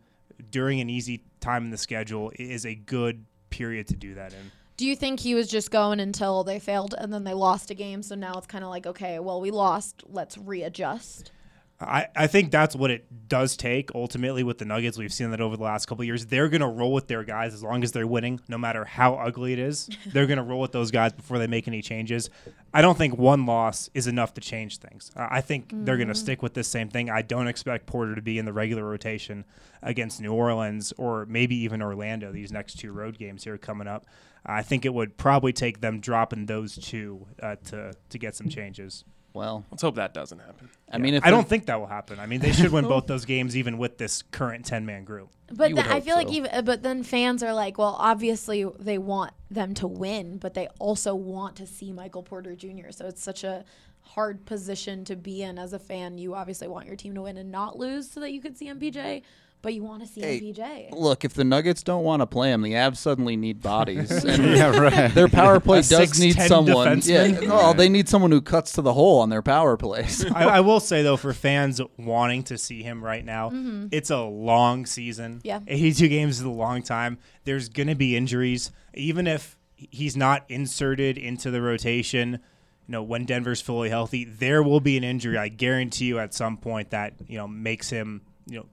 during 0.50 0.80
an 0.80 0.88
easy 0.88 1.24
time 1.40 1.64
in 1.64 1.70
the 1.70 1.78
schedule, 1.78 2.32
is 2.36 2.64
a 2.64 2.74
good 2.74 3.24
period 3.50 3.88
to 3.88 3.96
do 3.96 4.14
that 4.14 4.32
in. 4.32 4.50
Do 4.80 4.86
you 4.86 4.96
think 4.96 5.20
he 5.20 5.34
was 5.34 5.46
just 5.46 5.70
going 5.70 6.00
until 6.00 6.42
they 6.42 6.58
failed 6.58 6.94
and 6.96 7.12
then 7.12 7.22
they 7.24 7.34
lost 7.34 7.70
a 7.70 7.74
game? 7.74 8.02
So 8.02 8.14
now 8.14 8.32
it's 8.38 8.46
kind 8.46 8.64
of 8.64 8.70
like, 8.70 8.86
okay, 8.86 9.18
well, 9.18 9.38
we 9.38 9.50
lost. 9.50 10.04
Let's 10.08 10.38
readjust. 10.38 11.32
I, 11.78 12.06
I 12.16 12.26
think 12.26 12.50
that's 12.50 12.74
what 12.74 12.90
it 12.90 13.28
does 13.28 13.58
take 13.58 13.94
ultimately 13.94 14.42
with 14.42 14.56
the 14.56 14.64
Nuggets. 14.64 14.96
We've 14.96 15.12
seen 15.12 15.32
that 15.32 15.40
over 15.42 15.58
the 15.58 15.64
last 15.64 15.84
couple 15.84 16.00
of 16.00 16.06
years. 16.06 16.24
They're 16.24 16.48
going 16.48 16.62
to 16.62 16.66
roll 16.66 16.94
with 16.94 17.08
their 17.08 17.24
guys 17.24 17.52
as 17.52 17.62
long 17.62 17.84
as 17.84 17.92
they're 17.92 18.06
winning, 18.06 18.40
no 18.48 18.56
matter 18.56 18.86
how 18.86 19.16
ugly 19.16 19.52
it 19.52 19.58
is. 19.58 19.90
they're 20.06 20.26
going 20.26 20.38
to 20.38 20.42
roll 20.42 20.62
with 20.62 20.72
those 20.72 20.90
guys 20.90 21.12
before 21.12 21.38
they 21.38 21.46
make 21.46 21.68
any 21.68 21.82
changes. 21.82 22.30
I 22.72 22.80
don't 22.80 22.96
think 22.96 23.18
one 23.18 23.44
loss 23.44 23.90
is 23.92 24.06
enough 24.06 24.32
to 24.32 24.40
change 24.40 24.78
things. 24.78 25.10
I 25.14 25.28
I 25.30 25.40
think 25.42 25.72
they're 25.74 25.98
going 25.98 26.08
to 26.08 26.14
mm-hmm. 26.14 26.22
stick 26.22 26.42
with 26.42 26.54
this 26.54 26.68
same 26.68 26.88
thing. 26.88 27.10
I 27.10 27.20
don't 27.20 27.48
expect 27.48 27.84
Porter 27.84 28.14
to 28.14 28.22
be 28.22 28.38
in 28.38 28.46
the 28.46 28.52
regular 28.54 28.84
rotation 28.84 29.44
against 29.82 30.22
New 30.22 30.32
Orleans 30.32 30.94
or 30.96 31.26
maybe 31.26 31.54
even 31.56 31.82
Orlando 31.82 32.32
these 32.32 32.50
next 32.50 32.78
two 32.78 32.92
road 32.92 33.18
games 33.18 33.44
here 33.44 33.58
coming 33.58 33.86
up. 33.86 34.06
I 34.44 34.62
think 34.62 34.84
it 34.84 34.94
would 34.94 35.16
probably 35.16 35.52
take 35.52 35.80
them 35.80 36.00
dropping 36.00 36.46
those 36.46 36.76
two 36.76 37.26
uh, 37.42 37.56
to 37.66 37.92
to 38.08 38.18
get 38.18 38.34
some 38.34 38.48
changes. 38.48 39.04
Well, 39.32 39.64
Let's 39.70 39.82
hope 39.82 39.94
that 39.94 40.12
doesn't 40.12 40.40
happen. 40.40 40.70
I 40.90 40.98
mean, 40.98 41.14
if 41.14 41.24
I 41.24 41.30
don't 41.30 41.48
think 41.48 41.66
that 41.66 41.78
will 41.78 41.86
happen. 41.86 42.18
I 42.18 42.26
mean, 42.26 42.40
they 42.40 42.50
should 42.50 42.72
win 42.72 42.88
both 42.88 43.06
those 43.06 43.24
games, 43.24 43.56
even 43.56 43.78
with 43.78 43.96
this 43.96 44.22
current 44.22 44.64
ten 44.64 44.84
man 44.84 45.04
group. 45.04 45.30
But 45.52 45.70
You 45.70 45.76
then 45.76 45.86
I 45.86 45.94
hope 45.94 46.04
feel 46.04 46.16
like 46.16 46.30
even, 46.30 46.50
uh, 46.52 46.62
but 46.62 46.82
then 46.84 47.02
fans 47.02 47.42
are 47.42 47.52
like, 47.52 47.76
well, 47.76 47.96
obviously 47.98 48.64
they 48.78 48.98
want 48.98 49.32
them 49.50 49.74
to 49.74 49.88
win, 49.88 50.38
but 50.38 50.54
they 50.54 50.68
also 50.78 51.14
want 51.14 51.56
to 51.56 51.66
see 51.66 51.92
Michael 51.92 52.22
Porter 52.22 52.54
Jr. 52.54 52.90
So 52.90 53.06
it's 53.06 53.20
such 53.22 53.42
a 53.42 53.64
hard 54.00 54.44
position 54.46 55.04
to 55.06 55.16
be 55.16 55.42
in 55.42 55.58
as 55.58 55.72
a 55.72 55.78
fan. 55.78 56.18
You 56.18 56.34
obviously 56.34 56.68
want 56.68 56.86
your 56.86 56.96
team 56.96 57.14
to 57.14 57.22
win 57.22 57.36
and 57.36 57.50
not 57.50 57.76
lose 57.76 58.10
so 58.10 58.20
that 58.20 58.32
you 58.32 58.40
could 58.40 58.56
see 58.56 58.66
MPJ, 58.66 59.22
but 59.62 59.74
you 59.74 59.82
want 59.82 60.02
to 60.02 60.08
see 60.08 60.20
Hey, 60.20 60.40
MPJ. 60.40 60.92
Look, 60.92 61.24
if 61.24 61.34
the 61.34 61.44
Nuggets 61.44 61.82
don't 61.82 62.04
want 62.04 62.20
to 62.20 62.26
play 62.26 62.52
him, 62.52 62.62
the 62.62 62.72
Avs 62.72 62.96
suddenly 62.96 63.36
need 63.36 63.60
bodies. 63.60 64.10
And 64.30 64.56
Yeah, 64.56 64.76
right. 64.78 65.14
their 65.14 65.28
power 65.28 65.60
play 65.60 65.80
A 65.80 65.82
does 65.82 66.18
need 66.20 66.40
someone. 66.40 67.00
Yeah, 67.02 67.26
defenseman? 67.26 67.48
no, 67.48 67.72
they 67.72 67.88
need 67.88 68.08
someone 68.08 68.30
who 68.30 68.40
cuts 68.40 68.72
to 68.72 68.82
the 68.82 68.94
hole 68.94 69.20
on 69.20 69.28
their 69.28 69.42
power 69.42 69.76
plays. 69.76 70.24
I, 70.26 70.44
I 70.44 70.60
will 70.60 70.80
say 70.80 71.02
though, 71.02 71.16
for 71.16 71.32
fans 71.32 71.80
wanting 71.96 72.44
to 72.44 72.58
see 72.58 72.82
him 72.82 73.02
right 73.02 73.24
now, 73.24 73.50
mm-hmm. 73.50 73.88
it's 73.90 74.10
a 74.10 74.20
long 74.20 74.86
season. 74.86 75.40
Yeah. 75.42 75.60
82 75.66 76.08
games 76.08 76.38
is 76.38 76.44
a 76.44 76.50
long 76.50 76.82
time. 76.82 77.18
There's 77.44 77.68
gonna 77.68 77.94
be 77.96 78.16
injuries, 78.16 78.70
even 78.94 79.26
if 79.26 79.56
he's 79.74 80.16
not 80.16 80.44
inserted 80.48 81.18
into 81.18 81.50
the 81.50 81.62
rotation. 81.62 82.32
you 82.32 82.92
know, 82.92 83.02
when 83.02 83.24
Denver's 83.24 83.60
fully 83.60 83.88
healthy, 83.88 84.24
there 84.24 84.62
will 84.62 84.80
be 84.80 84.96
an 84.96 85.04
injury. 85.04 85.36
I 85.38 85.48
guarantee 85.48 86.06
you 86.06 86.18
at 86.18 86.34
some 86.34 86.56
point 86.56 86.90
that 86.90 87.14
you 87.26 87.36
know 87.38 87.48
makes 87.48 87.90
him 87.90 88.22
you 88.46 88.58
know 88.58 88.66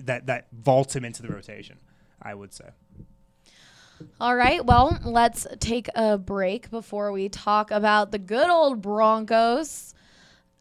that 0.00 0.26
that 0.26 0.46
vaults 0.52 0.94
him 0.96 1.04
into 1.04 1.22
the 1.22 1.28
rotation. 1.28 1.78
I 2.22 2.34
would 2.34 2.52
say. 2.52 2.70
All 4.20 4.34
right, 4.34 4.64
well, 4.64 4.98
let's 5.04 5.46
take 5.58 5.88
a 5.94 6.16
break 6.16 6.70
before 6.70 7.12
we 7.12 7.28
talk 7.28 7.70
about 7.70 8.12
the 8.12 8.18
good 8.18 8.48
old 8.48 8.80
Broncos. 8.80 9.94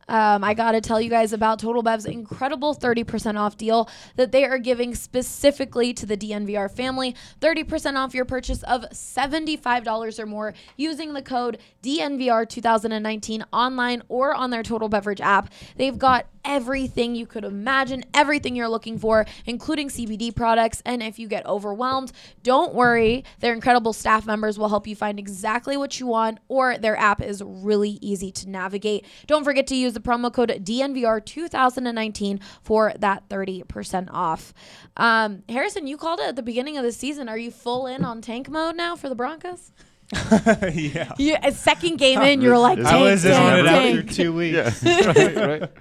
Um, 0.10 0.44
I 0.44 0.56
got 0.56 0.72
to 0.72 0.82
tell 0.82 1.00
you 1.00 1.10
guys 1.10 1.34
about 1.34 1.60
Total 1.60 1.84
Bev's 1.84 2.08
incredible 2.08 2.76
30% 2.76 3.40
off 3.40 3.58
deal 3.58 3.88
that 4.16 4.32
they 4.32 4.44
are 4.44 4.58
giving 4.58 4.96
specifically 4.96 5.94
to 5.94 6.08
the 6.08 6.18
DNVR 6.18 6.70
family. 6.70 7.16
30% 7.40 7.96
off 7.96 8.16
your 8.16 8.26
purchase 8.26 8.64
of 8.64 8.82
$75 8.92 10.20
or 10.20 10.26
more 10.26 10.56
using 10.78 11.14
the 11.14 11.22
code 11.22 11.60
DNVR 11.84 12.50
2019 12.50 13.46
online 13.54 14.02
or 14.10 14.34
on 14.34 14.50
their 14.50 14.64
Total 14.64 14.90
Beverage 14.90 15.22
app. 15.22 15.54
They've 15.78 15.98
got 15.98 16.26
everything 16.44 17.16
you 17.16 17.26
could 17.26 17.44
imagine, 17.44 18.04
everything 18.14 18.56
you're 18.56 18.70
looking 18.70 18.98
for, 18.98 19.26
including 19.46 19.90
CBD 19.90 20.36
products. 20.36 20.82
And 20.86 21.02
if 21.04 21.20
you 21.20 21.28
get 21.28 21.46
overwhelmed, 21.46 22.12
don't 22.44 22.74
worry. 22.74 23.24
Their 23.40 23.54
incredible 23.54 23.94
staff 23.94 24.26
members 24.26 24.58
will 24.58 24.70
help 24.70 24.88
you 24.88 24.96
find 24.96 25.20
exactly 25.20 25.78
what 25.78 26.00
you 26.00 26.08
want, 26.08 26.40
or 26.48 26.78
their 26.78 26.98
app 26.98 27.22
is 27.22 27.42
really 27.46 28.00
easy 28.02 28.32
to 28.32 28.50
navigate. 28.50 29.06
Don't 29.28 29.44
forget 29.44 29.68
to 29.68 29.76
use 29.76 29.94
the 29.94 30.00
promo 30.00 30.32
code 30.32 30.50
DNVR 30.50 31.24
2019 31.24 32.40
for 32.62 32.94
that 33.00 33.28
30% 33.30 34.10
off. 34.12 34.54
Um, 34.98 35.44
Harrison, 35.50 35.88
you 35.88 35.98
called 35.98 36.20
it 36.20 36.28
at 36.28 36.36
the 36.36 36.44
beginning 36.44 36.78
of 36.78 36.84
the 36.84 36.92
season. 36.92 37.30
Are 37.30 37.38
you 37.38 37.52
full 37.52 37.88
in 37.88 38.04
on 38.04 38.22
tank 38.22 38.50
mode 38.50 38.76
now 38.76 38.96
for 38.96 39.10
the 39.10 39.16
Broncos? 39.16 39.72
yeah. 40.74 41.14
You, 41.18 41.38
a 41.44 41.52
second 41.52 41.98
game 41.98 42.22
in, 42.24 42.42
you're 42.42 42.58
like, 42.58 42.80
I 42.80 42.92
tank, 42.92 43.04
was 43.04 43.26
in 43.26 43.34
on 43.34 43.38
tank, 43.38 43.60
it 43.60 43.68
after 43.68 44.02
tank. 44.04 44.14
two 44.14 44.34
weeks. 44.34 44.84
right, 44.84 45.36
right. 45.36 45.72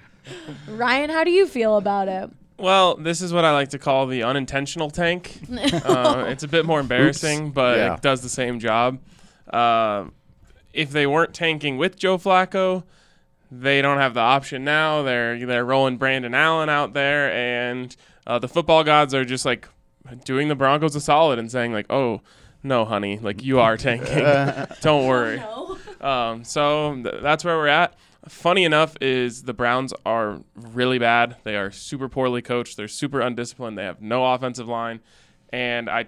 Ryan, 0.69 1.11
how 1.11 1.25
do 1.25 1.31
you 1.31 1.47
feel 1.47 1.77
about 1.77 2.09
it? 2.09 2.31
Well, 2.59 2.97
this 2.97 3.21
is 3.23 3.33
what 3.33 3.45
I 3.45 3.53
like 3.53 3.69
to 3.71 3.79
call 3.79 4.07
the 4.07 4.25
unintentional 4.25 4.91
tank. 4.91 5.41
uh, 5.85 6.25
it's 6.29 6.43
a 6.43 6.49
bit 6.49 6.67
more 6.67 6.81
embarrassing, 6.81 7.53
but 7.53 7.79
Yeah. 7.79 7.95
it 7.95 8.03
does 8.03 8.21
the 8.23 8.29
same 8.29 8.59
job. 8.59 8.99
Uh, 9.49 10.07
if 10.73 10.91
they 10.91 11.07
weren't 11.07 11.33
tanking 11.35 11.79
with 11.79 11.97
Joe 11.97 12.19
Flacco, 12.19 12.83
they 13.51 13.81
don't 13.81 13.99
have 13.99 14.15
the 14.15 14.21
option 14.21 14.65
now. 14.65 15.03
They're 15.03 15.47
they're 15.47 15.65
rolling 15.65 15.97
Brandon 15.97 16.35
Allen 16.35 16.69
out 16.69 16.93
there, 16.93 17.33
and 17.33 17.97
uh, 18.27 18.39
the 18.39 18.49
football 18.49 18.85
gods 18.85 19.15
are 19.15 19.25
just 19.25 19.45
like 19.47 19.67
doing 20.25 20.49
the 20.49 20.55
Broncos 20.55 20.95
a 20.95 21.01
solid 21.01 21.39
and 21.39 21.51
saying 21.51 21.73
like, 21.73 21.87
"Oh, 21.91 22.21
no, 22.63 22.85
honey, 22.85 23.19
like 23.19 23.43
you 23.43 23.59
are 23.61 23.77
tanking. 23.79 24.25
don't 24.83 25.07
worry." 25.07 25.43
Um, 26.01 26.45
so 26.45 26.95
th- 26.95 27.17
that's 27.23 27.45
where 27.45 27.57
we're 27.57 27.67
at. 27.67 27.93
Funny 28.29 28.65
enough, 28.65 28.97
is 29.01 29.43
the 29.43 29.55
Browns 29.55 29.93
are 30.05 30.41
really 30.55 30.99
bad. 30.99 31.37
They 31.45 31.57
are 31.57 31.71
super 31.71 32.09
poorly 32.09 32.43
coached. 32.43 32.77
They're 32.77 32.89
super 32.89 33.21
undisciplined. 33.21 33.79
They 33.79 33.85
have 33.85 34.01
no 34.01 34.33
offensive 34.33 34.69
line, 34.69 35.01
and 35.51 35.89
I 35.89 36.07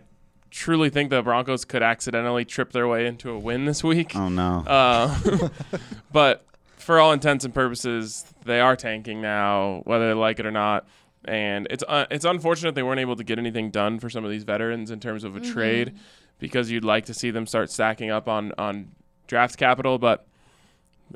truly 0.50 0.90
think 0.90 1.10
the 1.10 1.22
Broncos 1.22 1.64
could 1.64 1.82
accidentally 1.82 2.44
trip 2.44 2.72
their 2.72 2.88
way 2.88 3.06
into 3.06 3.30
a 3.30 3.38
win 3.38 3.64
this 3.64 3.82
week. 3.84 4.14
Oh 4.16 4.28
no. 4.28 4.64
Uh, 4.70 5.48
but 6.12 6.44
for 6.76 6.98
all 6.98 7.12
intents 7.12 7.44
and 7.44 7.54
purposes, 7.54 8.24
they 8.44 8.60
are 8.60 8.76
tanking 8.76 9.20
now, 9.20 9.82
whether 9.84 10.08
they 10.08 10.14
like 10.14 10.40
it 10.40 10.46
or 10.46 10.50
not. 10.50 10.86
And 11.24 11.66
it's 11.70 11.84
uh, 11.86 12.06
it's 12.10 12.24
unfortunate 12.24 12.74
they 12.74 12.82
weren't 12.82 13.00
able 13.00 13.16
to 13.16 13.24
get 13.24 13.38
anything 13.38 13.70
done 13.70 13.98
for 13.98 14.08
some 14.08 14.24
of 14.24 14.30
these 14.30 14.44
veterans 14.44 14.90
in 14.90 15.00
terms 15.00 15.22
of 15.22 15.36
a 15.36 15.40
trade, 15.40 15.94
because 16.38 16.70
you'd 16.70 16.84
like 16.84 17.04
to 17.06 17.14
see 17.14 17.30
them 17.30 17.46
start 17.46 17.70
stacking 17.70 18.10
up 18.10 18.26
on 18.26 18.52
on 18.56 18.92
draft 19.26 19.58
capital. 19.58 19.98
But 19.98 20.26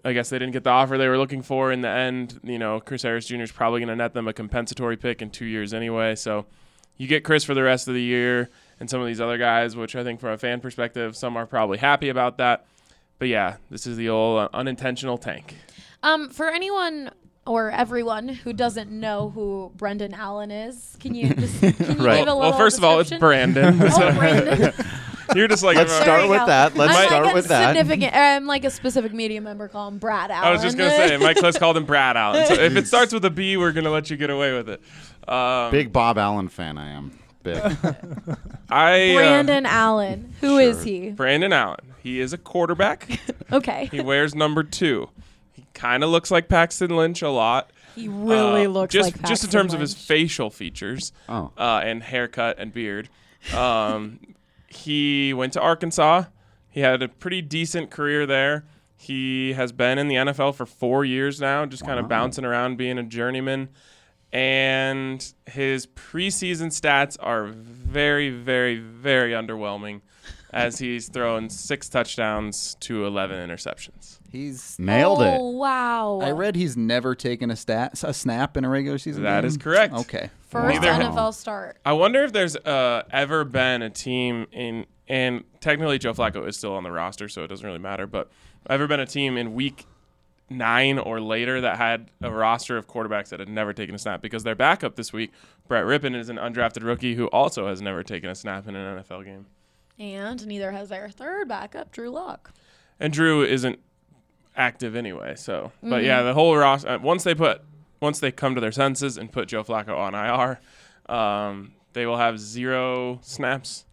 I 0.05 0.13
guess 0.13 0.31
they 0.31 0.39
didn't 0.39 0.53
get 0.53 0.65
the 0.65 0.71
offer 0.71 0.97
they 0.99 1.09
were 1.09 1.19
looking 1.19 1.43
for 1.43 1.71
in 1.73 1.81
the 1.83 1.89
end. 1.89 2.41
You 2.43 2.59
know, 2.59 2.81
Chris 2.81 3.03
Harris 3.03 3.27
Jr. 3.27 3.43
is 3.43 3.53
probably 3.53 3.81
going 3.81 3.89
to 3.89 3.97
net 3.97 4.15
them 4.15 4.27
a 4.29 4.33
compensatory 4.33 4.97
pick 4.97 5.21
in 5.23 5.31
two 5.31 5.45
years 5.45 5.75
anyway. 5.75 6.15
So 6.15 6.47
you 6.97 7.07
get 7.07 7.25
Chris 7.25 7.45
for 7.45 7.55
the 7.55 7.63
rest 7.63 7.89
of 7.89 7.95
the 7.95 8.03
year 8.03 8.51
and 8.81 8.89
some 8.89 9.01
of 9.01 9.07
these 9.07 9.21
other 9.21 9.39
guys, 9.39 9.77
which 9.77 9.95
I 9.97 10.03
think 10.05 10.21
from 10.21 10.31
a 10.31 10.39
fan 10.39 10.61
perspective, 10.61 11.17
some 11.17 11.37
are 11.37 11.47
probably 11.47 11.79
happy 11.79 12.09
about 12.09 12.39
that. 12.39 12.67
But 13.19 13.29
yeah, 13.29 13.57
this 13.71 13.87
is 13.87 13.97
the 13.97 14.09
old 14.09 14.41
uh, 14.41 14.49
unintentional 14.53 15.19
tank. 15.19 15.55
Um, 16.03 16.29
for 16.31 16.49
anyone 16.49 17.11
or 17.47 17.71
everyone 17.71 18.29
who 18.29 18.53
doesn't 18.53 18.91
know 18.91 19.31
who 19.31 19.71
Brendan 19.77 20.15
Allen 20.15 20.51
is, 20.51 20.97
can 20.99 21.15
you 21.15 21.33
just 21.35 21.61
can 21.61 21.99
you 21.99 22.05
Right. 22.05 22.19
give 22.19 22.29
a 22.29 22.35
little 22.35 22.39
Well, 22.41 22.53
first 22.55 22.79
of 22.79 22.85
all, 22.85 22.99
it's 23.01 23.11
description? 23.11 23.53
Brandon. 23.55 23.81
Oh, 23.93 24.15
Brandon. 24.19 24.73
You're 25.35 25.49
just 25.49 25.63
like 25.63 25.77
Let's 25.77 25.93
uh, 25.93 26.03
start 26.03 26.29
with 26.29 26.41
go. 26.41 26.47
that. 26.47 26.77
Let's 26.77 26.95
I'm 26.97 27.07
start 27.07 27.23
like 27.25 27.33
a 27.33 27.35
with 27.35 27.47
that. 27.49 27.77
Significant. 27.77 28.15
I'm 28.15 28.47
like 28.47 28.65
a 28.65 28.71
specific 28.71 29.13
media 29.13 29.41
member. 29.41 29.69
Call 29.69 29.89
him 29.89 29.99
Brad 29.99 30.31
Allen. 30.31 30.49
I 30.49 30.53
was 30.53 30.63
just 30.63 30.77
gonna 30.77 30.91
say, 30.91 31.17
Mike 31.17 31.37
Klis 31.37 31.59
called 31.59 31.77
him 31.77 31.85
Brad 31.85 32.17
Allen. 32.17 32.47
So 32.47 32.55
if 32.55 32.77
it 32.77 32.87
starts 32.87 33.13
with 33.13 33.25
a 33.25 33.31
B, 33.31 33.57
we're 33.57 33.73
gonna 33.73 33.91
let 33.91 34.11
you 34.11 34.17
get 34.17 34.31
away 34.31 34.53
with 34.53 34.69
it. 34.69 34.81
Um, 35.29 35.71
Big 35.71 35.93
Bob 35.93 36.19
Allen 36.19 36.49
fan 36.49 36.77
I 36.79 36.91
am. 36.91 37.19
Big. 37.43 37.57
I 38.71 39.11
uh, 39.13 39.15
Brandon 39.17 39.67
Allen. 39.67 40.35
Who 40.41 40.59
is 40.59 40.79
Sure. 40.79 40.85
he? 40.85 41.11
Brandon 41.11 41.53
Allen. 41.53 41.81
He 42.03 42.21
is 42.21 42.33
a 42.33 42.39
quarterback. 42.39 43.21
Okay. 43.53 43.87
he 43.93 44.01
wears 44.01 44.35
number 44.35 44.65
two. 44.65 45.11
He 45.53 45.65
kind 45.75 46.03
of 46.03 46.11
looks 46.11 46.31
like 46.31 46.49
Paxton 46.49 46.97
Lynch 46.97 47.23
a 47.23 47.29
lot. 47.29 47.71
He 47.95 48.09
really 48.09 48.65
Uh, 48.67 48.71
looks 48.71 48.93
just 48.93 49.13
like 49.13 49.15
just 49.29 49.45
in 49.45 49.49
Paxton 49.49 49.51
terms 49.51 49.75
of 49.75 49.81
his 49.81 49.95
facial 49.95 50.51
features 50.51 51.13
Oh. 51.29 51.53
uh, 51.57 51.83
and 51.85 52.03
haircut 52.03 52.59
and 52.59 52.73
beard. 52.73 53.09
Um, 53.55 54.19
he 54.75 55.33
went 55.33 55.53
to 55.55 55.61
Arkansas. 55.61 56.25
He 56.69 56.81
had 56.81 57.03
a 57.03 57.09
pretty 57.09 57.43
decent 57.43 57.91
career 57.91 58.27
there. 58.27 58.65
He 58.97 59.53
has 59.53 59.73
been 59.73 59.99
in 59.99 60.09
the 60.09 60.15
NFL 60.17 60.55
for 60.55 60.67
four 60.67 61.05
years 61.05 61.41
now, 61.41 61.67
just 61.67 61.85
kind 61.85 62.01
of 62.01 62.09
bouncing 62.09 62.45
around 62.45 62.77
being 62.77 62.99
a 62.99 63.03
journeyman. 63.03 63.69
And 64.33 65.33
his 65.47 65.87
preseason 65.87 66.69
stats 66.69 67.17
are 67.21 67.47
very, 67.47 68.31
very, 68.31 68.79
very 68.79 69.33
underwhelming 69.33 70.01
as 70.53 70.79
he's 70.79 71.09
thrown 71.09 71.51
six 71.51 71.89
touchdowns 71.89 72.77
to 72.81 73.07
11 73.07 73.49
interceptions. 73.49 74.19
He's. 74.35 74.77
Nailed 74.81 75.23
it. 75.23 75.37
Oh 75.39 75.51
wow. 75.51 76.19
I 76.21 76.33
read 76.33 76.57
he's 76.57 76.77
never 76.77 77.15
taken 77.15 77.53
a 77.53 77.57
stat 77.57 78.03
a 78.03 78.13
snap 78.13 78.57
in 78.57 78.65
a 78.65 78.69
regular 78.69 78.99
season. 78.99 79.23
That 79.23 79.43
game. 79.43 79.49
is 79.49 79.57
correct. 79.57 79.95
Okay. 79.95 80.29
First 80.49 80.81
Neither- 80.83 81.05
NFL 81.05 81.35
start. 81.35 81.79
I 81.85 81.93
wonder 81.93 82.25
if 82.25 82.33
there's 82.33 82.57
uh, 82.57 83.05
ever 83.13 83.45
been 83.45 83.83
a 83.83 83.91
team 83.91 84.47
in, 84.51 84.87
and 85.07 85.45
technically 85.61 85.99
Joe 85.99 86.15
Flacco 86.15 86.49
is 86.49 86.57
still 86.57 86.75
on 86.75 86.83
the 86.83 86.91
roster, 86.91 87.29
so 87.29 87.45
it 87.45 87.47
doesn't 87.47 87.65
really 87.65 87.79
matter. 87.79 88.09
But 88.09 88.29
ever 88.69 88.89
been 88.89 88.99
a 89.01 89.07
team 89.07 89.37
in 89.37 89.55
week 89.55 89.87
nine 90.51 90.99
or 90.99 91.21
later 91.21 91.61
that 91.61 91.77
had 91.77 92.11
a 92.21 92.31
roster 92.31 92.77
of 92.77 92.89
quarterbacks 92.89 93.29
that 93.29 93.39
had 93.39 93.49
never 93.49 93.73
taken 93.73 93.95
a 93.95 93.99
snap 93.99 94.21
because 94.21 94.43
their 94.43 94.57
backup 94.57 94.97
this 94.97 95.13
week, 95.13 95.33
Brett 95.69 95.85
Rypien, 95.85 96.17
is 96.17 96.29
an 96.29 96.37
undrafted 96.39 96.83
rookie 96.83 97.15
who 97.15 97.27
also 97.29 97.69
has 97.69 97.81
never 97.81 98.03
taken 98.03 98.31
a 98.31 98.35
snap 98.35 98.67
in 98.67 98.75
an 98.75 98.99
NFL 98.99 99.25
game. 99.25 99.47
And 99.99 100.45
neither 100.47 100.73
has 100.73 100.89
their 100.89 101.09
third 101.09 101.49
backup, 101.49 101.93
Drew 101.93 102.11
Lock. 102.11 102.53
And 102.99 103.13
Drew 103.13 103.45
isn't 103.45 103.79
active 104.57 104.95
anyway. 104.97 105.35
So, 105.37 105.73
but 105.83 106.03
yeah, 106.05 106.23
the 106.23 106.35
whole 106.35 106.57
roster. 106.57 106.89
Uh, 106.89 106.99
once 106.99 107.25
they 107.25 107.35
put, 107.35 107.63
once 108.01 108.21
they 108.21 108.33
come 108.33 108.55
to 108.55 108.61
their 108.61 108.73
senses 108.73 109.17
and 109.17 109.31
put 109.33 109.49
Joe 109.49 109.65
Flacco 109.65 109.97
on 109.97 110.15
IR, 110.15 110.61
um, 111.15 111.73
they 111.93 112.07
will 112.07 112.17
have 112.19 112.39
zero 112.39 113.19
snaps 113.23 113.85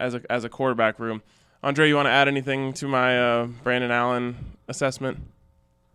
as 0.00 0.14
a 0.14 0.22
as 0.30 0.44
a 0.44 0.48
quarterback 0.48 0.98
room. 0.98 1.22
Andre, 1.62 1.88
you 1.88 1.96
want 1.96 2.06
to 2.06 2.10
add 2.10 2.28
anything 2.28 2.72
to 2.74 2.86
my 2.86 3.18
uh, 3.18 3.46
Brandon 3.62 3.90
Allen 3.90 4.36
assessment? 4.68 5.18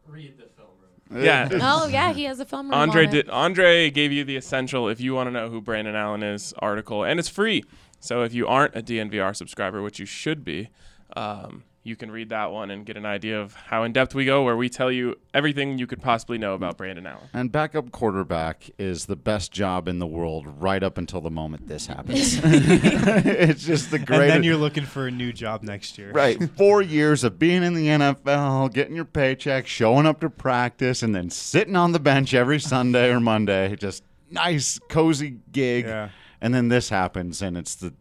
Read 0.08 0.38
the 0.38 0.46
film 0.46 0.70
room. 1.12 1.24
Yeah. 1.24 1.48
Oh 1.62 1.88
yeah, 1.88 2.12
he 2.14 2.24
has 2.24 2.40
a 2.40 2.46
film 2.46 2.68
room 2.68 2.74
Andre 2.74 3.06
did. 3.06 3.30
Andre 3.30 3.90
gave 3.92 4.12
you 4.12 4.24
the 4.24 4.36
essential. 4.36 4.90
If 4.90 5.00
you 5.00 5.14
want 5.14 5.28
to 5.28 5.32
know 5.32 5.50
who 5.50 5.62
Brandon 5.62 5.96
Allen 5.96 6.24
is, 6.24 6.54
article, 6.60 7.04
and 7.04 7.20
it's 7.20 7.30
free. 7.30 7.64
So 8.00 8.24
if 8.24 8.34
you 8.34 8.48
aren't 8.48 8.76
a 8.76 8.82
DNVR 8.82 9.36
subscriber, 9.36 9.82
which 9.82 10.00
you 10.00 10.06
should 10.06 10.44
be, 10.46 10.70
um, 11.16 11.64
you 11.90 11.96
can 11.96 12.12
read 12.12 12.30
that 12.30 12.52
one 12.52 12.70
and 12.72 12.86
get 12.86 12.96
an 12.96 13.06
idea 13.06 13.42
of 13.42 13.54
how 13.56 13.84
in 13.84 13.92
depth 13.92 14.14
we 14.16 14.24
go, 14.24 14.44
where 14.44 14.56
we 14.56 14.70
tell 14.70 14.92
you 14.92 15.16
everything 15.34 15.78
you 15.78 15.88
could 15.88 16.02
possibly 16.02 16.38
know 16.38 16.54
about 16.54 16.78
Brandon 16.78 17.06
Allen. 17.08 17.28
And 17.34 17.52
backup 17.52 17.92
quarterback 17.92 18.70
is 18.78 19.08
the 19.08 19.16
best 19.16 19.52
job 19.52 19.88
in 19.88 20.00
the 20.00 20.08
world 20.08 20.46
right 20.62 20.84
up 20.84 20.98
until 20.98 21.20
the 21.20 21.32
moment 21.32 21.68
this 21.68 21.88
happens. 21.88 22.40
it's 22.44 23.64
just 23.66 23.90
the 23.92 23.98
And 23.98 24.06
greatest. 24.06 24.28
then 24.36 24.44
you're 24.44 24.56
looking 24.56 24.86
for 24.86 25.08
a 25.08 25.12
new 25.12 25.34
job 25.34 25.64
next 25.64 25.98
year. 25.98 26.12
Right. 26.12 26.42
Four 26.58 26.82
years 26.82 27.24
of 27.24 27.40
being 27.40 27.64
in 27.64 27.74
the 27.74 27.88
NFL, 27.88 28.72
getting 28.74 28.96
your 28.96 29.06
paycheck, 29.06 29.68
showing 29.68 30.06
up 30.06 30.20
to 30.22 30.30
practice, 30.30 31.02
and 31.04 31.16
then 31.16 31.30
sitting 31.32 31.76
on 31.76 31.92
the 31.92 32.00
bench 32.00 32.34
every 32.34 32.60
Sunday 32.60 33.10
or 33.10 33.20
Monday. 33.20 33.76
Just 33.76 34.04
nice, 34.30 34.80
cozy 34.90 35.40
gig. 35.52 35.86
Yeah. 35.86 36.10
And 36.42 36.54
then 36.54 36.70
this 36.70 36.90
happens, 36.90 37.42
and 37.42 37.58
it's 37.58 37.76
the 37.76 37.94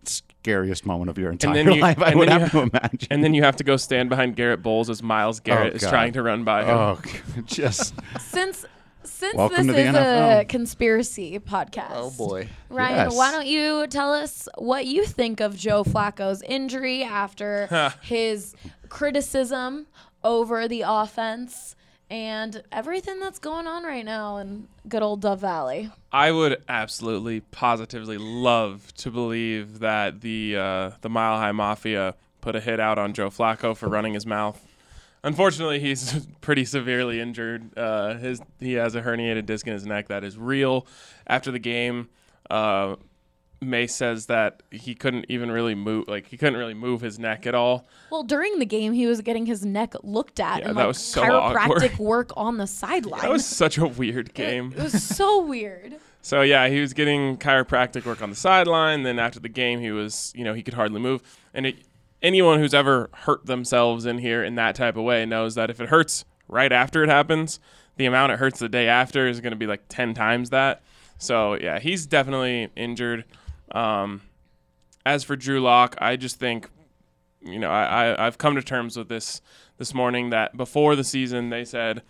scariest 0.48 0.86
moment 0.86 1.10
of 1.10 1.18
your 1.18 1.30
entire 1.30 1.52
then 1.54 1.72
you- 1.72 1.80
life, 1.80 2.00
I 2.00 2.10
and 2.10 2.18
would 2.18 2.28
then 2.28 2.40
have 2.40 2.54
you- 2.54 2.60
to 2.60 2.66
imagine. 2.70 3.08
And 3.10 3.22
then 3.22 3.34
you 3.34 3.42
have 3.42 3.56
to 3.56 3.64
go 3.64 3.76
stand 3.76 4.08
behind 4.08 4.34
Garett 4.36 4.62
Bolles 4.62 4.88
as 4.88 5.02
Myles 5.02 5.40
Garrett 5.40 5.74
oh, 5.74 5.76
is 5.76 5.82
trying 5.82 6.12
to 6.14 6.22
run 6.22 6.44
by 6.44 6.62
him. 6.64 6.70
oh, 6.76 7.00
just 7.44 7.94
Since 8.18 8.64
since 9.04 9.34
Welcome 9.34 9.66
this 9.68 9.76
to 9.86 9.92
the 9.92 9.98
is 9.98 10.40
a 10.42 10.44
conspiracy 10.48 11.38
podcast. 11.38 11.90
Oh 11.92 12.10
boy. 12.10 12.48
Ryan, 12.68 13.10
Yes. 13.10 13.16
why 13.16 13.32
don't 13.32 13.46
you 13.46 13.86
tell 13.88 14.12
us 14.12 14.48
what 14.58 14.86
you 14.86 15.04
think 15.06 15.40
of 15.40 15.56
Joe 15.56 15.82
Flacco's 15.82 16.42
injury 16.42 17.02
after 17.02 17.92
his 18.02 18.54
criticism 18.88 19.86
over 20.22 20.68
the 20.68 20.82
offense 20.86 21.74
and 22.10 22.62
everything 22.72 23.20
that's 23.20 23.38
going 23.38 23.66
on 23.66 23.84
right 23.84 24.04
now 24.04 24.38
in 24.38 24.68
good 24.88 25.02
old 25.02 25.20
Dove 25.20 25.40
Valley. 25.40 25.90
I 26.12 26.32
would 26.32 26.62
absolutely, 26.68 27.40
positively 27.40 28.18
love 28.18 28.94
to 28.96 29.10
believe 29.10 29.80
that 29.80 30.20
the 30.22 30.56
uh, 30.56 30.90
the 31.00 31.08
Mile 31.10 31.36
High 31.38 31.52
Mafia 31.52 32.14
put 32.40 32.56
a 32.56 32.60
hit 32.60 32.80
out 32.80 32.98
on 32.98 33.12
Joe 33.12 33.30
Flacco 33.30 33.76
for 33.76 33.88
running 33.88 34.14
his 34.14 34.26
mouth. 34.26 34.64
Unfortunately, 35.22 35.80
he's 35.80 36.26
pretty 36.40 36.64
severely 36.64 37.20
injured. 37.20 37.76
Uh, 37.76 38.14
his 38.14 38.40
he 38.58 38.74
has 38.74 38.94
a 38.94 39.02
herniated 39.02 39.46
disc 39.46 39.66
in 39.66 39.72
his 39.72 39.84
neck 39.84 40.08
that 40.08 40.24
is 40.24 40.38
real. 40.38 40.86
After 41.26 41.50
the 41.50 41.58
game, 41.58 42.08
uh, 42.48 42.96
May 43.60 43.86
says 43.86 44.26
that 44.26 44.62
he 44.70 44.94
couldn't 44.94 45.26
even 45.28 45.50
really 45.50 45.74
move, 45.74 46.06
like 46.06 46.28
he 46.28 46.36
couldn't 46.36 46.58
really 46.58 46.74
move 46.74 47.00
his 47.00 47.18
neck 47.18 47.46
at 47.46 47.54
all. 47.54 47.86
Well, 48.10 48.22
during 48.22 48.58
the 48.58 48.66
game, 48.66 48.92
he 48.92 49.06
was 49.06 49.20
getting 49.20 49.46
his 49.46 49.64
neck 49.64 49.94
looked 50.02 50.38
at 50.38 50.60
Yeah, 50.60 50.68
and 50.68 50.76
that 50.76 50.82
like 50.82 50.88
was 50.88 50.98
so 50.98 51.22
chiropractic 51.22 51.56
awkward. 51.92 51.98
work 51.98 52.30
on 52.36 52.56
the 52.58 52.66
sideline. 52.66 53.20
That 53.20 53.30
was 53.30 53.44
such 53.44 53.76
a 53.78 53.86
weird 53.86 54.32
game. 54.34 54.72
it 54.76 54.82
was 54.82 55.02
so 55.02 55.40
weird. 55.42 55.96
So 56.20 56.42
yeah, 56.42 56.68
he 56.68 56.80
was 56.80 56.92
getting 56.92 57.38
chiropractic 57.38 58.04
work 58.04 58.20
on 58.20 58.28
the 58.28 58.36
sideline. 58.36 59.02
Then 59.04 59.18
after 59.18 59.40
the 59.40 59.48
game, 59.48 59.80
he 59.80 59.92
was, 59.92 60.32
you 60.36 60.44
know, 60.44 60.52
he 60.52 60.62
could 60.62 60.74
hardly 60.74 61.00
move. 61.00 61.22
And 61.54 61.64
it, 61.64 61.76
anyone 62.20 62.58
who's 62.58 62.74
ever 62.74 63.08
hurt 63.14 63.46
themselves 63.46 64.04
in 64.04 64.18
here 64.18 64.44
in 64.44 64.56
that 64.56 64.74
type 64.74 64.96
of 64.96 65.04
way 65.04 65.24
knows 65.24 65.54
that 65.54 65.70
if 65.70 65.80
it 65.80 65.88
hurts 65.88 66.26
right 66.46 66.70
after 66.72 67.02
it 67.02 67.08
happens, 67.08 67.60
the 67.96 68.04
amount 68.04 68.32
it 68.32 68.40
hurts 68.40 68.58
the 68.58 68.68
day 68.68 68.88
after 68.88 69.26
is 69.26 69.40
going 69.40 69.52
to 69.52 69.56
be 69.56 69.66
like 69.66 69.82
ten 69.88 70.12
times 70.12 70.50
that. 70.50 70.82
So 71.18 71.54
yeah, 71.54 71.78
he's 71.78 72.04
definitely 72.04 72.68
injured. 72.76 73.24
Um, 73.72 74.22
as 75.04 75.24
for 75.24 75.36
Drew 75.36 75.60
Lock, 75.60 75.96
I 75.98 76.16
just 76.16 76.38
think, 76.38 76.68
you 77.40 77.58
know, 77.58 77.70
I, 77.70 78.12
I 78.12 78.26
I've 78.26 78.38
come 78.38 78.54
to 78.56 78.62
terms 78.62 78.96
with 78.96 79.08
this 79.08 79.40
this 79.78 79.94
morning 79.94 80.30
that 80.30 80.56
before 80.56 80.96
the 80.96 81.04
season 81.04 81.50
they 81.50 81.64
said 81.64 82.02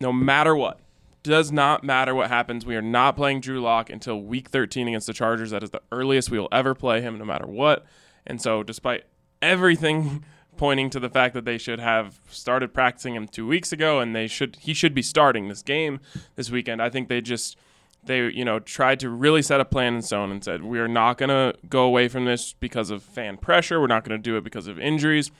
no 0.00 0.12
matter 0.12 0.56
what, 0.56 0.80
does 1.22 1.52
not 1.52 1.84
matter 1.84 2.14
what 2.14 2.28
happens. 2.28 2.64
We 2.64 2.76
are 2.76 2.82
not 2.82 3.16
playing 3.16 3.40
Drew 3.40 3.60
Lock 3.60 3.90
until 3.90 4.20
week 4.20 4.48
13 4.48 4.88
against 4.88 5.06
the 5.06 5.12
Chargers. 5.12 5.50
That 5.50 5.62
is 5.62 5.70
the 5.70 5.82
earliest 5.92 6.30
we 6.30 6.38
will 6.38 6.48
ever 6.50 6.74
play 6.74 7.02
him, 7.02 7.18
no 7.18 7.24
matter 7.24 7.46
what. 7.46 7.84
And 8.26 8.40
so, 8.40 8.62
despite 8.62 9.04
everything 9.42 10.24
pointing 10.56 10.90
to 10.90 11.00
the 11.00 11.10
fact 11.10 11.34
that 11.34 11.44
they 11.44 11.58
should 11.58 11.80
have 11.80 12.20
started 12.28 12.72
practicing 12.72 13.14
him 13.14 13.28
two 13.28 13.46
weeks 13.46 13.72
ago, 13.72 14.00
and 14.00 14.16
they 14.16 14.26
should 14.26 14.56
he 14.60 14.72
should 14.72 14.94
be 14.94 15.02
starting 15.02 15.48
this 15.48 15.62
game 15.62 16.00
this 16.36 16.50
weekend, 16.50 16.80
I 16.82 16.88
think 16.88 17.08
they 17.08 17.20
just 17.20 17.56
they 18.04 18.28
you 18.30 18.44
know 18.44 18.58
tried 18.58 19.00
to 19.00 19.10
really 19.10 19.42
set 19.42 19.60
a 19.60 19.64
plan 19.64 19.94
in 19.94 20.02
stone 20.02 20.30
and 20.30 20.42
said 20.42 20.62
we 20.62 20.78
are 20.78 20.88
not 20.88 21.18
going 21.18 21.28
to 21.28 21.56
go 21.68 21.84
away 21.84 22.08
from 22.08 22.24
this 22.24 22.52
because 22.54 22.90
of 22.90 23.02
fan 23.02 23.36
pressure. 23.36 23.80
We're 23.80 23.86
not 23.86 24.04
going 24.04 24.18
to 24.18 24.22
do 24.22 24.36
it 24.36 24.44
because 24.44 24.66
of 24.66 24.78
injuries. 24.78 25.30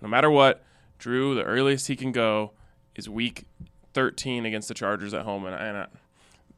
No 0.00 0.08
matter 0.08 0.30
what, 0.30 0.64
Drew, 0.98 1.34
the 1.34 1.44
earliest 1.44 1.88
he 1.88 1.96
can 1.96 2.12
go 2.12 2.52
is 2.94 3.08
week 3.08 3.44
13 3.94 4.44
against 4.46 4.68
the 4.68 4.74
Chargers 4.74 5.14
at 5.14 5.22
home, 5.22 5.46
and, 5.46 5.54
and 5.54 5.76
uh, 5.76 5.86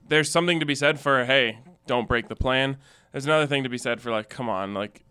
there's 0.09 0.31
something 0.31 0.61
to 0.61 0.67
be 0.67 0.75
said 0.75 0.99
for 0.99 1.25
hey, 1.25 1.59
don't 1.87 2.09
break 2.09 2.29
the 2.29 2.37
plan. 2.37 2.77
There's 3.13 3.27
another 3.27 3.47
thing 3.47 3.63
to 3.63 3.69
be 3.69 3.79
said 3.79 4.01
for 4.01 4.11
like, 4.11 4.29
come 4.29 4.49
on, 4.49 4.75
like 4.75 5.05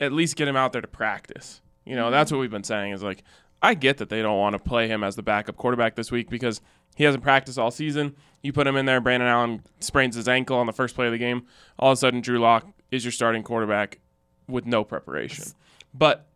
at 0.00 0.12
least 0.12 0.36
get 0.36 0.48
him 0.48 0.56
out 0.56 0.72
there 0.72 0.82
to 0.82 0.88
practice. 0.88 1.60
You 1.84 1.96
know, 1.96 2.10
that's 2.10 2.30
what 2.30 2.38
we've 2.38 2.50
been 2.50 2.64
saying 2.64 2.92
is 2.92 3.02
like, 3.02 3.22
I 3.60 3.74
get 3.74 3.98
that 3.98 4.08
they 4.08 4.22
don't 4.22 4.38
want 4.38 4.54
to 4.54 4.58
play 4.58 4.88
him 4.88 5.02
as 5.02 5.16
the 5.16 5.22
backup 5.22 5.56
quarterback 5.56 5.96
this 5.96 6.10
week 6.10 6.30
because 6.30 6.60
he 6.96 7.04
hasn't 7.04 7.24
practiced 7.24 7.58
all 7.58 7.70
season. 7.70 8.14
You 8.42 8.52
put 8.52 8.66
him 8.66 8.76
in 8.76 8.86
there, 8.86 9.00
Brandon 9.00 9.28
Allen 9.28 9.62
sprains 9.80 10.14
his 10.14 10.28
ankle 10.28 10.56
on 10.58 10.66
the 10.66 10.72
first 10.72 10.94
play 10.94 11.06
of 11.06 11.12
the 11.12 11.18
game. 11.18 11.46
All 11.78 11.90
of 11.90 11.94
a 11.94 11.96
sudden, 11.96 12.20
Drew 12.20 12.38
Lock 12.38 12.66
is 12.90 13.04
your 13.04 13.12
starting 13.12 13.42
quarterback 13.42 13.98
with 14.46 14.64
no 14.64 14.84
preparation. 14.84 15.44
But 15.92 16.26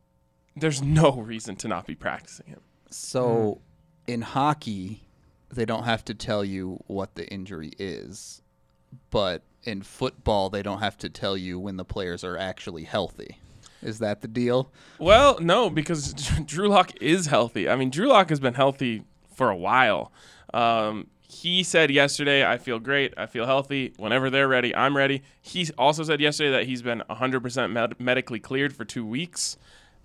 there's 0.57 0.83
no 0.83 1.13
reason 1.13 1.57
to 1.57 1.69
not 1.69 1.87
be 1.87 1.95
practicing 1.95 2.47
him. 2.47 2.61
So 2.91 3.61
in 4.07 4.23
hockey, 4.23 5.03
they 5.51 5.65
don't 5.65 5.85
have 5.85 6.05
to 6.07 6.15
tell 6.15 6.45
you 6.45 6.83
what 6.87 7.15
the 7.15 7.27
injury 7.29 7.73
is, 7.79 8.43
but 9.11 9.43
in 9.65 9.83
football, 9.83 10.51
they 10.51 10.63
don't 10.63 10.81
have 10.81 10.99
to 10.99 11.09
tell 11.09 11.37
you 11.37 11.59
when 11.59 11.77
the 11.77 11.85
players 11.85 12.25
are 12.25 12.37
actually 12.37 12.85
healthy. 12.85 13.39
Is 13.83 13.99
that 13.99 14.21
the 14.21 14.29
deal? 14.29 14.71
Well, 14.99 15.39
no, 15.41 15.69
because 15.71 16.13
Drew 16.47 16.69
Lock 16.69 16.93
is 17.01 17.27
healthy. 17.27 17.69
I 17.69 17.77
mean, 17.77 17.91
Drew 17.91 18.09
Lock 18.09 18.29
has 18.29 18.41
been 18.41 18.55
healthy 18.55 19.05
for 19.35 19.51
a 19.51 19.57
while. 19.57 20.13
Um, 20.55 21.09
he 21.33 21.63
said 21.63 21.91
yesterday, 21.91 22.45
I 22.45 22.59
feel 22.59 22.79
great. 22.79 23.15
I 23.17 23.27
feel 23.27 23.47
healthy. 23.47 23.95
Whenever 23.97 24.29
they're 24.29 24.49
ready, 24.49 24.75
I'm 24.75 24.95
ready. 24.97 25.23
He 25.41 25.67
also 25.79 26.03
said 26.03 26.21
yesterday 26.21 26.51
that 26.51 26.67
he's 26.67 26.83
been 26.83 27.03
100% 27.09 27.71
med- 27.73 27.99
medically 27.99 28.39
cleared 28.39 28.75
for 28.75 28.85
two 28.85 29.07
weeks. 29.07 29.57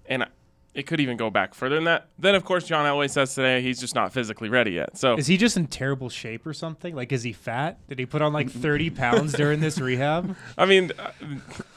And 0.06 0.26
it 0.74 0.88
could 0.88 1.00
even 1.02 1.18
go 1.18 1.30
back 1.30 1.54
further 1.54 1.76
than 1.76 1.84
that. 1.86 2.08
Then, 2.18 2.36
of 2.36 2.46
course, 2.46 2.64
John 2.66 2.86
Elway 2.86 3.10
says 3.10 3.34
today 3.36 3.62
he's 3.62 3.80
just 3.80 3.94
not 3.96 4.14
physically 4.14 4.48
ready 4.48 4.72
yet. 4.72 4.98
So 4.98 5.18
Is 5.18 5.28
he 5.28 5.36
just 5.36 5.58
in 5.58 5.68
terrible 5.68 6.08
shape 6.10 6.46
or 6.48 6.54
something? 6.54 6.96
Like, 6.96 7.12
is 7.12 7.24
he 7.24 7.34
fat? 7.34 7.78
Did 7.90 8.00
he 8.00 8.06
put 8.06 8.22
on 8.22 8.32
like 8.32 8.50
30 8.50 8.90
pounds 9.02 9.34
during 9.34 9.60
this 9.60 9.80
rehab? 9.80 10.36
I 10.58 10.66
mean, 10.66 10.92
uh, 10.98 11.12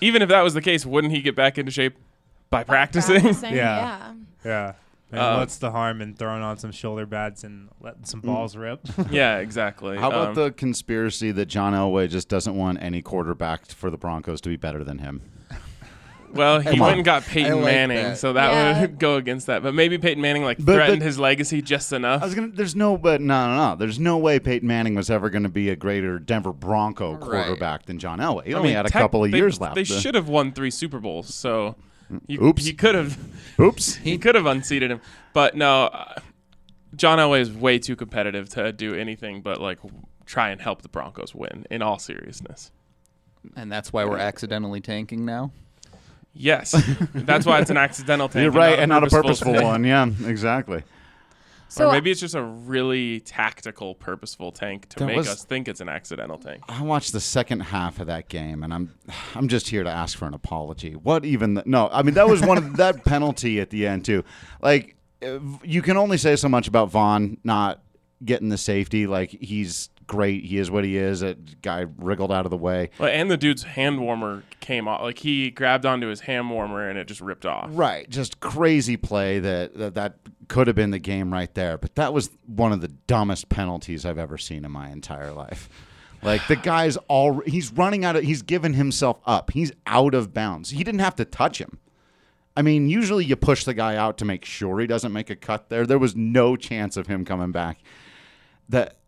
even 0.01 0.23
if 0.23 0.29
that 0.29 0.43
was 0.43 0.55
the 0.55 0.63
case, 0.63 0.85
wouldn't 0.87 1.13
he 1.13 1.23
get 1.23 1.35
back 1.35 1.59
into 1.59 1.73
shape 1.73 1.97
by 2.51 2.63
practicing? 2.63 3.21
Practicing, 3.23 3.55
Yeah. 3.57 4.13
yeah. 4.45 4.45
Yeah. 4.45 4.73
And 5.13 5.21
Uh, 5.21 5.37
what's 5.39 5.57
the 5.59 5.71
harm 5.73 6.01
in 6.01 6.15
throwing 6.15 6.43
on 6.43 6.57
some 6.59 6.71
shoulder 6.73 7.07
pads 7.07 7.43
and 7.45 7.69
letting 7.81 8.05
some 8.05 8.21
balls 8.21 8.57
rip? 8.57 8.81
yeah, 9.11 9.39
exactly. 9.39 9.97
How 9.97 10.09
about 10.09 10.29
Um, 10.29 10.35
the 10.37 10.51
conspiracy 10.53 11.33
that 11.33 11.47
John 11.47 11.73
Elway 11.73 12.09
just 12.09 12.29
doesn't 12.29 12.55
want 12.57 12.83
any 12.83 13.03
quarterback 13.03 13.67
for 13.67 13.91
the 13.91 13.97
Broncos 13.99 14.41
to 14.43 14.49
be 14.49 14.57
better 14.57 14.85
than 14.85 14.99
him? 14.99 15.23
Well, 16.33 16.61
he 16.61 16.71
Come 16.71 16.79
went 16.79 16.93
on. 16.93 16.99
and 16.99 17.05
got 17.05 17.25
Peyton 17.25 17.57
like 17.57 17.65
Manning, 17.65 17.97
that. 17.97 18.19
so 18.19 18.35
that 18.35 18.53
Yeah. 18.53 18.81
would 18.83 19.01
go 19.01 19.17
against 19.17 19.49
that. 19.49 19.65
But 19.65 19.75
maybe 19.75 19.99
Peyton 19.99 20.23
Manning 20.23 20.45
like 20.45 20.59
But- 20.65 20.75
threatened 20.77 21.01
but- 21.01 21.07
his 21.07 21.19
legacy 21.19 21.61
just 21.61 21.93
enough. 21.93 22.23
I 22.23 22.25
was 22.27 22.37
gonna. 22.37 22.53
There's 22.55 22.77
no, 22.77 22.97
but 22.97 23.21
no, 23.21 23.49
no, 23.49 23.71
no. 23.71 23.75
There's 23.77 23.99
no 23.99 24.17
way 24.17 24.39
Peyton 24.39 24.69
Manning 24.69 24.95
was 24.95 25.11
ever 25.11 25.29
going 25.29 25.43
to 25.43 25.49
be 25.49 25.71
a 25.71 25.75
greater 25.75 26.21
Denver 26.21 26.53
Bronco 26.53 27.17
quarterback 27.17 27.87
than 27.87 27.99
John 27.99 28.21
Elway. 28.21 28.45
He 28.47 28.55
I 28.55 28.59
only 28.59 28.69
mean, 28.69 28.77
had 28.77 28.87
a 28.87 28.91
tech- 28.91 29.03
couple 29.03 29.25
of 29.25 29.33
they- 29.33 29.39
years 29.39 29.61
left. 29.61 29.75
They 29.75 29.83
should 29.83 30.15
have 30.15 30.29
won 30.29 30.53
three 30.53 30.71
Super 30.71 31.01
Bowls, 31.01 31.35
so 31.35 31.75
he, 32.27 32.37
Oops. 32.39 32.65
he 32.65 32.73
could 32.73 32.95
have 32.95 33.19
Oops. 33.61 33.95
he 33.97 34.19
could 34.19 34.35
have 34.35 34.47
unseated 34.47 34.91
him. 34.91 35.01
But 35.33 35.55
no, 35.57 35.87
uh, 35.87 36.15
John 36.97 37.19
Elway 37.19 37.41
is 37.41 37.51
way 37.53 37.79
too 37.79 37.97
competitive 37.97 38.49
to 38.51 38.73
do 38.73 38.95
anything 38.95 39.43
but 39.43 39.61
like 39.61 39.79
try 40.27 40.51
and 40.51 40.61
help 40.61 40.83
the 40.83 40.89
Broncos 40.89 41.35
win. 41.35 41.67
In 41.71 41.83
all 41.83 41.99
seriousness, 41.99 42.71
And 43.57 43.71
that's 43.71 43.93
why 43.93 44.05
we're 44.05 44.19
accidentally 44.19 44.81
tanking 44.81 45.25
now. 45.25 45.53
yes, 46.33 46.71
that's 47.15 47.47
why 47.47 47.61
it's 47.61 47.71
an 47.71 47.77
accidental 47.77 48.29
tank. 48.29 48.43
You're 48.43 48.51
and 48.51 48.57
right, 48.57 48.79
and 48.79 48.89
not 48.89 49.03
a 49.05 49.09
purposeful 49.09 49.53
tank. 49.55 49.65
one. 49.65 49.85
Yeah, 49.85 50.07
exactly. 50.27 50.83
So 51.71 51.89
or 51.89 51.93
maybe 51.93 52.11
it's 52.11 52.21
just 52.21 52.35
a 52.35 52.43
really 52.43 53.21
tactical, 53.21 53.95
purposeful 53.95 54.51
tank 54.51 54.89
to 54.91 55.07
make 55.07 55.17
was- 55.17 55.29
us 55.29 55.45
think 55.45 55.69
it's 55.69 55.81
an 55.81 55.89
accidental 55.89 56.37
tank. 56.37 56.65
I 56.69 56.83
watched 56.83 57.13
the 57.13 57.21
second 57.21 57.61
half 57.61 58.01
of 58.01 58.09
that 58.09 58.29
game, 58.29 58.65
and 58.65 58.75
I'm, 58.75 58.93
I'm 59.37 59.47
just 59.47 59.69
here 59.69 59.85
to 59.85 59.91
ask 59.91 60.19
for 60.19 60.27
an 60.27 60.35
apology. 60.35 60.95
What 60.95 61.25
even? 61.25 61.55
The, 61.55 61.63
no, 61.67 61.89
I 61.93 62.03
mean 62.03 62.15
that 62.15 62.29
was 62.29 62.43
one 62.43 62.59
of 62.59 62.77
that 62.79 63.05
penalty 63.05 63.61
at 63.61 63.71
the 63.71 63.87
end 63.87 64.05
too. 64.05 64.25
Like, 64.61 64.97
uh, 65.23 65.39
you 65.63 65.81
can 65.81 65.97
only 65.97 66.19
say 66.19 66.35
so 66.35 66.49
much 66.49 66.67
about 66.67 66.91
Von 66.91 67.39
not 67.45 67.83
getting 68.25 68.49
the 68.49 68.59
safety. 68.59 69.07
Like 69.07 69.31
he's 69.31 69.91
great. 70.07 70.45
He 70.45 70.59
is 70.59 70.73
what 70.73 70.83
he 70.83 70.97
is. 70.97 71.21
That 71.21 71.63
guy 71.63 71.87
wriggled 71.99 72.33
out 72.33 72.45
of 72.47 72.51
the 72.51 72.57
way. 72.57 72.91
Well, 72.99 73.11
and 73.11 73.31
the 73.31 73.37
dude's 73.37 73.63
hand 73.63 74.01
warmer 74.01 74.43
came 74.59 74.89
off. 74.89 75.03
Like 75.03 75.19
he 75.19 75.53
grabbed 75.53 75.87
onto 75.87 76.09
his 76.09 76.21
hand 76.21 76.51
warmer 76.51 76.89
and 76.89 76.99
it 76.99 77.07
just 77.07 77.21
ripped 77.21 77.47
off. 77.47 77.69
Right, 77.71 78.11
just 78.11 78.41
crazy 78.41 78.97
play 78.97 79.39
that, 79.39 79.77
that 79.77 79.95
that 79.95 80.17
could 80.51 80.67
have 80.67 80.75
been 80.75 80.91
the 80.91 80.99
game 80.99 81.33
right 81.33 81.55
there. 81.55 81.79
But 81.79 81.95
that 81.95 82.13
was 82.13 82.29
one 82.45 82.73
of 82.73 82.81
the 82.81 82.89
dumbest 82.89 83.49
penalties 83.49 84.05
I've 84.05 84.19
ever 84.19 84.37
seen 84.37 84.65
in 84.65 84.73
my 84.73 84.91
entire 84.91 85.33
life. 85.33 85.71
Like 86.23 86.47
the 86.49 86.57
guy's 86.57 86.97
all 87.09 87.41
he's 87.47 87.73
running 87.73 88.05
out 88.05 88.17
of 88.17 88.25
he's 88.25 88.43
given 88.43 88.75
himself 88.75 89.21
up. 89.25 89.53
He's 89.53 89.73
out 89.87 90.13
of 90.13 90.35
bounds. 90.35 90.71
He 90.71 90.85
didn't 90.85 91.01
have 91.01 91.15
to 91.17 91.25
touch 91.25 91.61
him. 91.61 91.79
I 92.57 92.63
mean, 92.63 92.91
usually 92.91 93.25
you 93.25 93.37
push 93.37 93.65
the 93.65 93.75
guy 93.75 93.95
out 93.95 94.19
to 94.19 94.25
make 94.25 94.45
sure 94.45 94.81
he 94.81 94.89
doesn't 94.89 95.13
make 95.13 95.31
a 95.31 95.37
cut 95.37 95.69
there. 95.71 95.87
There 95.87 96.01
was 96.01 96.17
no 96.17 96.57
chance 96.57 96.97
of 96.97 97.07
him 97.07 97.25
coming 97.25 97.53
back. 97.53 97.79
That 98.69 98.99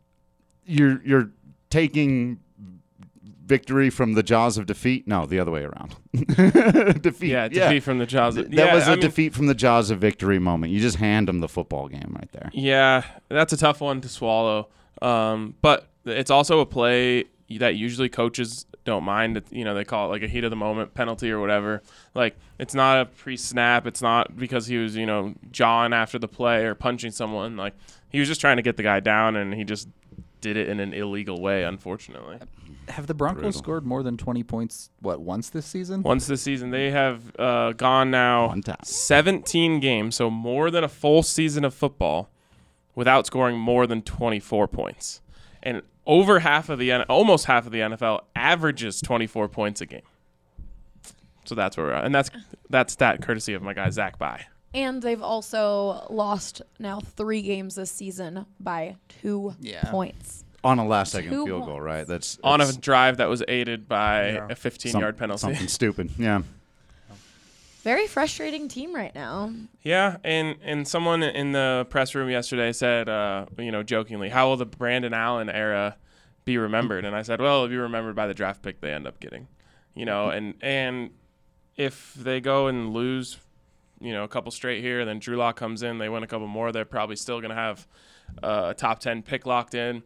you're 0.64 1.02
you're 1.04 1.32
taking 1.70 2.38
victory 3.52 3.90
from 3.90 4.14
the 4.14 4.22
jaws 4.22 4.56
of 4.56 4.64
defeat. 4.64 5.06
No, 5.06 5.26
the 5.26 5.38
other 5.38 5.50
way 5.50 5.62
around. 5.64 5.94
defeat. 7.02 7.28
Yeah, 7.30 7.48
defeat 7.48 7.80
from 7.82 7.98
the 7.98 8.06
jaws. 8.06 8.36
of- 8.38 8.50
That 8.50 8.56
yeah, 8.66 8.74
was 8.74 8.84
a 8.88 8.92
I 8.92 8.94
mean, 8.94 9.00
defeat 9.00 9.34
from 9.34 9.46
the 9.46 9.54
jaws 9.54 9.90
of 9.90 9.98
victory 9.98 10.38
moment. 10.38 10.72
You 10.72 10.80
just 10.80 10.96
hand 10.96 11.28
them 11.28 11.40
the 11.40 11.48
football 11.48 11.88
game 11.88 12.16
right 12.18 12.30
there. 12.32 12.50
Yeah, 12.54 13.02
that's 13.28 13.52
a 13.52 13.56
tough 13.58 13.80
one 13.82 14.00
to 14.00 14.08
swallow. 14.08 14.68
Um, 15.02 15.54
but 15.60 15.88
it's 16.06 16.30
also 16.30 16.60
a 16.60 16.66
play 16.66 17.24
that 17.58 17.74
usually 17.76 18.08
coaches 18.08 18.64
don't 18.84 19.04
mind. 19.04 19.42
You 19.50 19.64
know, 19.64 19.74
they 19.74 19.84
call 19.84 20.06
it 20.06 20.10
like 20.12 20.22
a 20.22 20.28
heat 20.28 20.44
of 20.44 20.50
the 20.50 20.56
moment 20.56 20.94
penalty 20.94 21.30
or 21.30 21.38
whatever. 21.38 21.82
Like 22.14 22.36
it's 22.58 22.74
not 22.74 23.00
a 23.02 23.04
pre-snap. 23.04 23.86
It's 23.86 24.00
not 24.00 24.34
because 24.36 24.66
he 24.66 24.78
was 24.78 24.96
you 24.96 25.04
know 25.06 25.34
jawing 25.50 25.92
after 25.92 26.18
the 26.18 26.28
play 26.28 26.64
or 26.64 26.74
punching 26.74 27.10
someone. 27.12 27.56
Like 27.58 27.74
he 28.08 28.18
was 28.18 28.28
just 28.28 28.40
trying 28.40 28.56
to 28.56 28.62
get 28.62 28.76
the 28.78 28.82
guy 28.82 29.00
down, 29.00 29.36
and 29.36 29.52
he 29.52 29.64
just 29.64 29.88
did 30.40 30.56
it 30.56 30.68
in 30.70 30.80
an 30.80 30.92
illegal 30.94 31.40
way, 31.40 31.64
unfortunately. 31.64 32.38
Have 32.88 33.06
the 33.06 33.14
Broncos 33.14 33.42
Brutal. 33.42 33.58
scored 33.58 33.86
more 33.86 34.02
than 34.02 34.16
20 34.16 34.42
points, 34.42 34.90
what, 35.00 35.20
once 35.20 35.50
this 35.50 35.66
season? 35.66 36.02
Once 36.02 36.26
this 36.26 36.42
season, 36.42 36.70
they 36.70 36.90
have 36.90 37.20
uh, 37.38 37.72
gone 37.72 38.10
now 38.10 38.54
17 38.82 39.80
games, 39.80 40.16
so 40.16 40.28
more 40.30 40.70
than 40.70 40.82
a 40.84 40.88
full 40.88 41.22
season 41.22 41.64
of 41.64 41.72
football, 41.74 42.28
without 42.94 43.26
scoring 43.26 43.56
more 43.58 43.86
than 43.86 44.02
24 44.02 44.68
points. 44.68 45.20
And 45.62 45.82
over 46.06 46.40
half 46.40 46.68
of 46.68 46.78
the 46.78 46.92
almost 47.08 47.46
half 47.46 47.66
of 47.66 47.72
the 47.72 47.78
NFL 47.78 48.22
averages 48.34 49.00
24 49.00 49.48
points 49.48 49.80
a 49.80 49.86
game. 49.86 50.02
So 51.44 51.54
that's 51.54 51.76
where 51.76 51.86
we're 51.86 51.92
at, 51.92 52.04
and 52.04 52.14
that's 52.14 52.30
that's 52.70 52.96
that 52.96 53.22
courtesy 53.22 53.54
of 53.54 53.62
my 53.62 53.74
guy 53.74 53.90
Zach 53.90 54.18
By. 54.18 54.46
And 54.74 55.02
they've 55.02 55.20
also 55.22 56.06
lost 56.08 56.62
now 56.78 57.00
three 57.00 57.42
games 57.42 57.74
this 57.74 57.90
season 57.90 58.46
by 58.58 58.96
two 59.08 59.54
Yeah. 59.60 59.90
points. 59.90 60.41
On 60.64 60.78
a 60.78 60.86
last 60.86 61.12
second 61.12 61.30
Two 61.30 61.44
field 61.46 61.60
goal, 61.66 61.70
points. 61.74 61.82
right? 61.84 62.06
That's 62.06 62.38
On 62.44 62.60
a 62.60 62.72
drive 62.72 63.16
that 63.16 63.28
was 63.28 63.42
aided 63.48 63.88
by 63.88 64.30
Yeah. 64.32 64.46
a 64.50 64.54
15 64.54 64.92
some- 64.92 65.00
yard 65.00 65.16
penalty. 65.16 65.40
Something 65.40 65.68
stupid. 65.80 66.10
Yeah. 66.18 66.42
Very 67.82 68.06
frustrating 68.06 68.68
team 68.68 68.94
right 68.94 69.12
now. 69.12 69.52
Yeah, 69.82 70.18
and 70.22 70.54
and 70.62 70.86
someone 70.86 71.24
in 71.24 71.50
the 71.50 71.84
press 71.90 72.14
room 72.14 72.30
yesterday 72.30 72.72
said, 72.72 73.08
uh, 73.08 73.46
you 73.58 73.72
know, 73.72 73.82
jokingly, 73.82 74.28
how 74.28 74.46
will 74.48 74.56
the 74.56 74.66
Brandon 74.66 75.12
Allen 75.12 75.50
era 75.50 75.96
be 76.44 76.58
remembered? 76.58 77.04
And 77.04 77.16
I 77.16 77.22
said, 77.22 77.40
well, 77.40 77.56
it'll 77.56 77.68
be 77.68 77.76
remembered 77.76 78.14
by 78.14 78.28
the 78.28 78.34
draft 78.34 78.62
pick 78.62 78.80
they 78.80 78.92
end 78.92 79.08
up 79.08 79.18
getting, 79.18 79.48
you 79.96 80.04
know, 80.04 80.28
and 80.30 80.54
and 80.62 81.10
if 81.76 82.14
they 82.14 82.40
go 82.40 82.68
and 82.68 82.92
lose, 82.92 83.38
you 84.00 84.12
know, 84.12 84.22
a 84.22 84.28
couple 84.28 84.52
straight 84.52 84.80
here, 84.80 85.04
then 85.04 85.18
Drew 85.18 85.34
Lock 85.36 85.56
comes 85.56 85.82
in, 85.82 85.98
they 85.98 86.08
win 86.08 86.22
a 86.22 86.28
couple 86.28 86.46
more, 86.46 86.70
they're 86.70 86.84
probably 86.84 87.16
still 87.16 87.40
going 87.40 87.50
to 87.50 87.56
have 87.56 87.88
uh, 88.44 88.66
a 88.70 88.74
top 88.74 89.00
ten 89.00 89.22
pick 89.24 89.44
locked 89.44 89.74
in. 89.74 90.04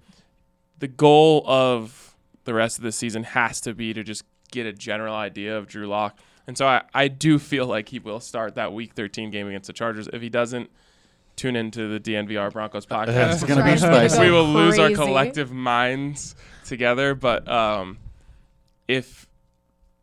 The 0.78 0.88
goal 0.88 1.42
of 1.46 2.14
the 2.44 2.54
rest 2.54 2.78
of 2.78 2.84
the 2.84 2.92
season 2.92 3.24
has 3.24 3.60
to 3.62 3.74
be 3.74 3.92
to 3.94 4.02
just 4.02 4.24
get 4.50 4.66
a 4.66 4.72
general 4.72 5.14
idea 5.14 5.56
of 5.56 5.66
Drew 5.66 5.86
Lock. 5.86 6.18
And 6.46 6.56
so 6.56 6.66
I, 6.66 6.82
I 6.94 7.08
do 7.08 7.38
feel 7.38 7.66
like 7.66 7.88
he 7.88 7.98
will 7.98 8.20
start 8.20 8.54
that 8.54 8.72
week 8.72 8.94
13 8.94 9.30
game 9.30 9.48
against 9.48 9.66
the 9.66 9.72
Chargers. 9.72 10.08
If 10.12 10.22
he 10.22 10.28
doesn't, 10.28 10.70
tune 11.36 11.56
into 11.56 11.88
the 11.88 12.00
DNVR 12.00 12.52
Broncos 12.52 12.86
podcast. 12.86 13.34
It's 13.34 13.44
gonna 13.44 13.64
be 13.64 13.76
spicy. 13.76 14.20
we 14.20 14.30
will 14.30 14.44
lose 14.46 14.78
our 14.78 14.90
collective 14.90 15.52
minds 15.52 16.34
together. 16.64 17.14
But 17.14 17.48
um, 17.48 17.98
if 18.88 19.28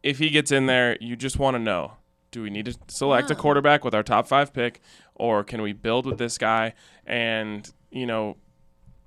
if 0.03 0.19
he 0.19 0.29
gets 0.29 0.51
in 0.51 0.65
there, 0.65 0.97
you 1.01 1.15
just 1.15 1.39
want 1.39 1.55
to 1.55 1.59
know: 1.59 1.93
Do 2.31 2.43
we 2.43 2.49
need 2.49 2.65
to 2.65 2.75
select 2.87 3.31
a 3.31 3.35
quarterback 3.35 3.83
with 3.83 3.95
our 3.95 4.03
top 4.03 4.27
five 4.27 4.53
pick, 4.53 4.81
or 5.15 5.43
can 5.43 5.61
we 5.61 5.73
build 5.73 6.05
with 6.05 6.17
this 6.17 6.37
guy? 6.37 6.73
And 7.05 7.69
you 7.89 8.05
know, 8.05 8.37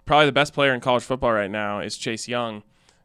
probably 0.06 0.26
the 0.26 0.32
best 0.32 0.54
player 0.54 0.72
in 0.72 0.80
college 0.80 1.02
football 1.02 1.32
right 1.32 1.50
now 1.50 1.80
is 1.80 1.98
Chase 1.98 2.26
Young 2.26 2.62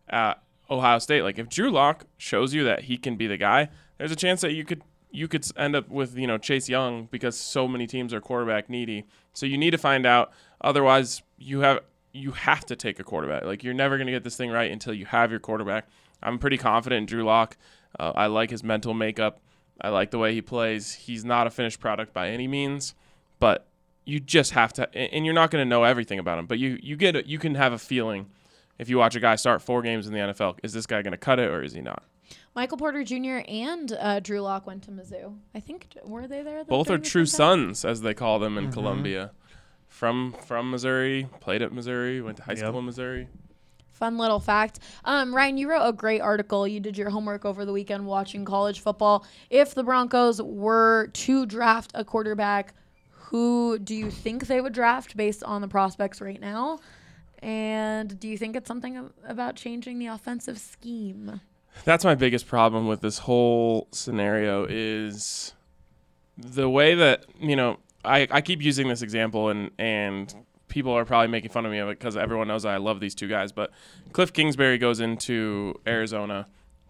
at 0.08 0.42
Ohio 0.70 1.00
State. 1.00 1.24
Like 1.24 1.38
if 1.38 1.50
Drew 1.50 1.70
Lock 1.70 2.06
shows 2.18 2.54
you 2.54 2.64
that 2.64 2.84
he 2.84 2.98
can 2.98 3.18
be 3.18 3.28
the 3.28 3.38
guy, 3.38 3.70
there's 3.98 4.12
a 4.12 4.16
chance 4.16 4.42
that 4.42 4.54
you 4.54 4.64
could 4.64 4.84
you 5.14 5.28
could 5.28 5.46
end 5.58 5.76
up 5.76 5.90
with 5.90 6.18
you 6.18 6.28
know 6.28 6.38
Chase 6.38 6.70
Young 6.70 7.10
because 7.12 7.38
so 7.38 7.68
many 7.68 7.86
teams 7.86 8.14
are 8.14 8.22
quarterback 8.22 8.70
needy. 8.70 9.06
So 9.34 9.46
you 9.46 9.58
need 9.58 9.72
to 9.72 9.78
find 9.78 10.06
out. 10.06 10.32
Otherwise, 10.62 11.22
you 11.38 11.62
have 11.62 11.80
you 12.14 12.32
have 12.32 12.66
to 12.68 12.76
take 12.76 13.00
a 13.00 13.04
quarterback. 13.04 13.44
Like 13.44 13.64
you're 13.64 13.74
never 13.74 13.98
going 13.98 14.08
to 14.08 14.14
get 14.14 14.24
this 14.24 14.38
thing 14.38 14.52
right 14.52 14.72
until 14.72 14.94
you 14.94 15.06
have 15.08 15.32
your 15.32 15.40
quarterback. 15.40 15.88
I'm 16.24 16.38
pretty 16.38 16.58
confident 16.58 17.00
in 17.00 17.06
Drew 17.08 17.24
Lock. 17.24 17.58
Uh, 18.00 18.12
I 18.16 18.28
like 18.28 18.52
his 18.52 18.64
mental 18.64 18.94
makeup. 18.94 19.42
I 19.82 19.90
like 19.90 20.12
the 20.12 20.20
way 20.20 20.34
he 20.34 20.42
plays. 20.42 20.94
He's 20.94 21.26
not 21.26 21.48
a 21.48 21.50
finished 21.50 21.80
product 21.80 22.14
by 22.14 22.30
any 22.30 22.48
means, 22.48 22.94
but 23.40 23.66
you 24.06 24.20
just 24.20 24.52
have 24.52 24.74
to, 24.74 24.94
and 24.96 25.14
and 25.14 25.26
you're 25.26 25.34
not 25.36 25.52
going 25.52 25.64
to 25.64 25.70
know 25.70 25.84
everything 25.84 26.20
about 26.20 26.40
him. 26.40 26.46
But 26.48 26.60
you 26.60 26.78
you 26.82 26.96
get 26.96 27.16
a, 27.16 27.28
you 27.28 27.40
can 27.40 27.56
have 27.56 27.74
a 27.74 27.78
feeling 27.78 28.28
if 28.80 28.90
you 28.90 28.98
watch 28.98 29.16
a 29.16 29.20
guy 29.20 29.36
start 29.36 29.62
four 29.62 29.82
games 29.82 30.08
in 30.08 30.14
the 30.14 30.20
NFL. 30.20 30.60
Is 30.64 30.74
this 30.74 30.86
guy 30.86 31.02
going 31.02 31.12
to 31.12 31.18
cut 31.18 31.40
it 31.40 31.50
or 31.50 31.64
is 31.64 31.74
he 31.74 31.82
not? 31.82 32.04
Michael 32.56 32.78
Porter 32.78 33.04
Jr. 33.04 33.40
and 33.48 33.92
uh, 34.00 34.20
Drew 34.20 34.42
Lock 34.42 34.66
went 34.68 34.84
to 34.84 34.92
Mizzou. 34.92 35.36
I 35.56 35.60
think 35.60 35.88
were 36.04 36.28
they 36.28 36.42
there? 36.44 36.64
Both 36.66 36.90
are 36.90 36.98
true 36.98 37.24
time? 37.24 37.28
sons, 37.28 37.86
as 37.86 38.02
they 38.02 38.14
call 38.14 38.40
them 38.40 38.58
in 38.58 38.72
Columbia. 38.72 39.32
From 39.88 40.34
from 40.46 40.72
Missouri, 40.72 41.28
played 41.42 41.62
at 41.62 41.72
Missouri, 41.74 42.22
went 42.22 42.38
to 42.38 42.44
high 42.44 42.54
Yep. 42.54 42.60
school 42.60 42.80
in 42.80 42.86
Missouri. 42.86 43.28
Fun 43.92 44.18
little 44.18 44.40
fact. 44.40 44.80
Um, 45.06 45.36
Ryan, 45.36 45.58
you 45.58 45.70
wrote 45.70 45.86
a 45.88 45.94
great 45.94 46.22
article. 46.22 46.68
You 46.68 46.80
did 46.80 46.98
your 46.98 47.10
homework 47.12 47.46
over 47.46 47.66
the 47.66 47.74
weekend 47.74 48.06
watching 48.08 48.46
college 48.46 48.80
football. 48.80 49.26
If 49.52 49.76
the 49.76 49.84
Broncos 49.84 50.42
were 50.42 51.10
to 51.14 51.46
draft 51.46 51.92
a 51.94 52.04
quarterback, 52.04 52.74
who 53.32 53.80
do 53.80 53.96
you 53.96 54.12
think 54.12 54.48
they 54.48 54.60
would 54.60 54.74
draft 54.74 55.16
based 55.16 55.42
on 55.42 55.62
the 55.62 55.68
prospects 55.70 56.20
right 56.20 56.42
now? 56.42 56.80
And 57.40 58.20
do 58.20 58.28
you 58.28 58.38
think 58.38 58.58
it's 58.58 58.68
something 58.68 59.10
about 59.26 59.56
changing 59.56 60.00
the 60.00 60.08
offensive 60.08 60.58
scheme? 60.58 61.40
That's 61.86 62.04
my 62.04 62.14
biggest 62.14 62.46
problem 62.46 62.88
with 62.88 63.00
this 63.00 63.20
whole 63.20 63.88
scenario 63.94 64.66
is 64.70 65.54
the 66.38 66.70
way 66.70 66.94
that 66.96 67.26
you 67.40 67.56
know 67.56 67.78
I, 68.04 68.28
I 68.30 68.42
keep 68.42 68.62
using 68.62 68.90
this 68.90 69.02
example 69.02 69.48
and 69.48 69.72
and 69.80 70.36
people 70.68 70.92
are 70.92 71.06
probably 71.06 71.30
making 71.30 71.52
fun 71.52 71.66
of 71.66 71.72
me 71.72 71.78
of 71.78 71.88
it 71.88 72.00
because 72.00 72.18
everyone 72.18 72.50
knows 72.50 72.66
I 72.66 72.78
love 72.78 73.00
these 73.00 73.16
two 73.16 73.30
guys. 73.30 73.54
But 73.54 73.72
Cliff 74.12 74.34
Kingsbury 74.34 74.78
goes 74.78 75.00
into 75.00 75.80
Arizona, 75.88 76.48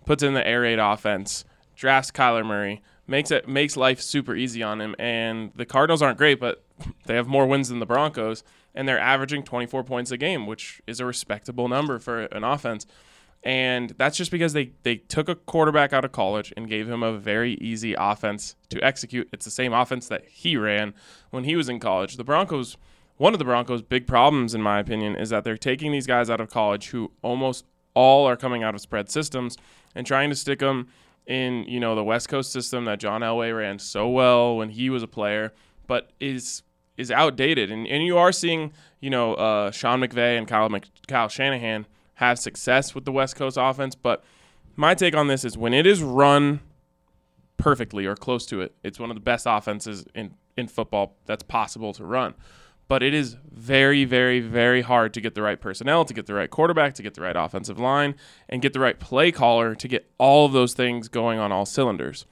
puts 0.08 0.24
in 0.24 0.34
the 0.34 0.46
air 0.46 0.62
raid 0.62 0.80
offense, 0.80 1.46
drafts 1.76 2.10
Kyler 2.10 2.44
Murray, 2.44 2.82
makes 3.08 3.32
it 3.32 3.47
makes 3.47 3.76
life 3.78 4.02
super 4.02 4.36
easy 4.36 4.64
on 4.64 4.82
him. 4.82 4.95
And 4.99 5.52
the 5.56 5.66
Cardinals 5.66 6.02
aren't 6.02 6.18
great, 6.18 6.39
but 6.39 6.64
they 7.06 7.16
have 7.16 7.28
more 7.28 7.45
wins 7.45 7.70
than 7.70 7.80
the 7.80 7.86
Broncos, 7.86 8.43
and 8.74 8.88
they're 8.88 8.99
averaging 8.99 9.43
24 9.43 9.84
points 9.84 10.12
a 10.12 10.18
game, 10.18 10.47
which 10.47 10.82
is 10.88 10.99
a 10.99 11.06
respectable 11.06 11.68
number 11.68 11.99
for 11.99 12.24
an 12.26 12.43
offense. 12.43 12.86
And 13.43 13.95
that's 13.97 14.18
just 14.18 14.30
because 14.30 14.54
they, 14.54 14.72
they 14.84 14.97
took 14.97 15.28
a 15.28 15.36
quarterback 15.36 15.93
out 15.93 16.06
of 16.06 16.12
college 16.12 16.54
and 16.56 16.70
gave 16.70 16.88
him 16.88 17.02
a 17.02 17.18
very 17.18 17.54
easy 17.56 17.95
offense 17.97 18.56
to 18.70 18.80
execute. 18.84 19.30
It's 19.34 19.45
the 19.45 19.52
same 19.52 19.74
offense 19.74 20.08
that 20.10 20.26
he 20.28 20.56
ran 20.58 20.93
when 21.32 21.43
he 21.43 21.56
was 21.56 21.68
in 21.68 21.80
college. 21.80 22.18
The 22.18 22.24
Broncos, 22.24 22.78
one 23.18 23.34
of 23.34 23.39
the 23.39 23.45
Broncos' 23.45 23.82
big 23.82 24.06
problems, 24.06 24.54
in 24.54 24.62
my 24.62 24.80
opinion, 24.80 25.16
is 25.16 25.32
that 25.32 25.43
they're 25.43 25.58
taking 25.58 25.91
these 25.91 26.06
guys 26.06 26.30
out 26.30 26.39
of 26.39 26.52
college 26.52 26.89
who 26.89 27.12
almost 27.24 27.66
all 27.95 28.28
are 28.28 28.38
coming 28.38 28.64
out 28.64 28.76
of 28.76 28.82
spread 28.82 29.10
systems 29.10 29.58
and 29.95 30.06
trying 30.06 30.30
to 30.30 30.36
stick 30.36 30.60
them 30.60 30.88
in, 31.28 31.63
you 31.63 31.80
know, 31.80 31.95
the 31.95 32.03
West 32.03 32.30
Coast 32.30 32.51
system 32.51 32.86
that 32.86 32.99
John 32.99 33.22
Elway 33.22 33.55
ran 33.55 33.80
so 33.80 34.09
well 34.09 34.57
when 34.57 34.69
he 34.69 34.89
was 34.89 35.03
a 35.03 35.07
player, 35.07 35.53
but 35.88 36.11
is 36.19 36.63
is 36.97 37.09
outdated. 37.09 37.72
And, 37.72 37.88
and 37.88 38.03
you 38.03 38.17
are 38.17 38.32
seeing, 38.32 38.74
you 38.99 39.09
know, 39.09 39.34
uh, 39.36 39.72
Sean 39.72 40.01
McVay 40.01 40.38
and 40.38 40.47
Kyle, 40.47 40.69
Mc, 40.69 40.86
Kyle 41.07 41.30
Shanahan 41.30 41.88
have 42.15 42.38
success 42.38 42.93
with 42.93 43.05
the 43.05 43.11
West 43.11 43.36
Coast 43.36 43.57
offense. 43.59 43.95
But 43.95 44.24
my 44.76 44.93
take 44.93 45.15
on 45.15 45.28
this 45.28 45.43
is 45.43 45.57
when 45.57 45.74
it 45.74 45.88
is 45.88 46.03
run 46.03 46.59
perfectly 47.57 48.05
or 48.05 48.15
close 48.15 48.45
to 48.47 48.61
it, 48.61 48.76
it's 48.84 48.99
one 48.99 49.09
of 49.09 49.15
the 49.15 49.22
best 49.22 49.45
offenses 49.49 50.05
in, 50.13 50.36
in 50.57 50.67
football 50.67 51.15
that's 51.26 51.43
possible 51.43 51.93
to 51.93 52.05
run. 52.05 52.34
But 52.92 53.04
it 53.04 53.14
is 53.14 53.38
very, 53.50 54.04
very, 54.04 54.42
very 54.42 54.82
hard 54.82 55.14
to 55.14 55.22
get 55.22 55.34
the 55.34 55.42
right 55.42 55.62
personnel, 55.62 56.04
to 56.04 56.14
get 56.14 56.26
the 56.26 56.34
right 56.34 56.50
quarterback, 56.50 56.94
to 56.96 57.02
get 57.02 57.14
the 57.14 57.22
right 57.22 57.38
offensive 57.38 57.80
line, 57.80 58.16
and 58.50 58.62
get 58.62 58.74
the 58.74 58.82
right 58.82 59.00
play 59.00 59.32
caller 59.32 59.76
to 59.76 59.88
get 59.88 60.12
all 60.18 60.46
of 60.46 60.52
those 60.52 60.74
things 60.74 61.08
going 61.08 61.39
on 61.39 61.54
all 61.54 61.66
cylinders. 61.66 62.26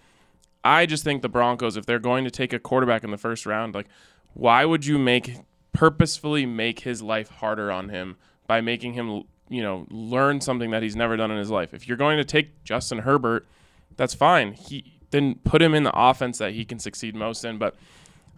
I 0.61 0.85
just 0.85 1.05
think 1.05 1.21
the 1.21 1.29
Broncos, 1.29 1.77
if 1.77 1.85
they're 1.85 1.97
going 1.97 2.25
to 2.25 2.29
take 2.29 2.51
a 2.51 2.59
quarterback 2.59 3.05
in 3.05 3.09
the 3.09 3.17
first 3.17 3.45
round, 3.45 3.73
like, 3.73 3.87
why 4.33 4.65
would 4.65 4.85
you 4.85 4.99
make 4.99 5.37
purposefully 5.71 6.45
make 6.45 6.81
his 6.81 7.01
life 7.01 7.29
harder 7.29 7.71
on 7.71 7.87
him 7.87 8.17
by 8.45 8.59
making 8.59 8.95
him, 8.95 9.23
you 9.47 9.63
know, 9.63 9.87
learn 9.89 10.41
something 10.41 10.71
that 10.71 10.83
he's 10.83 10.97
never 10.97 11.15
done 11.15 11.31
in 11.31 11.37
his 11.37 11.49
life? 11.49 11.73
If 11.73 11.87
you're 11.87 11.95
going 11.95 12.17
to 12.17 12.25
take 12.25 12.65
Justin 12.65 12.97
Herbert, 12.97 13.47
that's 13.95 14.13
fine. 14.13 14.51
He 14.51 14.99
then 15.11 15.35
put 15.35 15.61
him 15.61 15.73
in 15.73 15.83
the 15.83 15.97
offense 15.97 16.37
that 16.39 16.51
he 16.51 16.65
can 16.65 16.79
succeed 16.79 17.15
most 17.15 17.45
in. 17.45 17.57
But 17.57 17.77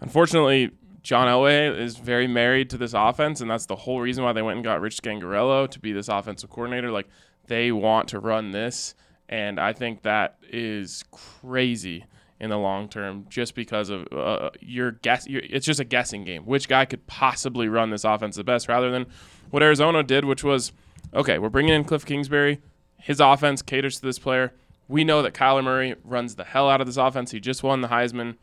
unfortunately, 0.02 0.70
John 1.04 1.28
Elway 1.28 1.78
is 1.80 1.98
very 1.98 2.28
married 2.28 2.70
to 2.70 2.78
this 2.78 2.94
offense, 2.94 3.42
and 3.42 3.50
that's 3.50 3.66
the 3.66 3.76
whole 3.76 4.00
reason 4.00 4.24
why 4.24 4.34
they 4.34 4.42
went 4.42 4.58
and 4.58 4.64
got 4.64 4.82
Rich 4.82 5.02
Scangarello 5.02 5.70
to 5.70 5.80
be 5.80 5.94
this 5.94 6.08
offensive 6.08 6.50
coordinator. 6.50 6.92
Like 6.92 7.08
they 7.48 7.72
want 7.72 8.10
to 8.10 8.20
run 8.20 8.52
this, 8.52 8.94
and 9.28 9.60
I 9.60 9.74
think 9.74 10.04
that 10.04 10.38
is 10.44 11.04
crazy 11.12 12.06
in 12.40 12.50
the 12.50 12.58
long 12.58 12.88
term, 12.88 13.26
just 13.30 13.56
because 13.56 13.90
of 13.90 14.08
uh, 14.12 14.52
your 14.60 14.92
guess. 14.92 15.28
Your, 15.28 15.42
it's 15.50 15.66
just 15.66 15.80
a 15.80 15.86
guessing 15.86 16.24
game. 16.24 16.44
Which 16.44 16.68
guy 16.68 16.86
could 16.86 17.06
possibly 17.08 17.68
run 17.68 17.90
this 17.90 18.04
offense 18.04 18.36
the 18.36 18.44
best, 18.44 18.68
rather 18.68 18.92
than 18.92 19.08
what 19.50 19.64
Arizona 19.64 20.04
did, 20.04 20.26
which 20.26 20.44
was 20.44 20.72
okay. 21.16 21.40
We're 21.40 21.50
bringing 21.50 21.74
in 21.74 21.84
Cliff 21.84 22.06
Kingsbury. 22.06 22.62
His 22.98 23.20
offense 23.20 23.64
caters 23.64 23.96
to 23.96 24.04
this 24.04 24.20
player. 24.20 24.54
We 24.88 25.04
know 25.04 25.24
that 25.24 25.34
Kyler 25.34 25.64
Murray 25.64 25.96
runs 26.04 26.36
the 26.36 26.44
hell 26.44 26.70
out 26.70 26.82
of 26.82 26.86
this 26.86 26.98
offense. 26.98 27.32
He 27.32 27.40
just 27.40 27.64
won 27.64 27.82
the 27.82 27.88
Heisman. 27.88 28.36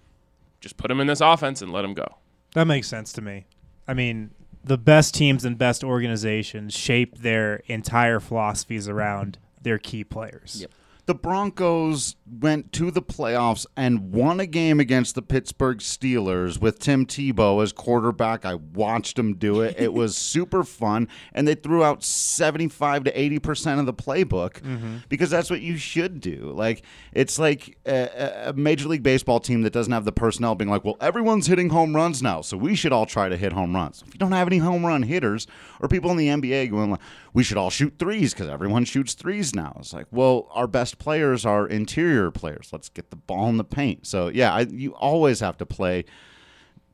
Just 0.61 0.77
put 0.77 0.91
him 0.91 0.99
in 0.99 1.07
this 1.07 1.21
offense 1.21 1.63
and 1.63 1.73
let 1.73 1.85
him 1.85 1.95
go. 1.95 2.17
That 2.59 2.67
makes 2.67 2.89
sense 2.89 3.13
to 3.13 3.23
me. 3.23 3.47
I 3.87 3.95
mean, 3.95 4.33
the 4.65 4.77
best 4.77 5.15
teams 5.15 5.45
and 5.45 5.57
best 5.57 5.85
organizations 5.85 6.75
shape 6.75 7.19
their 7.19 7.63
entire 7.67 8.19
philosophies 8.19 8.89
around 8.89 9.39
their 9.63 9.79
key 9.79 10.03
players. 10.03 10.63
Yep. 10.63 10.71
The 11.09 11.15
Broncos 11.15 12.17
went 12.31 12.71
to 12.75 12.91
the 12.91 13.01
playoffs 13.01 13.65
and 13.79 14.13
won 14.13 14.41
a 14.41 14.47
game 14.47 14.79
against 14.79 15.15
the 15.15 15.23
Pittsburgh 15.23 15.79
Steelers 15.79 16.61
with 16.61 16.79
Tim 16.79 17.07
Tebow 17.07 17.63
as 17.63 17.73
quarterback. 17.73 18.45
I 18.45 18.57
watched 18.57 19.19
him 19.19 19.35
do 19.37 19.63
it. 19.63 19.75
It 19.79 19.95
was 19.95 20.15
super 20.19 20.63
fun. 20.65 21.09
And 21.33 21.49
they 21.49 21.55
threw 21.55 21.83
out 21.83 22.05
75 22.05 23.05
to 23.05 23.13
80% 23.13 23.81
of 23.81 23.87
the 23.87 23.95
playbook 23.95 24.61
mm-hmm. 24.61 24.99
because 25.09 25.31
that's 25.31 25.49
what 25.49 25.63
you 25.63 25.79
should 25.79 26.21
do. 26.21 26.53
Like, 26.55 26.85
it's 27.15 27.39
like 27.39 27.79
a, 27.87 28.49
a 28.49 28.53
Major 28.53 28.87
League 28.87 29.03
Baseball 29.03 29.41
team 29.41 29.63
that 29.63 29.73
doesn't 29.73 29.93
have 29.93 30.05
the 30.05 30.13
personnel 30.13 30.55
being 30.57 30.69
like, 30.69 30.85
well, 30.85 30.99
everyone's 31.01 31.47
hitting 31.47 31.71
home 31.71 31.97
runs 31.97 32.23
now, 32.23 32.43
so 32.43 32.59
we 32.59 32.75
should 32.75 32.93
all 32.93 33.07
try 33.07 33.31
to 33.31 33.37
hit 33.39 33.55
home 33.55 33.75
runs. 33.75 34.03
If 34.07 34.13
you 34.13 34.19
don't 34.19 34.33
have 34.33 34.47
any 34.47 34.59
home 34.59 34.85
run 34.85 35.05
hitters 35.05 35.47
or 35.81 35.89
people 35.89 36.11
in 36.11 36.19
the 36.19 36.29
NBA 36.29 36.71
going 36.71 36.91
like, 36.91 37.01
we 37.33 37.43
should 37.43 37.57
all 37.57 37.71
shoot 37.71 37.95
threes 37.99 38.35
because 38.35 38.49
everyone 38.49 38.85
shoots 38.85 39.15
threes 39.15 39.55
now. 39.55 39.77
It's 39.79 39.93
like, 39.95 40.07
well, 40.11 40.49
our 40.51 40.67
best 40.67 40.98
players 40.99 41.47
are 41.47 41.67
interior 41.67 42.31
players. 42.31 42.71
Let's 42.73 42.89
get 42.89 43.11
the 43.11 43.17
ball 43.17 43.49
in 43.49 43.57
the 43.57 43.65
paint. 43.65 44.07
So 44.07 44.29
yeah, 44.29 44.53
I, 44.53 44.61
you 44.61 44.95
always 44.95 45.41
have 45.41 45.57
to 45.59 45.67
play 45.67 46.05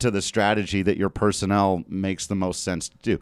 to 0.00 0.11
the 0.11 0.22
strategy 0.22 0.82
that 0.82 0.96
your 0.96 1.09
personnel 1.09 1.84
makes 1.88 2.26
the 2.26 2.34
most 2.34 2.62
sense 2.62 2.88
to 2.88 2.98
do. 2.98 3.20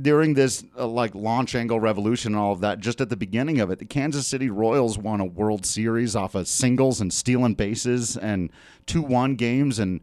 During 0.00 0.34
this 0.34 0.64
uh, 0.78 0.86
like 0.86 1.14
launch 1.14 1.54
angle 1.54 1.80
revolution 1.80 2.34
and 2.34 2.40
all 2.40 2.52
of 2.52 2.60
that, 2.60 2.78
just 2.78 3.00
at 3.00 3.08
the 3.08 3.16
beginning 3.16 3.60
of 3.60 3.70
it, 3.70 3.78
the 3.78 3.84
Kansas 3.84 4.26
City 4.26 4.48
Royals 4.48 4.96
won 4.96 5.20
a 5.20 5.24
World 5.24 5.66
Series 5.66 6.14
off 6.14 6.34
of 6.34 6.46
singles 6.48 7.00
and 7.00 7.12
stealing 7.12 7.54
bases 7.54 8.16
and 8.16 8.50
two 8.86 9.02
one 9.02 9.34
games 9.34 9.78
and 9.78 10.00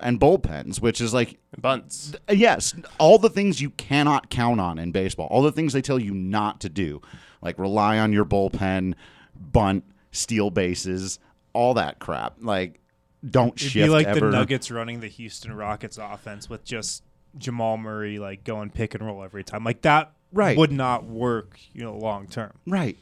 and 0.00 0.20
bullpens, 0.20 0.80
which 0.80 1.00
is 1.00 1.14
like 1.14 1.38
bunts. 1.56 2.14
Yes, 2.28 2.74
all 2.98 3.18
the 3.18 3.30
things 3.30 3.60
you 3.60 3.70
cannot 3.70 4.30
count 4.30 4.60
on 4.60 4.78
in 4.78 4.92
baseball, 4.92 5.28
all 5.30 5.42
the 5.42 5.52
things 5.52 5.72
they 5.72 5.82
tell 5.82 5.98
you 5.98 6.12
not 6.12 6.60
to 6.62 6.68
do, 6.68 7.00
like 7.42 7.58
rely 7.58 7.98
on 7.98 8.12
your 8.12 8.24
bullpen, 8.24 8.94
bunt, 9.36 9.84
steal 10.12 10.50
bases, 10.50 11.18
all 11.52 11.74
that 11.74 11.98
crap. 11.98 12.36
Like, 12.40 12.80
don't 13.28 13.48
It'd 13.48 13.60
shift 13.70 13.86
be 13.86 13.90
like 13.90 14.06
ever. 14.06 14.20
the 14.30 14.30
Nuggets 14.36 14.70
running 14.70 15.00
the 15.00 15.08
Houston 15.08 15.54
Rockets 15.54 15.98
offense 15.98 16.48
with 16.50 16.64
just 16.64 17.02
Jamal 17.38 17.76
Murray 17.78 18.18
like 18.18 18.44
going 18.44 18.70
pick 18.70 18.94
and 18.94 19.04
roll 19.04 19.22
every 19.24 19.44
time. 19.44 19.64
Like 19.64 19.82
that 19.82 20.12
Right. 20.32 20.56
would 20.58 20.72
not 20.72 21.04
work, 21.04 21.58
you 21.72 21.82
know, 21.84 21.96
long 21.96 22.26
term. 22.26 22.52
Right. 22.66 22.96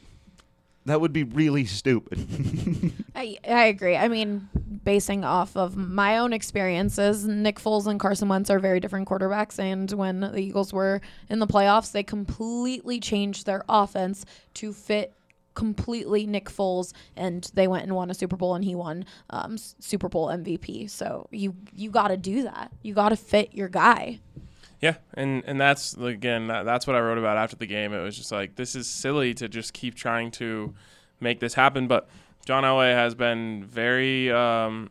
That 0.85 0.99
would 1.01 1.13
be 1.13 1.23
really 1.23 1.65
stupid. 1.65 2.19
I, 3.15 3.37
I 3.47 3.65
agree. 3.65 3.95
I 3.95 4.07
mean, 4.09 4.49
basing 4.83 5.23
off 5.23 5.55
of 5.55 5.75
my 5.77 6.17
own 6.17 6.33
experiences, 6.33 7.25
Nick 7.25 7.57
Foles 7.59 7.87
and 7.87 7.99
Carson 7.99 8.27
Wentz 8.27 8.49
are 8.49 8.59
very 8.59 8.79
different 8.81 9.07
quarterbacks. 9.07 9.59
And 9.59 9.89
when 9.93 10.19
the 10.19 10.37
Eagles 10.37 10.73
were 10.73 10.99
in 11.29 11.39
the 11.39 11.47
playoffs, 11.47 11.91
they 11.93 12.03
completely 12.03 12.99
changed 12.99 13.45
their 13.45 13.63
offense 13.69 14.25
to 14.55 14.73
fit 14.73 15.13
completely 15.53 16.25
Nick 16.25 16.45
Foles, 16.49 16.93
and 17.15 17.49
they 17.53 17.67
went 17.67 17.83
and 17.83 17.95
won 17.95 18.09
a 18.09 18.13
Super 18.13 18.35
Bowl, 18.35 18.55
and 18.55 18.63
he 18.65 18.75
won 18.75 19.05
um, 19.29 19.57
Super 19.57 20.09
Bowl 20.09 20.27
MVP. 20.27 20.89
So 20.89 21.27
you 21.31 21.55
you 21.75 21.89
got 21.91 22.07
to 22.09 22.17
do 22.17 22.43
that. 22.43 22.71
You 22.81 22.93
got 22.93 23.09
to 23.09 23.15
fit 23.15 23.53
your 23.53 23.69
guy. 23.69 24.19
Yeah, 24.81 24.95
and 25.13 25.43
and 25.45 25.59
that's 25.61 25.95
again 25.95 26.47
that- 26.47 26.65
that's 26.65 26.85
what 26.87 26.95
I 26.95 26.99
wrote 26.99 27.17
about 27.17 27.37
after 27.37 27.55
the 27.55 27.65
game. 27.67 27.93
It 27.93 28.01
was 28.01 28.17
just 28.17 28.31
like 28.31 28.55
this 28.55 28.75
is 28.75 28.87
silly 28.87 29.33
to 29.35 29.47
just 29.47 29.73
keep 29.73 29.95
trying 29.95 30.31
to 30.31 30.73
make 31.19 31.39
this 31.39 31.53
happen, 31.53 31.87
but 31.87 32.09
John 32.45 32.63
Elway 32.63 32.93
has 32.93 33.15
been 33.15 33.63
very 33.63 34.29
um, 34.29 34.89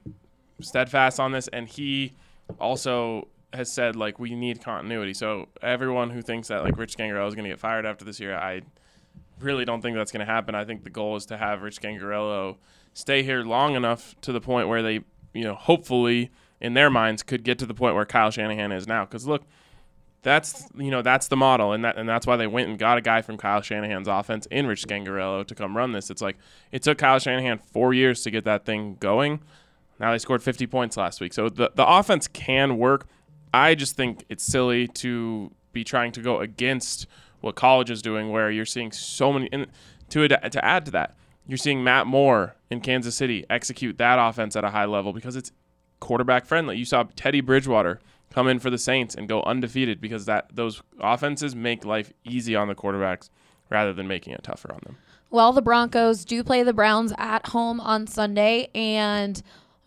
steadfast 0.61 1.21
on 1.21 1.33
this, 1.33 1.49
and 1.49 1.69
he 1.69 2.13
also 2.59 3.29
has 3.53 3.71
said 3.71 3.97
like 3.97 4.19
we 4.19 4.35
need 4.35 4.63
continuity. 4.63 5.13
So 5.13 5.49
everyone 5.61 6.09
who 6.09 6.23
thinks 6.23 6.49
that 6.49 6.63
like 6.63 6.79
Rich 6.79 6.97
Scangarello 6.97 7.29
is 7.29 7.35
going 7.35 7.45
to 7.45 7.51
get 7.51 7.59
fired 7.61 7.85
after 7.85 8.03
this 8.05 8.19
year, 8.19 8.35
I 8.35 8.63
really 9.43 9.65
don't 9.65 9.81
think 9.83 9.97
that's 9.97 10.13
going 10.13 10.25
to 10.25 10.33
happen. 10.33 10.55
I 10.55 10.65
think 10.65 10.85
the 10.85 10.91
goal 10.91 11.17
is 11.17 11.27
to 11.27 11.37
have 11.37 11.63
Rich 11.63 11.81
Scangarello 11.81 12.57
stay 12.95 13.23
here 13.23 13.43
long 13.43 13.75
enough 13.75 14.15
to 14.23 14.33
the 14.33 14.41
point 14.41 14.69
where 14.69 14.83
they, 14.83 15.01
you 15.33 15.45
know, 15.45 15.55
hopefully 15.55 16.31
in 16.61 16.75
their 16.75 16.91
minds 16.91 17.23
could 17.23 17.43
get 17.43 17.59
to 17.59 17.67
the 17.67 17.75
point 17.75 17.95
where 17.95 18.05
Kyle 18.05 18.31
Shanahan 18.31 18.73
is 18.73 18.87
now. 18.87 19.05
Because 19.05 19.27
look, 19.27 19.43
that's 20.23 20.69
you 20.77 20.91
know 20.91 21.03
that's 21.03 21.29
the 21.29 21.37
model, 21.37 21.73
and 21.73 21.85
that 21.85 21.99
and 21.99 22.09
that's 22.09 22.27
why 22.27 22.37
they 22.37 22.47
went 22.47 22.69
and 22.69 22.79
got 22.79 22.97
a 22.97 23.01
guy 23.01 23.23
from 23.23 23.37
Kyle 23.37 23.61
Shanahan's 23.61 24.09
offense 24.09 24.47
in 24.47 24.67
Rich 24.67 24.87
Scangarello 24.87 25.47
to 25.47 25.55
come 25.55 25.77
run 25.77 25.93
this. 25.93 26.11
It's 26.11 26.23
like 26.23 26.39
it 26.71 26.83
took 26.83 26.99
Kyle 26.99 27.19
Shanahan 27.19 27.59
four 27.59 27.93
years 27.93 28.23
to 28.23 28.31
get 28.31 28.45
that 28.45 28.65
thing 28.65 28.97
going. 29.01 29.41
Now 29.99 30.13
they 30.13 30.19
scored 30.19 30.43
50 30.43 30.67
points 30.69 30.97
last 30.97 31.21
week, 31.21 31.33
so 31.33 31.49
the 31.49 31.73
the 31.75 31.87
offense 31.87 32.29
can 32.29 32.79
work. 32.79 33.07
I 33.53 33.75
just 33.75 33.97
think 33.97 34.25
it's 34.29 34.45
silly 34.45 34.87
to 34.89 35.51
be 35.73 35.85
trying 35.85 36.13
to 36.13 36.23
go 36.23 36.41
against 36.41 37.07
what 37.43 37.55
college 37.55 37.91
is 37.91 38.01
doing, 38.03 38.31
where 38.31 38.51
you're 38.51 38.65
seeing 38.65 38.91
so 38.91 39.33
many. 39.33 39.49
And 39.53 39.67
to 40.11 40.25
ad- 40.25 40.53
to 40.53 40.65
add 40.65 40.85
to 40.87 40.91
that, 40.93 41.17
you're 41.47 41.59
seeing 41.59 41.85
Matt 41.85 42.07
Moore 42.07 42.57
in 42.71 42.81
Kansas 42.81 43.15
City 43.15 43.45
execute 43.51 43.99
that 43.99 44.19
offense 44.19 44.57
at 44.57 44.65
a 44.65 44.71
high 44.71 44.87
level 44.87 45.13
because 45.13 45.37
it's 45.37 45.53
quarterback 46.01 46.47
friendly. 46.47 46.77
You 46.77 46.85
saw 46.85 47.05
Teddy 47.17 47.41
Bridgewater 47.41 48.01
come 48.31 48.49
in 48.49 48.59
for 48.59 48.71
the 48.71 48.79
Saints 48.79 49.15
and 49.15 49.29
go 49.29 49.43
undefeated 49.43 50.01
because 50.01 50.25
that 50.27 50.55
those 50.55 50.83
offenses 51.01 51.55
make 51.55 51.85
life 51.85 52.13
easy 52.25 52.57
on 52.57 52.69
the 52.69 52.75
quarterbacks 52.75 53.29
rather 53.71 53.93
than 53.93 54.09
making 54.09 54.33
it 54.33 54.43
tougher 54.43 54.73
on 54.73 54.81
them. 54.85 54.97
Well, 55.31 55.53
the 55.53 55.63
Broncos 55.63 56.27
do 56.27 56.45
play 56.45 56.63
the 56.63 56.75
Browns 56.75 57.15
at 57.17 57.49
home 57.49 57.81
on 57.81 58.07
Sunday, 58.07 58.69
and 58.75 59.43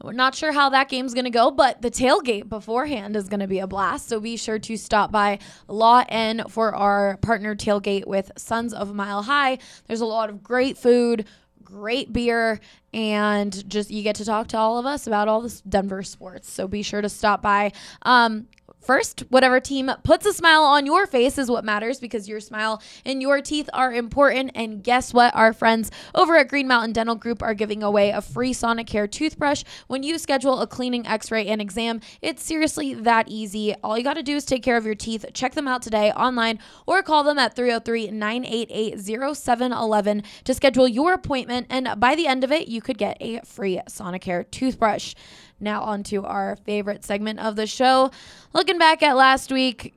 we're 0.06 0.14
not 0.14 0.36
sure 0.36 0.51
how 0.51 0.70
that 0.70 0.88
game's 0.88 1.16
going 1.16 1.26
to 1.26 1.32
go, 1.32 1.49
but 1.49 1.82
the 1.82 1.89
tailgate 1.89 2.47
beforehand 2.47 3.16
is 3.16 3.28
going 3.28 3.39
to 3.39 3.47
be 3.47 3.60
a 3.60 3.66
blast. 3.66 4.08
So 4.08 4.20
be 4.20 4.38
sure 4.38 4.60
to 4.60 4.78
stop 4.78 5.12
by 5.12 5.39
Law 5.68 6.03
N 6.08 6.43
for 6.47 6.76
our 6.76 7.18
partner 7.18 7.56
tailgate 7.56 8.06
with 8.06 8.32
Sons 8.38 8.74
of 8.74 8.93
Mile 8.93 9.24
High. 9.24 9.58
There's 9.88 10.01
a 10.01 10.06
lot 10.06 10.30
of 10.30 10.43
great 10.43 10.78
food, 10.78 11.26
great 11.64 12.14
beer, 12.14 12.60
and 12.93 13.68
just 13.68 13.89
you 13.89 14.03
get 14.03 14.18
to 14.18 14.26
talk 14.26 14.47
to 14.49 14.58
all 14.58 14.78
of 14.78 14.86
us 14.86 15.08
about 15.08 15.28
all 15.28 15.41
this 15.41 15.62
Denver 15.62 16.03
sports. 16.03 16.51
So 16.51 16.68
be 16.68 16.84
sure 16.84 17.01
to 17.01 17.10
stop 17.10 17.41
by. 17.41 17.72
Um, 18.03 18.47
First, 18.86 19.21
whatever 19.29 19.59
team 19.59 19.89
puts 20.03 20.27
a 20.27 20.33
smile 20.33 20.61
on 20.61 20.86
your 20.86 21.07
face 21.07 21.39
is 21.39 21.49
what 21.49 21.65
matters 21.65 21.99
because 21.99 22.29
your 22.29 22.39
smile 22.39 22.83
and 23.03 23.19
your 23.19 23.41
teeth 23.41 23.67
are 23.73 23.91
important. 23.91 24.51
And 24.53 24.83
guess 24.83 25.11
what? 25.11 25.36
Our 25.36 25.53
friends 25.53 25.89
over 26.13 26.38
at 26.38 26.49
Green 26.49 26.67
Mountain 26.67 26.93
Dental 26.93 27.15
Group 27.15 27.41
are 27.41 27.55
giving 27.55 27.81
away 27.81 28.11
a 28.11 28.21
free 28.21 28.53
Sonicare 28.53 29.09
toothbrush 29.09 29.63
when 29.88 30.03
you 30.03 30.19
schedule 30.19 30.61
a 30.61 30.67
cleaning, 30.67 31.07
x 31.07 31.31
ray, 31.31 31.47
and 31.47 31.61
exam. 31.61 31.99
It's 32.21 32.43
seriously 32.43 32.93
that 32.93 33.27
easy. 33.27 33.73
All 33.83 33.97
you 33.97 34.03
got 34.03 34.17
to 34.17 34.23
do 34.23 34.36
is 34.36 34.45
take 34.45 34.61
care 34.61 34.77
of 34.77 34.86
your 34.86 34.93
teeth. 34.93 35.25
Check 35.33 35.55
them 35.55 35.67
out 35.67 35.81
today 35.81 36.11
online 36.11 36.59
or 36.86 37.01
call 37.01 37.23
them 37.23 37.39
at 37.39 37.55
303 37.55 38.11
988 38.11 38.99
0711 38.99 40.21
to 40.43 40.53
schedule 40.53 40.88
your 40.88 41.13
appointment. 41.13 41.65
And 41.71 41.99
by 41.99 42.13
the 42.13 42.27
end 42.27 42.43
of 42.43 42.51
it, 42.51 42.67
you 42.67 42.81
could 42.81 42.99
get 42.99 43.17
a 43.19 43.39
free 43.45 43.81
Sonicare 43.89 44.49
toothbrush. 44.51 45.15
Now, 45.60 45.84
on 45.84 46.03
to 46.03 46.26
our 46.26 46.58
favorite 46.66 47.03
segment 47.03 47.39
of 47.39 47.56
the 47.56 47.68
show. 47.68 48.12
Looking 48.53 48.78
back 48.78 49.01
at 49.01 49.16
last 49.16 49.51
week, 49.51 49.93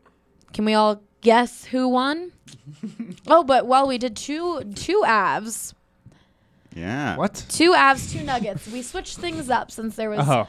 can 0.52 0.64
we 0.64 0.74
all 0.74 1.02
guess 1.20 1.64
who 1.64 1.88
won? 1.88 2.32
oh, 3.26 3.42
but 3.42 3.66
well, 3.66 3.86
we 3.86 3.98
did 3.98 4.16
two 4.16 4.62
two 4.74 5.02
Avs, 5.04 5.74
yeah. 6.78 7.16
What? 7.16 7.44
two 7.48 7.72
Avs, 7.72 8.12
two 8.12 8.22
Nuggets. 8.22 8.66
We 8.68 8.82
switched 8.82 9.18
things 9.18 9.50
up 9.50 9.70
since 9.70 9.96
there 9.96 10.10
was. 10.10 10.26
Oh. 10.28 10.46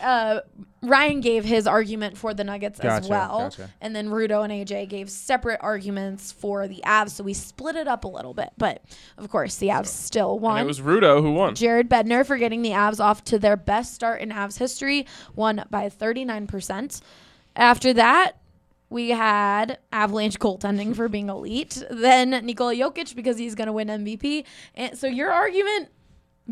Uh, 0.00 0.40
Ryan 0.82 1.20
gave 1.20 1.44
his 1.44 1.66
argument 1.66 2.18
for 2.18 2.34
the 2.34 2.44
Nuggets 2.44 2.78
as 2.80 3.08
well, 3.08 3.38
gotcha. 3.38 3.70
and 3.80 3.96
then 3.96 4.08
Rudo 4.08 4.44
and 4.44 4.52
AJ 4.52 4.88
gave 4.88 5.10
separate 5.10 5.58
arguments 5.62 6.30
for 6.30 6.68
the 6.68 6.82
Avs. 6.84 7.10
So 7.10 7.24
we 7.24 7.32
split 7.34 7.74
it 7.76 7.88
up 7.88 8.04
a 8.04 8.08
little 8.08 8.34
bit, 8.34 8.50
but 8.58 8.82
of 9.16 9.28
course 9.30 9.56
the 9.56 9.68
Avs 9.68 9.86
still 9.86 10.38
won. 10.38 10.58
And 10.58 10.64
it 10.64 10.68
was 10.68 10.80
Rudo 10.80 11.22
who 11.22 11.32
won. 11.32 11.54
Jared 11.54 11.88
Bednar 11.88 12.26
for 12.26 12.36
getting 12.36 12.62
the 12.62 12.70
Avs 12.70 13.00
off 13.00 13.24
to 13.24 13.38
their 13.38 13.56
best 13.56 13.94
start 13.94 14.20
in 14.20 14.30
Avs 14.30 14.58
history, 14.58 15.06
won 15.34 15.64
by 15.70 15.88
39%. 15.88 17.00
After 17.56 17.94
that, 17.94 18.36
we 18.88 19.10
had 19.10 19.78
Avalanche 19.92 20.38
goaltending 20.38 20.94
for 20.94 21.08
being 21.08 21.28
elite. 21.28 21.82
Then 21.90 22.30
Nikola 22.44 22.74
Jokic 22.74 23.14
because 23.16 23.36
he's 23.38 23.54
going 23.54 23.66
to 23.66 23.72
win 23.72 23.88
MVP. 23.88 24.44
And 24.74 24.96
so 24.96 25.06
your 25.06 25.32
argument 25.32 25.88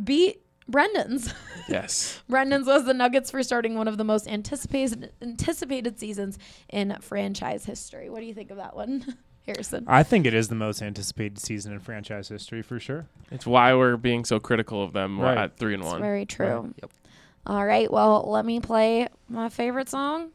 beat 0.03 0.41
Brendan's. 0.69 1.33
Yes. 1.67 2.21
Brendan's 2.29 2.67
was 2.67 2.85
the 2.85 2.93
Nuggets 2.93 3.31
for 3.31 3.43
starting 3.43 3.75
one 3.75 3.89
of 3.89 3.97
the 3.97 4.05
most 4.05 4.29
anticipated 4.29 5.13
anticipated 5.23 5.99
seasons 5.99 6.39
in 6.69 6.95
franchise 7.01 7.65
history. 7.65 8.11
What 8.11 8.21
do 8.21 8.27
you 8.27 8.35
think 8.35 8.51
of 8.51 8.59
that 8.59 8.77
one, 8.77 9.17
Harrison? 9.47 9.85
I 9.87 10.03
think 10.03 10.27
it 10.27 10.35
is 10.35 10.49
the 10.49 10.55
most 10.57 10.83
anticipated 10.83 11.39
season 11.39 11.73
in 11.73 11.79
franchise 11.81 12.29
history 12.29 12.61
for 12.61 12.79
sure. 12.79 13.07
It's 13.31 13.47
why 13.47 13.73
we're 13.75 13.97
being 13.97 14.27
so 14.27 14.39
critical 14.41 14.83
of 14.83 14.93
them 14.93 15.19
Right. 15.19 15.39
at 15.39 15.57
three 15.57 15.73
and 15.73 15.83
It's 15.83 15.91
one. 15.93 16.03
very 16.03 16.27
true. 16.27 16.75
Yep. 16.83 16.91
All 17.47 17.65
right. 17.65 17.91
Well, 17.91 18.25
let 18.29 18.45
me 18.45 18.61
play 18.61 19.09
my 19.31 19.49
favorite 19.49 19.89
song. 19.89 20.33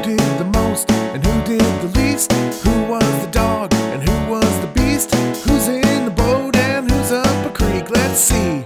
Who 0.00 0.16
did 0.16 0.38
the 0.38 0.44
most 0.54 0.90
and 0.90 1.24
who 1.24 1.44
did 1.44 1.60
the 1.82 2.00
least? 2.00 2.32
Who 2.32 2.84
was 2.90 3.24
the 3.24 3.30
dog 3.30 3.74
and 3.74 4.02
who 4.02 4.30
was 4.30 4.60
the 4.60 4.66
beast? 4.68 5.12
Who's 5.14 5.68
in 5.68 6.04
the 6.06 6.10
boat 6.10 6.56
and 6.56 6.90
who's 6.90 7.12
up 7.12 7.46
a 7.46 7.50
creek? 7.52 7.90
Let's 7.90 8.18
see. 8.18 8.62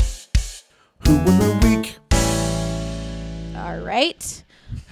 Who 1.06 1.16
won 1.16 1.38
the 1.38 1.58
week? 1.66 1.98
All 3.56 3.78
right. 3.80 4.44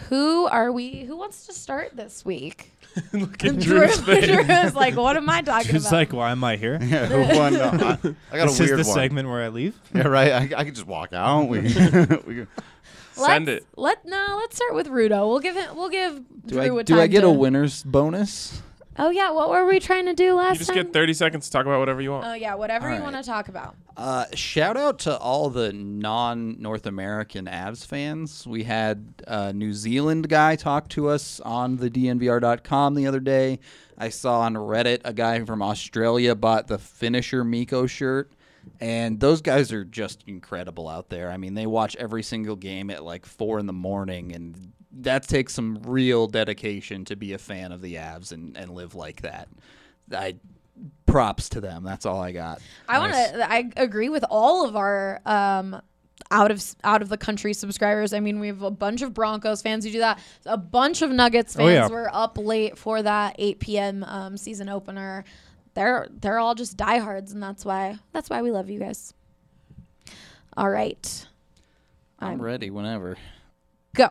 Who 0.08 0.46
are 0.46 0.72
we? 0.72 1.04
Who 1.04 1.16
wants 1.16 1.46
to 1.46 1.52
start 1.52 1.94
this 1.96 2.24
week? 2.24 2.72
Look 3.12 3.44
at 3.44 3.58
Drew, 3.60 3.78
Drew's 3.86 4.00
face. 4.00 4.24
Drew 4.26 4.40
is 4.40 4.74
like, 4.74 4.96
what 4.96 5.16
am 5.16 5.30
I 5.30 5.42
talking 5.42 5.70
Just 5.72 5.86
about? 5.88 5.96
like, 5.96 6.12
why 6.12 6.32
am 6.32 6.42
I 6.42 6.56
here? 6.56 6.78
Yeah, 6.82 7.06
who 7.06 7.38
won? 7.38 7.52
No, 7.54 7.68
I, 7.70 7.98
I 8.32 8.36
got 8.36 8.48
this 8.48 8.58
a 8.60 8.64
weird 8.64 8.80
is 8.80 8.86
the 8.86 8.90
one. 8.90 8.98
segment 8.98 9.28
where 9.28 9.42
I 9.44 9.48
leave. 9.48 9.78
Yeah, 9.94 10.08
right. 10.08 10.32
I, 10.32 10.60
I 10.60 10.64
could 10.64 10.74
just 10.74 10.86
walk 10.88 11.12
out. 11.12 11.44
We, 11.48 11.60
we 11.60 11.72
could- 11.72 12.48
Send 13.12 13.46
Let's- 13.46 13.62
it. 13.62 13.66
Let 13.76 14.04
no. 14.06 14.36
Let's 14.40 14.56
start 14.56 14.74
with 14.74 14.88
Rudo. 14.88 15.28
We'll 15.28 15.40
give 15.40 15.56
it. 15.56 15.74
We'll 15.74 15.88
give 15.90 16.22
Do 16.46 16.54
Drew 16.54 16.78
I 16.78 16.80
a 16.80 16.84
do 16.84 17.00
I 17.00 17.06
get 17.06 17.20
to- 17.22 17.28
a 17.28 17.32
winner's 17.32 17.82
bonus? 17.82 18.62
Oh 18.98 19.08
yeah. 19.08 19.30
What 19.30 19.48
were 19.48 19.64
we 19.64 19.80
trying 19.80 20.04
to 20.04 20.12
do 20.12 20.34
last 20.34 20.54
You 20.54 20.58
just 20.58 20.68
time? 20.74 20.84
get 20.84 20.92
30 20.92 21.14
seconds 21.14 21.46
to 21.46 21.52
talk 21.52 21.64
about 21.64 21.78
whatever 21.78 22.02
you 22.02 22.10
want. 22.10 22.26
oh 22.26 22.34
yeah. 22.34 22.54
Whatever 22.54 22.88
All 22.88 22.94
you 22.94 23.00
right. 23.02 23.12
want 23.12 23.24
to 23.24 23.28
talk 23.30 23.48
about. 23.48 23.74
Uh, 23.96 24.26
shout 24.34 24.76
out 24.76 24.98
to 25.00 25.16
all 25.16 25.48
the 25.48 25.72
non 25.72 26.60
North 26.60 26.84
American 26.86 27.46
Avs 27.46 27.86
fans. 27.86 28.46
We 28.46 28.64
had 28.64 29.14
a 29.26 29.52
New 29.52 29.72
Zealand 29.72 30.28
guy 30.28 30.56
talk 30.56 30.88
to 30.90 31.08
us 31.08 31.40
on 31.40 31.76
the 31.78 31.88
DNVR.com 31.90 32.94
the 32.94 33.06
other 33.06 33.20
day. 33.20 33.60
I 33.98 34.08
saw 34.08 34.40
on 34.40 34.54
Reddit 34.54 35.00
a 35.04 35.12
guy 35.12 35.42
from 35.44 35.62
Australia 35.62 36.34
bought 36.34 36.66
the 36.68 36.78
finisher 36.78 37.44
Mikko 37.44 37.86
shirt. 37.86 38.30
And 38.80 39.20
those 39.20 39.40
guys 39.42 39.72
are 39.72 39.84
just 39.84 40.24
incredible 40.26 40.88
out 40.88 41.08
there. 41.08 41.30
I 41.30 41.36
mean, 41.36 41.54
they 41.54 41.66
watch 41.66 41.94
every 41.96 42.22
single 42.22 42.56
game 42.56 42.90
at 42.90 43.04
like 43.04 43.26
four 43.26 43.58
in 43.58 43.66
the 43.66 43.72
morning, 43.72 44.32
and 44.34 44.72
that 45.00 45.26
takes 45.28 45.54
some 45.54 45.78
real 45.84 46.26
dedication 46.26 47.04
to 47.06 47.16
be 47.16 47.32
a 47.32 47.38
fan 47.38 47.72
of 47.72 47.80
the 47.80 47.94
Avs 47.94 48.32
and, 48.32 48.56
and 48.56 48.70
live 48.72 48.94
like 48.94 49.22
that. 49.22 49.48
I 50.12 50.34
props 51.06 51.48
to 51.50 51.60
them. 51.60 51.84
That's 51.84 52.06
all 52.06 52.20
I 52.20 52.32
got. 52.32 52.60
I 52.88 52.98
want 52.98 53.12
to. 53.12 53.50
I 53.50 53.70
agree 53.76 54.08
with 54.08 54.24
all 54.30 54.66
of 54.68 54.74
our 54.76 55.20
um, 55.24 55.80
out 56.30 56.50
of 56.50 56.62
out 56.82 57.02
of 57.02 57.08
the 57.08 57.16
country 57.18 57.52
subscribers. 57.54 58.12
I 58.12 58.20
mean, 58.20 58.40
we 58.40 58.48
have 58.48 58.62
a 58.62 58.70
bunch 58.70 59.02
of 59.02 59.14
Broncos 59.14 59.62
fans 59.62 59.84
who 59.84 59.92
do 59.92 59.98
that. 60.00 60.18
A 60.46 60.56
bunch 60.56 61.02
of 61.02 61.10
Nuggets 61.10 61.54
Oh, 61.56 61.60
fans 61.60 61.88
yeah. 61.90 61.94
were 61.94 62.10
up 62.12 62.36
late 62.38 62.76
for 62.78 63.02
that 63.02 63.36
8 63.38 63.60
p.m. 63.60 64.04
Um, 64.04 64.36
season 64.36 64.68
opener. 64.68 65.24
They're 65.74 66.06
they're 66.10 66.38
all 66.38 66.54
just 66.54 66.76
diehards, 66.76 67.32
and 67.32 67.42
that's 67.42 67.64
why 67.64 67.98
that's 68.12 68.28
why 68.30 68.42
we 68.42 68.50
love 68.50 68.68
you 68.70 68.78
guys. 68.78 69.14
All 70.56 70.68
right, 70.68 71.26
I'm 72.18 72.40
ready 72.40 72.70
whenever. 72.70 73.16
go. 73.94 74.08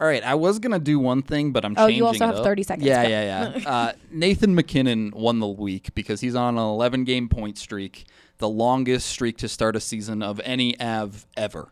All 0.00 0.06
right, 0.06 0.22
I 0.22 0.34
was 0.36 0.60
gonna 0.60 0.78
do 0.78 0.98
one 1.00 1.22
thing, 1.22 1.50
but 1.52 1.64
I'm 1.64 1.72
Oh, 1.76 1.86
changing. 1.88 1.94
Oh, 1.94 1.96
you 1.96 2.06
also 2.06 2.26
have 2.26 2.36
up. 2.36 2.44
30 2.44 2.62
seconds. 2.62 2.86
Yeah, 2.86 3.02
Go. 3.02 3.08
yeah, 3.08 3.58
yeah. 3.58 3.62
uh, 3.70 3.92
Nathan 4.12 4.54
MacKinnon 4.54 5.12
won 5.14 5.40
the 5.40 5.48
week 5.48 5.92
because 5.94 6.20
he's 6.20 6.36
on 6.36 6.56
an 6.56 6.64
11 6.64 7.02
game 7.04 7.28
point 7.28 7.58
streak, 7.58 8.04
the 8.38 8.48
longest 8.48 9.08
streak 9.08 9.36
to 9.38 9.48
start 9.48 9.74
a 9.74 9.80
season 9.80 10.22
of 10.22 10.40
any 10.44 10.80
Av 10.80 11.26
ever. 11.36 11.70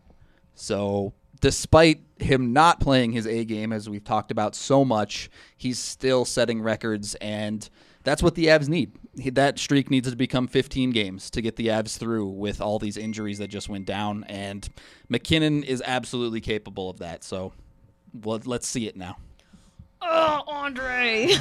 So, 0.57 1.13
despite 1.41 2.01
him 2.19 2.53
not 2.53 2.81
playing 2.81 3.13
his 3.13 3.27
A 3.29 3.45
game, 3.45 3.73
as 3.73 3.89
we've 3.89 4.03
talked 4.05 4.33
about 4.33 4.57
so 4.57 4.85
much, 4.85 5.31
he's 5.57 5.79
still 5.79 6.25
setting 6.25 6.61
records, 6.61 7.15
and 7.17 7.69
that's 8.03 8.23
what 8.25 8.35
the 8.35 8.47
Avs 8.47 8.69
need. 8.69 8.91
He- 9.19 9.31
That 9.31 9.59
streak 9.59 9.91
needs 9.91 10.11
to 10.11 10.17
become 10.17 10.47
15 10.47 10.91
games 10.91 11.31
to 11.31 11.41
get 11.43 11.57
the 11.57 11.69
Avs 11.69 11.97
through 11.99 12.27
with 12.27 12.61
all 12.61 12.79
these 12.79 12.97
injuries 12.97 13.39
that 13.39 13.49
just 13.49 13.69
went 13.69 13.87
down, 13.87 14.25
and 14.29 14.69
MacKinnon 15.09 15.63
is 15.63 15.83
absolutely 15.87 16.41
capable 16.41 16.91
of 16.91 16.99
that. 16.99 17.25
So, 17.25 17.53
well, 18.13 18.41
let's 18.45 18.67
see 18.69 18.87
it 18.87 18.97
now. 18.97 19.17
Oh, 20.03 20.43
Andre, 20.47 21.27
you 21.29 21.37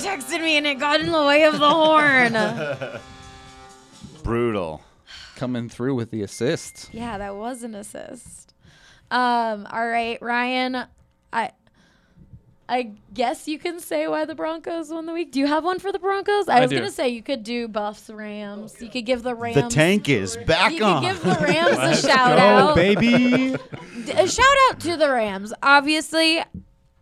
texted 0.00 0.40
me 0.40 0.56
and 0.56 0.66
it 0.66 0.78
got 0.80 1.00
in 1.00 1.12
the 1.12 1.24
way 1.24 1.44
of 1.44 1.58
the 1.58 1.68
horn. 1.70 3.00
brutal. 4.22 4.82
Coming 5.36 5.68
through 5.68 5.94
with 5.96 6.10
the 6.10 6.22
assist. 6.22 6.90
Yeah, 6.92 7.18
that 7.18 7.34
was 7.36 7.62
an 7.64 7.74
assist. 7.74 8.54
Um, 9.10 9.66
all 9.70 9.86
right, 9.86 10.16
Ryan. 10.22 10.84
I 11.32 11.50
I 12.68 12.92
guess 13.12 13.46
you 13.46 13.58
can 13.58 13.78
say 13.78 14.08
why 14.08 14.24
the 14.24 14.34
Broncos 14.34 14.88
won 14.90 15.04
the 15.06 15.12
week. 15.12 15.32
Do 15.32 15.38
you 15.38 15.46
have 15.46 15.64
one 15.64 15.78
for 15.78 15.92
the 15.92 15.98
Broncos? 15.98 16.48
I, 16.48 16.58
I 16.58 16.60
was 16.62 16.70
do. 16.70 16.76
gonna 16.76 16.90
say 16.90 17.08
you 17.10 17.22
could 17.22 17.42
do 17.42 17.68
Buffs 17.68 18.08
Rams. 18.08 18.76
You 18.80 18.88
could 18.88 19.04
give 19.04 19.22
the 19.22 19.34
Rams 19.34 19.56
The 19.56 19.68
tank 19.68 20.08
is 20.08 20.36
back 20.38 20.72
you 20.72 20.82
on. 20.82 21.02
could 21.02 21.08
give 21.08 21.22
the 21.22 21.30
Rams 21.44 21.78
a 21.78 22.06
shout 22.08 22.38
Go, 22.38 22.42
out. 22.42 22.74
baby. 22.76 23.56
D- 24.06 24.12
A 24.12 24.26
shout 24.28 24.46
out 24.70 24.80
to 24.80 24.96
the 24.96 25.10
Rams. 25.10 25.52
Obviously, 25.62 26.42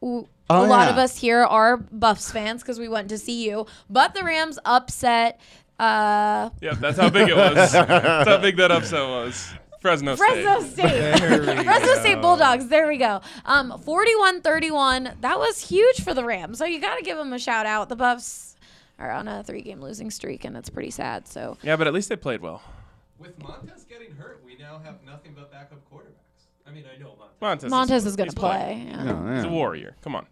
w- 0.01 0.27
a 0.51 0.55
Oh, 0.57 0.65
lot 0.65 0.87
yeah. 0.87 0.91
of 0.91 0.99
us 0.99 1.17
here 1.17 1.41
are 1.45 1.77
Buffs 1.77 2.31
fans 2.33 2.63
because 2.63 2.79
we 2.81 2.89
went 2.89 3.09
to 3.11 3.17
see 3.19 3.49
you. 3.49 3.67
But 3.89 4.15
the 4.15 4.25
Rams 4.25 4.59
upset 4.65 5.41
uh, 5.79 6.51
Yep, 6.61 6.79
that's 6.81 6.99
how 6.99 7.09
big 7.09 7.29
it 7.29 7.37
was. 7.37 7.55
that's 7.73 8.29
how 8.29 8.39
big 8.39 8.57
that 8.57 8.71
upset 8.73 9.09
was. 9.09 9.55
Fresno, 9.83 10.17
Fresno 10.17 10.61
State. 10.63 11.17
State. 11.19 11.19
Fresno 11.65 11.95
State 12.01 12.23
Bulldogs. 12.23 12.69
There 12.69 12.87
we 12.89 12.97
go. 12.99 13.21
Um, 13.45 13.73
41-31. 13.85 15.21
That 15.21 15.39
was 15.39 15.61
huge 15.61 16.01
for 16.03 16.15
the 16.15 16.25
Rams. 16.25 16.59
So 16.59 16.65
you 16.65 16.81
got 16.81 16.97
to 16.97 17.03
give 17.05 17.19
them 17.19 17.33
a 17.33 17.39
shout 17.39 17.67
out. 17.67 17.89
The 17.89 17.97
Buffs 17.97 18.57
are 18.99 19.11
on 19.11 19.27
a 19.27 19.43
three-game 19.43 19.81
losing 19.81 20.11
streak, 20.11 20.45
and 20.45 20.57
it's 20.57 20.71
pretty 20.71 20.91
sad. 20.93 21.27
So 21.27 21.59
Yeah, 21.63 21.77
but 21.77 21.87
at 21.89 21.93
least 21.93 22.09
they 22.09 22.17
played 22.17 22.41
well. 22.41 22.63
With 23.19 23.37
Montez 23.43 23.85
getting 23.85 24.13
hurt, 24.13 24.41
we 24.47 24.57
now 24.57 24.81
have 24.85 25.03
nothing 25.05 25.33
but 25.35 25.51
backup 25.51 25.81
quarterbacks. 25.93 26.47
I 26.67 26.71
mean, 26.71 26.85
I 26.93 26.99
know 27.01 27.17
Montez. 27.19 27.41
Montez, 27.41 27.71
Montez 27.71 28.07
is 28.07 28.17
going 28.17 28.31
to 28.31 28.37
play. 28.37 28.85
Yeah. 28.89 29.05
Yeah, 29.05 29.35
He's 29.35 29.45
a 29.45 29.49
warrior. 29.49 29.97
Come 30.03 30.15
on. 30.15 30.27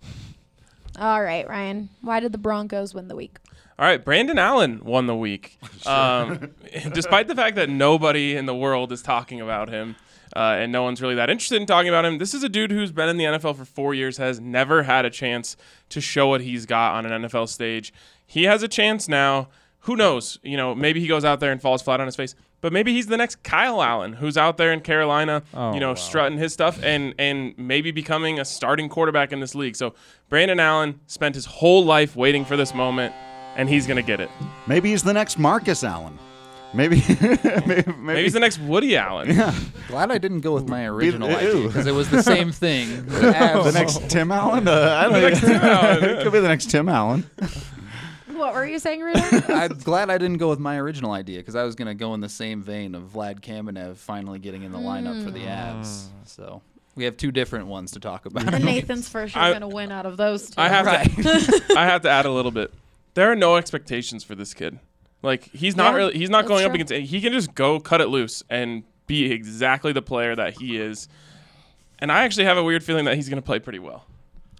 All 0.99 1.23
right, 1.23 1.49
Ryan. 1.49 1.89
Why 2.03 2.21
did 2.21 2.33
the 2.33 2.39
Broncos 2.39 2.95
win 2.95 3.09
the 3.09 3.17
week? 3.17 3.39
All 3.81 3.87
right, 3.87 4.05
Brandon 4.05 4.39
Allen 4.39 4.85
won 4.85 5.07
the 5.07 5.17
week. 5.17 5.59
Um, 5.87 6.51
despite 6.93 7.27
the 7.27 7.35
fact 7.35 7.57
that 7.57 7.71
nobody 7.71 8.37
in 8.37 8.45
the 8.45 8.55
world 8.55 8.93
is 8.93 9.01
talking 9.01 9.41
about 9.41 9.71
him, 9.71 9.97
uh, 10.37 10.57
and 10.59 10.71
no 10.71 10.83
one's 10.83 11.01
really 11.01 11.15
that 11.15 11.31
interested 11.31 11.59
in 11.59 11.67
talking 11.67 11.89
about 11.89 12.05
him, 12.05 12.19
this 12.19 12.35
is 12.35 12.43
a 12.43 12.51
dude 12.51 12.71
who's 12.71 12.93
been 12.93 13.09
in 13.09 13.17
the 13.17 13.25
NFL 13.25 13.57
for 13.57 13.65
four 13.65 13.95
years, 13.95 14.19
has 14.19 14.39
never 14.39 14.83
had 14.83 15.07
a 15.07 15.11
chance 15.11 15.57
to 15.89 16.03
show 16.03 16.29
what 16.29 16.43
he's 16.43 16.67
got 16.67 16.97
on 16.97 17.07
an 17.07 17.23
NFL 17.23 17.49
stage. 17.49 17.95
He 18.27 18.45
has 18.45 18.63
a 18.63 18.69
chance 18.69 19.09
now. 19.09 19.49
Who 19.85 19.97
knows? 19.97 20.39
You 20.43 20.59
know, 20.59 20.75
maybe 20.75 21.01
he 21.01 21.07
goes 21.07 21.25
out 21.25 21.41
there 21.41 21.51
and 21.51 21.63
falls 21.63 21.81
flat 21.81 21.99
on 21.99 22.07
his 22.07 22.15
face. 22.15 22.35
But 22.61 22.75
maybe 22.75 22.93
he's 22.93 23.07
the 23.07 23.17
next 23.17 23.43
Kyle 23.43 23.83
Allen, 23.83 24.13
who's 24.13 24.37
out 24.37 24.59
there 24.59 24.71
in 24.71 24.81
Carolina, 24.83 25.43
Oh, 25.55 25.73
you 25.73 25.81
know, 25.81 25.89
wow. 25.89 25.95
strutting 25.95 26.37
his 26.37 26.53
stuff 26.53 26.79
and 26.83 27.15
and 27.19 27.55
maybe 27.57 27.91
becoming 27.91 28.39
a 28.39 28.45
starting 28.45 28.91
quarterback 28.91 29.33
in 29.33 29.41
this 29.41 29.55
league. 29.55 29.77
So 29.77 29.95
Brandon 30.29 30.61
Allen 30.61 31.01
spent 31.07 31.35
his 31.35 31.47
whole 31.47 31.87
life 31.87 32.15
waiting 32.17 32.45
for 32.45 32.59
this 32.59 32.75
moment, 32.75 33.15
and 33.57 33.69
he's 33.69 33.87
gonna 33.87 34.03
get 34.03 34.21
it. 34.21 34.31
Maybe 34.67 34.91
he's 34.91 35.03
the 35.03 35.13
next 35.13 35.39
Marcus 35.39 35.85
Allen. 35.85 36.19
Maybe, 36.73 37.03
maybe, 37.21 37.39
maybe, 37.67 37.93
Maybe 37.99 38.23
he's 38.23 38.33
the 38.33 38.39
next 38.39 38.59
Woody 38.61 38.97
Allen. 38.97 39.31
Yeah. 39.35 39.53
Glad 39.89 40.13
I 40.13 40.19
didn't 40.19 40.41
go 40.43 40.55
with 40.55 40.69
my 40.69 40.87
original 40.87 41.29
ew. 41.29 41.35
idea 41.37 41.67
because 41.67 41.87
it 41.89 41.93
was 41.93 42.09
the 42.11 42.23
same 42.23 42.53
thing. 42.53 43.05
The 43.11 43.73
next 43.75 44.09
Tim 44.09 44.31
Allen. 44.31 44.69
Uh, 44.69 44.73
I 45.01 45.03
don't 45.05 45.13
know. 45.15 45.21
next 45.29 45.41
Tim 45.41 45.57
Allen, 45.61 46.05
it 46.05 46.23
could 46.23 46.33
be 46.33 46.39
the 46.39 46.47
next 46.49 46.71
Tim 46.71 46.89
Allen. 46.89 47.29
What 48.33 48.55
were 48.55 48.65
you 48.65 48.79
saying, 48.79 49.01
Rudy? 49.01 49.21
I'm 49.49 49.77
glad 49.79 50.09
I 50.11 50.17
didn't 50.17 50.39
go 50.39 50.49
with 50.49 50.61
my 50.61 50.79
original 50.79 51.11
idea 51.13 51.39
because 51.41 51.57
I 51.57 51.65
was 51.65 51.75
going 51.75 51.89
to 51.89 51.95
go 51.95 52.15
in 52.15 52.21
the 52.21 52.29
same 52.29 52.63
vein 52.63 52.95
of 52.95 53.03
Vlad 53.13 53.41
Kamenev 53.41 53.97
finally 53.97 54.39
getting 54.39 54.63
in 54.63 54.71
the 54.73 54.79
lineup 54.79 55.25
for 55.25 55.31
the 55.33 55.41
Avs. 55.41 56.07
So 56.25 56.63
we 56.95 57.05
have 57.05 57.17
two 57.17 57.33
different 57.33 57.67
ones 57.67 57.91
to 57.93 58.01
talk 58.01 58.27
about. 58.27 58.55
and 58.55 58.65
Nathan's 58.65 59.09
for 59.09 59.27
sure 59.29 59.43
I- 59.43 59.51
going 59.51 59.61
to 59.63 59.69
win 59.69 59.91
out 59.93 60.07
of 60.07 60.17
those 60.17 60.51
two. 60.51 60.61
I 60.61 60.69
have 60.69 60.87
Right. 60.87 61.05
to. 61.17 61.75
I 61.77 61.85
have 61.87 62.03
to 62.03 62.09
add 62.11 62.27
a 62.27 62.31
little 62.31 62.53
bit. 62.53 62.73
There 63.15 63.31
are 63.31 63.37
no 63.37 63.57
expectations 63.57 64.25
for 64.25 64.35
this 64.35 64.55
kid. 64.55 64.79
Like 65.23 65.45
he's 65.45 65.77
not 65.77 65.93
Yeah, 65.93 65.97
really. 65.97 66.19
He's 66.19 66.31
not 66.31 66.43
that's 66.43 66.49
going 66.49 66.65
up 66.65 66.73
true. 66.73 66.83
against. 66.83 67.11
He 67.13 67.21
can 67.21 67.33
just 67.33 67.55
go 67.55 67.79
cut 67.81 68.01
it 68.01 68.09
loose 68.09 68.43
and 68.49 68.85
be 69.07 69.31
exactly 69.33 69.93
the 69.93 70.03
player 70.03 70.35
that 70.37 70.55
he 70.59 70.77
is. 70.79 71.09
And 71.99 72.11
I 72.11 72.25
actually 72.25 72.45
have 72.47 72.57
a 72.57 72.65
weird 72.65 72.83
feeling 72.83 73.05
that 73.05 73.17
he's 73.17 73.29
going 73.29 73.41
to 73.43 73.45
play 73.47 73.59
pretty 73.59 73.79
well. 73.79 74.07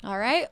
All 0.05 0.19
right. 0.19 0.49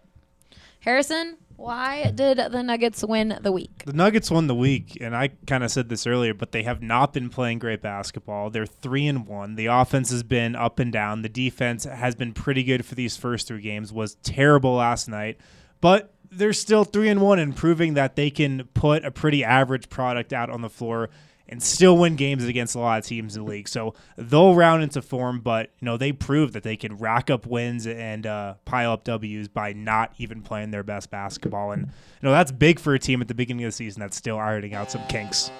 Harrison, 0.81 1.37
why 1.57 2.13
did 2.15 2.39
the 2.39 2.63
Nuggets 2.63 3.05
win 3.05 3.37
the 3.43 3.51
week? 3.53 3.83
The 3.85 3.93
Nuggets 3.93 4.31
won 4.31 4.47
the 4.47 4.55
week, 4.55 4.97
and 5.01 5.15
I 5.15 5.31
kind 5.47 5.65
of 5.65 5.71
said 5.71 5.89
this 5.89 6.07
earlier, 6.07 6.33
but 6.33 6.53
they 6.53 6.63
have 6.63 6.81
not 6.81 7.13
been 7.13 7.29
playing 7.29 7.59
great 7.59 7.83
basketball. 7.83 8.49
They're 8.49 8.65
three 8.65 9.07
and 9.07 9.27
one. 9.27 9.57
The 9.57 9.67
offense 9.67 10.11
has 10.11 10.23
been 10.23 10.55
up 10.55 10.79
and 10.79 10.93
down. 10.93 11.23
The 11.23 11.29
defense 11.29 11.85
has 11.85 12.15
been 12.15 12.33
pretty 12.33 12.63
good 12.63 12.87
for 12.87 12.95
these 12.95 13.17
first 13.17 13.49
three 13.49 13.61
games. 13.61 13.93
Was 13.93 14.15
terrible 14.23 14.75
last 14.77 15.09
night, 15.09 15.39
but 15.81 16.15
they're 16.31 16.53
still 16.53 16.85
three 16.85 17.09
and 17.09 17.21
one, 17.21 17.39
and 17.39 17.55
proving 17.55 17.95
that 17.95 18.17
they 18.17 18.31
can 18.31 18.69
put 18.75 19.05
a 19.05 19.11
pretty 19.11 19.45
average 19.45 19.89
product 19.89 20.33
out 20.33 20.51
on 20.51 20.63
the 20.63 20.71
floor 20.71 21.11
and 21.49 21.63
still 21.63 21.97
win 21.97 22.15
games 22.17 22.45
against 22.45 22.75
a 22.75 22.79
lot 22.79 22.99
of 22.99 23.07
teams 23.07 23.37
in 23.37 23.45
the 23.45 23.51
league. 23.51 23.69
So 23.69 23.95
they'll 24.17 24.55
round 24.55 24.83
into 24.83 25.01
form, 25.01 25.41
but 25.41 25.71
you 25.81 25.87
know 25.87 25.97
they 25.97 26.13
prove 26.13 26.53
that 26.53 26.63
they 26.63 26.77
can 26.77 26.97
rack 26.97 27.31
up 27.31 27.47
wins 27.47 27.87
and 27.87 28.27
uh, 28.27 28.55
pile 28.65 28.93
up 28.93 29.05
W's 29.05 29.49
by 29.49 29.73
not 29.73 30.13
even 30.19 30.43
playing 30.43 30.71
their 30.71 30.83
best 30.83 31.11
basketball. 31.11 31.73
And 31.73 31.87
you 31.87 31.93
know 32.23 32.33
that's 32.33 32.53
big 32.53 32.79
for 32.79 32.95
a 32.95 32.99
team 32.99 33.21
at 33.21 33.29
the 33.29 33.35
beginning 33.35 33.65
of 33.65 33.69
the 33.69 33.77
season 33.77 34.01
that's 34.01 34.17
still 34.17 34.39
ironing 34.39 34.75
out 34.75 34.91
some 34.91 35.07
kinks. 35.09 35.51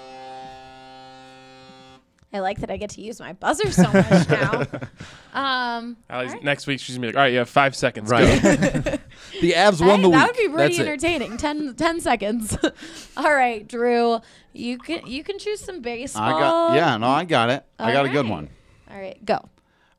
I 2.31 2.39
like 2.39 2.59
that 2.59 2.69
I 2.69 2.77
get 2.77 2.91
to 2.91 3.01
use 3.01 3.19
my 3.19 3.33
buzzer 3.33 3.71
so 3.71 3.91
much 3.91 4.29
now. 4.29 4.65
Um, 5.33 5.97
Allie's, 6.09 6.29
all 6.29 6.35
right. 6.35 6.43
Next 6.43 6.67
week 6.67 6.79
she's 6.79 6.95
gonna 6.95 7.07
be 7.07 7.13
like, 7.13 7.15
all 7.15 7.23
right, 7.23 7.31
you 7.31 7.39
have 7.39 7.49
five 7.49 7.75
seconds. 7.75 8.09
Right. 8.09 8.99
The 9.41 9.51
Avs 9.53 9.79
Hey, 9.79 9.87
won 9.87 10.01
the 10.01 10.09
that 10.11 10.27
week. 10.29 10.37
would 10.37 10.37
be 10.37 10.53
pretty 10.53 10.77
That's 10.77 10.79
it. 10.79 10.87
entertaining. 10.87 11.37
10, 11.37 11.75
10 11.75 12.01
seconds. 12.01 12.57
All 13.17 13.33
right, 13.33 13.67
Drew, 13.67 14.19
you 14.53 14.77
can 14.77 15.05
you 15.07 15.23
can 15.23 15.37
choose 15.39 15.59
some 15.59 15.81
baseball. 15.81 16.23
I 16.23 16.31
got. 16.39 16.75
Yeah, 16.75 16.97
no, 16.97 17.07
I 17.07 17.25
got 17.25 17.49
it. 17.49 17.63
I 17.77 17.91
got 17.93 18.05
a 18.05 18.09
good 18.09 18.27
one. 18.27 18.49
All 18.89 18.97
right, 18.97 19.23
go. 19.25 19.47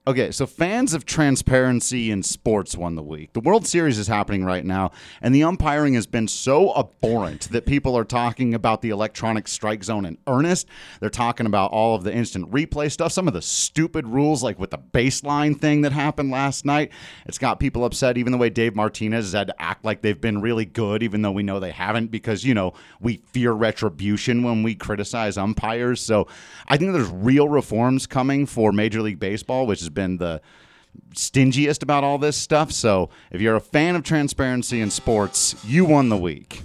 Okay, 0.07 0.31
so 0.31 0.47
fans 0.47 0.95
of 0.95 1.05
transparency 1.05 2.11
in 2.11 2.23
sports 2.23 2.75
won 2.75 2.95
the 2.95 3.03
week. 3.03 3.35
The 3.35 3.41
World 3.41 3.67
Series 3.67 3.99
is 3.99 4.07
happening 4.07 4.47
right 4.47 4.65
now, 4.65 4.93
and 5.21 5.35
the 5.35 5.43
umpiring 5.43 5.93
has 5.93 6.07
been 6.07 6.27
so 6.27 6.75
abhorrent 6.75 7.51
that 7.51 7.67
people 7.67 7.99
are 7.99 8.05
talking 8.05 8.55
about 8.55 8.81
the 8.81 8.89
electronic 8.89 9.47
strike 9.47 9.85
zone 9.85 10.07
in 10.07 10.17
earnest. 10.27 10.67
They're 11.01 11.11
talking 11.11 11.45
about 11.45 11.73
all 11.73 11.95
of 11.95 12.03
the 12.03 12.15
instant 12.15 12.51
replay 12.51 12.91
stuff, 12.91 13.13
some 13.13 13.29
of 13.29 13.35
the 13.35 13.43
stupid 13.43 14.07
rules, 14.07 14.43
like 14.43 14.59
with 14.59 14.71
the 14.71 14.79
baseline 14.79 15.61
thing 15.61 15.83
that 15.83 15.93
happened 15.93 16.31
last 16.31 16.65
night. 16.65 16.93
It's 17.27 17.37
got 17.37 17.61
people 17.61 17.85
upset, 17.85 18.17
even 18.17 18.33
the 18.33 18.39
way 18.39 18.49
Dave 18.49 18.75
Martinez 18.75 19.27
has 19.27 19.33
had 19.35 19.49
to 19.49 19.63
act 19.63 19.85
like 19.85 20.01
they've 20.01 20.21
been 20.21 20.41
really 20.41 20.65
good, 20.65 21.03
even 21.03 21.21
though 21.21 21.31
we 21.31 21.43
know 21.43 21.61
they 21.61 21.73
haven't, 21.73 22.11
because, 22.11 22.43
you 22.43 22.55
know, 22.55 22.73
we 23.01 23.19
fear 23.33 23.53
retribution 23.53 24.43
when 24.45 24.63
we 24.63 24.75
criticize 24.75 25.37
umpires. 25.37 26.01
So 26.01 26.27
I 26.69 26.79
think 26.79 26.95
there's 26.95 27.11
real 27.11 27.51
reforms 27.51 28.07
coming 28.07 28.47
for 28.47 28.73
Major 28.73 29.03
League 29.03 29.21
Baseball, 29.21 29.67
which 29.67 29.81
has 29.81 29.90
been 29.95 30.17
the 30.19 30.41
stingiest 31.15 31.83
about 31.83 32.05
all 32.05 32.19
this 32.19 32.37
stuff. 32.37 32.73
So 32.73 33.11
if 33.31 33.41
you're 33.41 33.57
a 33.57 33.61
fan 33.61 33.97
of 33.97 34.03
transparency 34.03 34.81
in 34.81 34.91
sports, 34.91 35.55
you 35.65 35.85
won 35.85 36.09
the 36.09 36.17
week. 36.17 36.63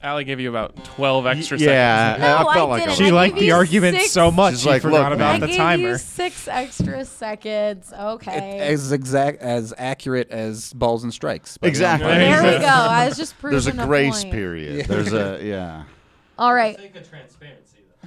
Allie 0.00 0.22
gave 0.24 0.38
you 0.38 0.48
about 0.48 0.76
12 0.84 1.26
extra 1.26 1.58
yeah, 1.58 2.12
seconds. 2.14 2.24
I 2.24 2.28
No, 2.44 2.52
felt 2.52 2.70
I 2.70 2.72
like 2.72 2.82
I 2.82 2.84
didn't. 2.86 2.88
was- 2.90 2.98
She 2.98 3.06
I 3.06 3.10
liked 3.10 3.36
the 3.36 3.44
you 3.46 3.54
argument 3.54 3.96
six- 3.98 4.10
so 4.12 4.30
much 4.30 4.54
She's 4.54 4.62
she 4.62 4.68
like, 4.68 4.82
forgot 4.82 5.10
"Look, 5.10 5.16
about 5.18 5.34
I 5.34 5.38
the 5.40 5.46
gave 5.48 5.56
timer. 5.56 5.88
you 5.90 5.98
six 5.98 6.46
extra 6.48 7.04
seconds. 7.04 7.92
Okay. 7.92 8.58
As 8.60 8.92
exact 8.92 9.40
as 9.42 9.74
accurate 9.76 10.30
as 10.30 10.72
balls 10.72 11.02
and 11.02 11.12
strikes. 11.12 11.58
by 11.58 11.66
the 11.66 11.68
Exactly. 11.68 12.08
umpire. 12.10 12.42
there 12.42 12.52
we 12.54 12.58
go. 12.60 12.66
I 12.68 13.08
was 13.08 13.16
just 13.16 13.38
proving 13.38 13.54
There's 13.60 13.66
a 13.66 13.72
grace 13.86 14.22
point. 14.22 14.32
period. 14.34 14.86
There's 14.86 15.12
a 15.12 15.40
yeah. 15.44 15.82
All 16.38 16.54
right. 16.54 16.78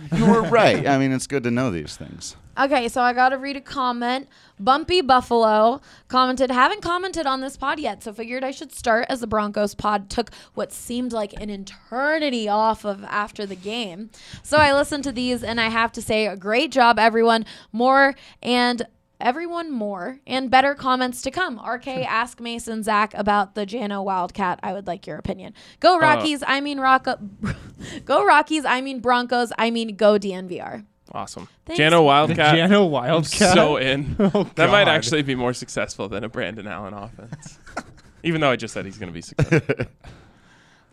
Transparency, 0.09 0.31
You're 0.31 0.51
right. 0.51 0.87
I 0.87 0.97
mean, 0.97 1.11
it's 1.11 1.27
good 1.27 1.43
to 1.43 1.51
know 1.51 1.71
these 1.71 1.95
things. 1.95 2.35
Okay, 2.57 2.89
so 2.89 3.01
I 3.01 3.13
got 3.13 3.29
to 3.29 3.37
read 3.37 3.55
a 3.55 3.61
comment. 3.61 4.27
Bumpy 4.59 5.01
Buffalo 5.01 5.81
commented, 6.09 6.51
haven't 6.51 6.81
commented 6.81 7.25
on 7.25 7.41
this 7.41 7.55
pod 7.57 7.79
yet, 7.79 8.03
so 8.03 8.13
figured 8.13 8.43
I 8.43 8.51
should 8.51 8.73
start 8.73 9.05
as 9.09 9.21
the 9.21 9.27
Broncos 9.27 9.73
pod 9.73 10.09
took 10.09 10.31
what 10.53 10.71
seemed 10.71 11.13
like 11.13 11.33
an 11.41 11.49
eternity 11.49 12.49
off 12.49 12.83
of 12.85 13.03
after 13.05 13.45
the 13.45 13.55
game. 13.55 14.09
So 14.43 14.57
I 14.57 14.73
listened 14.73 15.03
to 15.05 15.11
these 15.11 15.43
and 15.43 15.61
I 15.61 15.69
have 15.69 15.91
to 15.93 16.01
say, 16.01 16.27
a 16.27 16.35
great 16.35 16.71
job, 16.71 16.99
everyone. 16.99 17.45
More 17.71 18.15
and 18.43 18.85
everyone 19.21 19.71
more 19.71 20.19
and 20.27 20.49
better 20.49 20.75
comments 20.75 21.21
to 21.23 21.31
come. 21.31 21.59
RK, 21.59 21.87
ask 21.87 22.39
Mason 22.39 22.83
Zach 22.83 23.13
about 23.13 23.55
the 23.55 23.65
Jano 23.65 24.03
Wildcat. 24.03 24.59
I 24.63 24.73
would 24.73 24.87
like 24.87 25.07
your 25.07 25.17
opinion. 25.17 25.53
Go 25.79 25.97
Rockies. 25.97 26.43
I 26.45 26.61
mean 26.61 26.79
Rock. 26.79 27.07
go 28.05 28.25
Rockies. 28.25 28.65
I 28.65 28.81
mean 28.81 28.99
Broncos. 28.99 29.51
I 29.57 29.71
mean 29.71 29.95
go 29.95 30.17
DNVR. 30.17 30.85
Awesome. 31.13 31.47
Thanks. 31.65 31.79
Jano 31.79 32.05
Wildcat. 32.05 32.55
Jano 32.55 32.89
Wildcat? 32.89 33.53
So 33.53 33.77
in. 33.77 34.15
Oh, 34.33 34.49
that 34.55 34.69
might 34.69 34.87
actually 34.87 35.23
be 35.23 35.35
more 35.35 35.53
successful 35.53 36.07
than 36.07 36.23
a 36.23 36.29
Brandon 36.29 36.67
Allen 36.67 36.93
offense. 36.93 37.59
Even 38.23 38.39
though 38.41 38.51
I 38.51 38.55
just 38.55 38.73
said 38.73 38.85
he's 38.85 38.97
going 38.97 39.09
to 39.09 39.13
be 39.13 39.21
successful. 39.21 39.85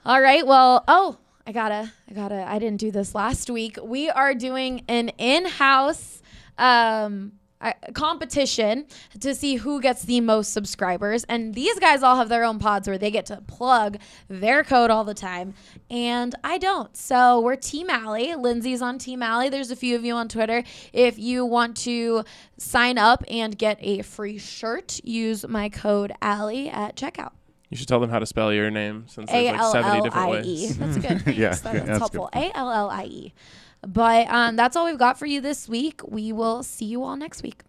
All 0.04 0.20
right. 0.20 0.46
Well, 0.46 0.82
oh, 0.88 1.18
I 1.46 1.52
gotta, 1.52 1.92
I 2.10 2.14
gotta, 2.14 2.44
I 2.46 2.58
didn't 2.58 2.80
do 2.80 2.90
this 2.90 3.14
last 3.14 3.48
week. 3.48 3.78
We 3.82 4.10
are 4.10 4.34
doing 4.34 4.82
an 4.88 5.10
in-house 5.10 6.22
um, 6.58 7.32
uh, 7.60 7.72
competition 7.92 8.86
to 9.20 9.34
see 9.34 9.56
who 9.56 9.80
gets 9.80 10.02
the 10.02 10.20
most 10.20 10.52
subscribers, 10.52 11.24
and 11.24 11.54
these 11.54 11.78
guys 11.78 12.02
all 12.02 12.16
have 12.16 12.28
their 12.28 12.44
own 12.44 12.58
pods 12.58 12.86
where 12.88 12.98
they 12.98 13.10
get 13.10 13.26
to 13.26 13.40
plug 13.46 13.98
their 14.28 14.62
code 14.64 14.90
all 14.90 15.04
the 15.04 15.14
time, 15.14 15.54
and 15.90 16.34
I 16.44 16.58
don't. 16.58 16.96
So 16.96 17.40
we're 17.40 17.56
Team 17.56 17.90
Allie. 17.90 18.34
Lindsay's 18.34 18.82
on 18.82 18.98
Team 18.98 19.22
Allie. 19.22 19.48
There's 19.48 19.70
a 19.70 19.76
few 19.76 19.96
of 19.96 20.04
you 20.04 20.14
on 20.14 20.28
Twitter. 20.28 20.62
If 20.92 21.18
you 21.18 21.44
want 21.44 21.76
to 21.78 22.24
sign 22.58 22.98
up 22.98 23.24
and 23.28 23.56
get 23.56 23.78
a 23.80 24.02
free 24.02 24.38
shirt, 24.38 25.00
use 25.04 25.46
my 25.46 25.68
code 25.68 26.12
Allie 26.22 26.68
at 26.68 26.96
checkout. 26.96 27.32
You 27.70 27.76
should 27.76 27.88
tell 27.88 28.00
them 28.00 28.08
how 28.08 28.18
to 28.18 28.26
spell 28.26 28.52
your 28.52 28.70
name 28.70 29.04
since 29.08 29.30
A 29.30 29.44
there's 29.44 29.58
like 29.60 29.72
70 29.72 30.02
different 30.02 30.30
ways. 30.30 30.46
E. 30.46 30.72
That's 30.72 30.96
good. 30.96 31.36
Yeah, 31.36 31.50
That's, 31.50 31.64
yeah, 31.64 31.72
that's 31.72 31.86
that's 31.86 31.98
helpful. 31.98 32.30
A 32.32 32.50
L 32.56 32.70
L 32.70 32.88
I 32.88 33.04
E. 33.04 33.34
But 33.86 34.28
um, 34.28 34.56
that's 34.56 34.76
all 34.76 34.86
we've 34.86 34.98
got 34.98 35.18
for 35.18 35.26
you 35.26 35.40
this 35.40 35.68
week. 35.68 36.00
We 36.06 36.32
will 36.32 36.62
see 36.62 36.86
you 36.86 37.02
all 37.02 37.16
next 37.16 37.42
week. 37.42 37.62